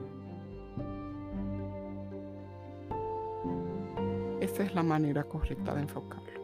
Esa 4.53 4.65
es 4.65 4.75
la 4.75 4.83
manera 4.83 5.23
correcta 5.23 5.73
de 5.73 5.81
enfocarlo. 5.81 6.39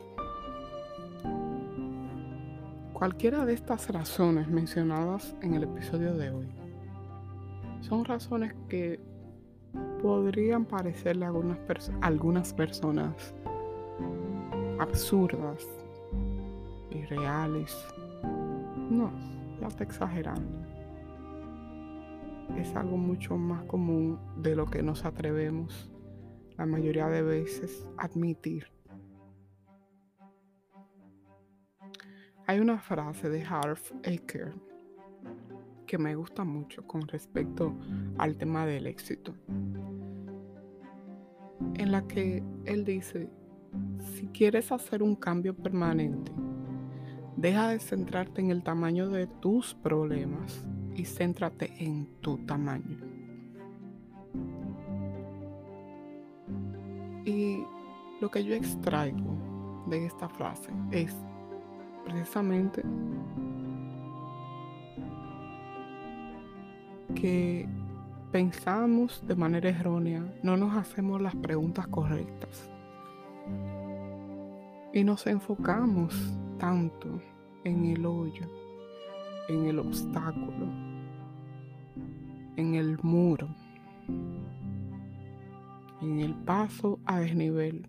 Cualquiera 2.91 3.45
de 3.45 3.53
estas 3.53 3.87
razones 3.91 4.47
mencionadas 4.47 5.35
en 5.43 5.53
el 5.53 5.61
episodio 5.61 6.15
de 6.15 6.31
hoy 6.31 6.47
son 7.81 8.05
razones 8.05 8.55
que 8.67 8.99
podrían 10.01 10.65
parecerle 10.65 11.25
a 11.25 11.27
algunas, 12.01 12.51
personas 12.51 13.35
absurdas, 14.79 15.67
irreales. 16.89 17.77
No, 18.89 19.11
ya 19.61 19.67
está 19.67 19.83
exagerando. 19.83 20.65
Es 22.57 22.75
algo 22.75 22.97
mucho 22.97 23.37
más 23.37 23.61
común 23.65 24.17
de 24.37 24.55
lo 24.55 24.65
que 24.65 24.81
nos 24.81 25.05
atrevemos 25.05 25.91
la 26.59 26.65
mayoría 26.65 27.07
de 27.07 27.21
veces 27.21 27.87
admitir. 27.97 28.67
Hay 32.45 32.59
una 32.59 32.79
frase 32.79 33.29
de 33.29 33.41
Harv 33.43 33.79
Eker 34.03 34.53
que 35.87 35.97
me 35.97 36.15
gusta 36.15 36.43
mucho 36.43 36.85
con 36.85 37.07
respecto 37.07 37.73
al 38.17 38.35
tema 38.35 38.65
del 38.65 38.87
éxito, 38.87 39.33
en 41.75 41.93
la 41.93 42.05
que 42.05 42.43
él 42.65 42.83
dice, 42.83 43.29
si 44.13 44.27
quieres 44.27 44.73
hacer 44.73 45.01
un 45.01 45.15
cambio 45.15 45.55
permanente, 45.55 46.33
deja 47.37 47.69
de 47.69 47.79
centrarte 47.79 48.41
en 48.41 48.51
el 48.51 48.63
tamaño 48.63 49.09
de 49.09 49.27
tus 49.27 49.75
problemas 49.75 50.67
y 50.93 51.05
céntrate 51.05 51.71
en 51.79 52.07
tu 52.19 52.37
tamaño. 52.39 53.08
Y 57.29 57.63
lo 58.21 58.31
que 58.31 58.43
yo 58.43 58.55
extraigo 58.55 59.35
de 59.85 60.07
esta 60.07 60.27
frase 60.27 60.71
es 60.89 61.15
precisamente 62.03 62.83
que 67.13 67.69
pensamos 68.31 69.23
de 69.27 69.35
manera 69.35 69.69
errónea, 69.69 70.25
no 70.41 70.57
nos 70.57 70.75
hacemos 70.75 71.21
las 71.21 71.35
preguntas 71.35 71.85
correctas 71.85 72.67
y 74.91 75.03
nos 75.03 75.27
enfocamos 75.27 76.15
tanto 76.57 77.21
en 77.63 77.85
el 77.85 78.07
hoyo, 78.07 78.49
en 79.49 79.67
el 79.67 79.77
obstáculo, 79.77 80.65
en 82.55 82.73
el 82.73 82.97
muro, 83.03 83.49
en 86.01 86.19
el 86.19 86.35
paso 86.35 86.99
a 87.05 87.19
desnivel 87.19 87.87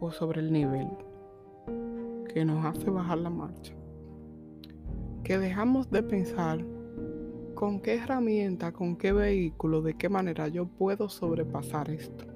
o 0.00 0.10
sobre 0.10 0.40
el 0.40 0.52
nivel 0.52 0.88
que 2.32 2.44
nos 2.44 2.64
hace 2.64 2.90
bajar 2.90 3.18
la 3.18 3.30
marcha. 3.30 3.74
Que 5.22 5.38
dejamos 5.38 5.90
de 5.90 6.02
pensar 6.02 6.64
con 7.54 7.80
qué 7.80 7.94
herramienta, 7.94 8.72
con 8.72 8.96
qué 8.96 9.12
vehículo, 9.12 9.80
de 9.82 9.94
qué 9.94 10.08
manera 10.08 10.48
yo 10.48 10.66
puedo 10.66 11.08
sobrepasar 11.08 11.90
esto. 11.90 12.26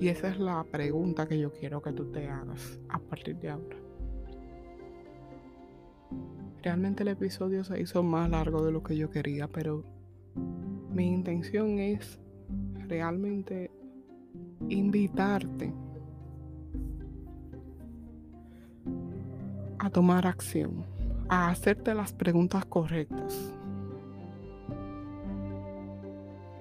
Y 0.00 0.08
esa 0.08 0.28
es 0.28 0.38
la 0.38 0.62
pregunta 0.64 1.26
que 1.26 1.38
yo 1.38 1.52
quiero 1.52 1.80
que 1.80 1.92
tú 1.92 2.10
te 2.10 2.28
hagas 2.28 2.78
a 2.88 2.98
partir 2.98 3.36
de 3.36 3.50
ahora. 3.50 3.76
Realmente 6.62 7.02
el 7.02 7.08
episodio 7.08 7.62
se 7.62 7.80
hizo 7.80 8.02
más 8.02 8.28
largo 8.30 8.64
de 8.64 8.72
lo 8.72 8.82
que 8.82 8.96
yo 8.96 9.10
quería, 9.10 9.48
pero 9.48 9.84
mi 10.90 11.12
intención 11.12 11.78
es 11.78 12.18
realmente 12.88 13.70
invitarte 14.68 15.72
a 19.78 19.90
tomar 19.90 20.26
acción, 20.26 20.84
a 21.28 21.50
hacerte 21.50 21.94
las 21.94 22.12
preguntas 22.12 22.64
correctas, 22.64 23.52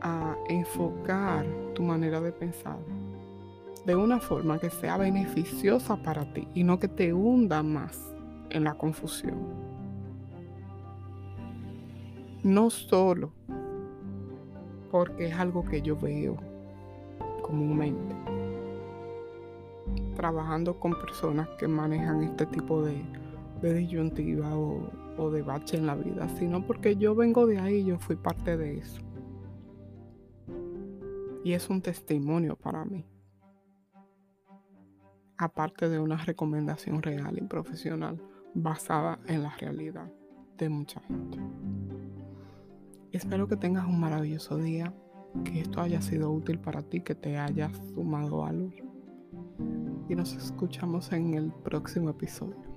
a 0.01 0.35
enfocar 0.49 1.45
tu 1.73 1.83
manera 1.83 2.19
de 2.19 2.31
pensar 2.31 2.77
de 3.85 3.95
una 3.95 4.19
forma 4.19 4.59
que 4.59 4.69
sea 4.69 4.97
beneficiosa 4.97 5.97
para 5.97 6.33
ti 6.33 6.47
y 6.53 6.63
no 6.63 6.79
que 6.79 6.87
te 6.87 7.13
hunda 7.13 7.63
más 7.63 7.99
en 8.49 8.63
la 8.63 8.75
confusión. 8.75 9.37
No 12.43 12.69
solo 12.69 13.33
porque 14.93 15.25
es 15.25 15.33
algo 15.33 15.65
que 15.65 15.81
yo 15.81 15.97
veo 15.97 16.37
comúnmente, 17.41 18.15
trabajando 20.15 20.79
con 20.79 20.93
personas 20.93 21.49
que 21.57 21.67
manejan 21.67 22.21
este 22.21 22.45
tipo 22.45 22.83
de, 22.83 23.03
disyuntiva 23.63 24.55
o, 24.55 24.87
o 25.17 25.31
de 25.31 25.41
bache 25.41 25.77
en 25.77 25.87
la 25.87 25.95
vida, 25.95 26.29
sino 26.37 26.67
porque 26.67 26.95
yo 26.95 27.15
vengo 27.15 27.47
de 27.47 27.57
ahí, 27.57 27.83
yo 27.83 27.97
fui 27.97 28.15
parte 28.15 28.55
de 28.55 28.77
eso. 28.77 29.01
Y 31.43 31.53
es 31.53 31.71
un 31.71 31.81
testimonio 31.81 32.55
para 32.55 32.85
mí 32.85 33.03
aparte 35.39 35.89
de 35.89 35.97
una 35.97 36.17
recomendación 36.17 37.01
real 37.01 37.35
y 37.35 37.41
profesional 37.41 38.21
basada 38.53 39.17
en 39.25 39.41
la 39.41 39.49
realidad 39.57 40.07
de 40.55 40.69
mucha 40.69 41.01
gente. 41.01 41.39
Espero 43.13 43.47
que 43.47 43.55
tengas 43.55 43.85
un 43.85 43.99
maravilloso 43.99 44.57
día, 44.57 44.91
que 45.43 45.61
esto 45.61 45.81
haya 45.81 46.01
sido 46.01 46.31
útil 46.31 46.57
para 46.57 46.81
ti, 46.81 47.01
que 47.01 47.13
te 47.13 47.37
haya 47.37 47.71
sumado 47.93 48.43
algo. 48.43 48.71
Y 50.09 50.15
nos 50.15 50.33
escuchamos 50.33 51.11
en 51.11 51.35
el 51.35 51.51
próximo 51.63 52.09
episodio. 52.09 52.72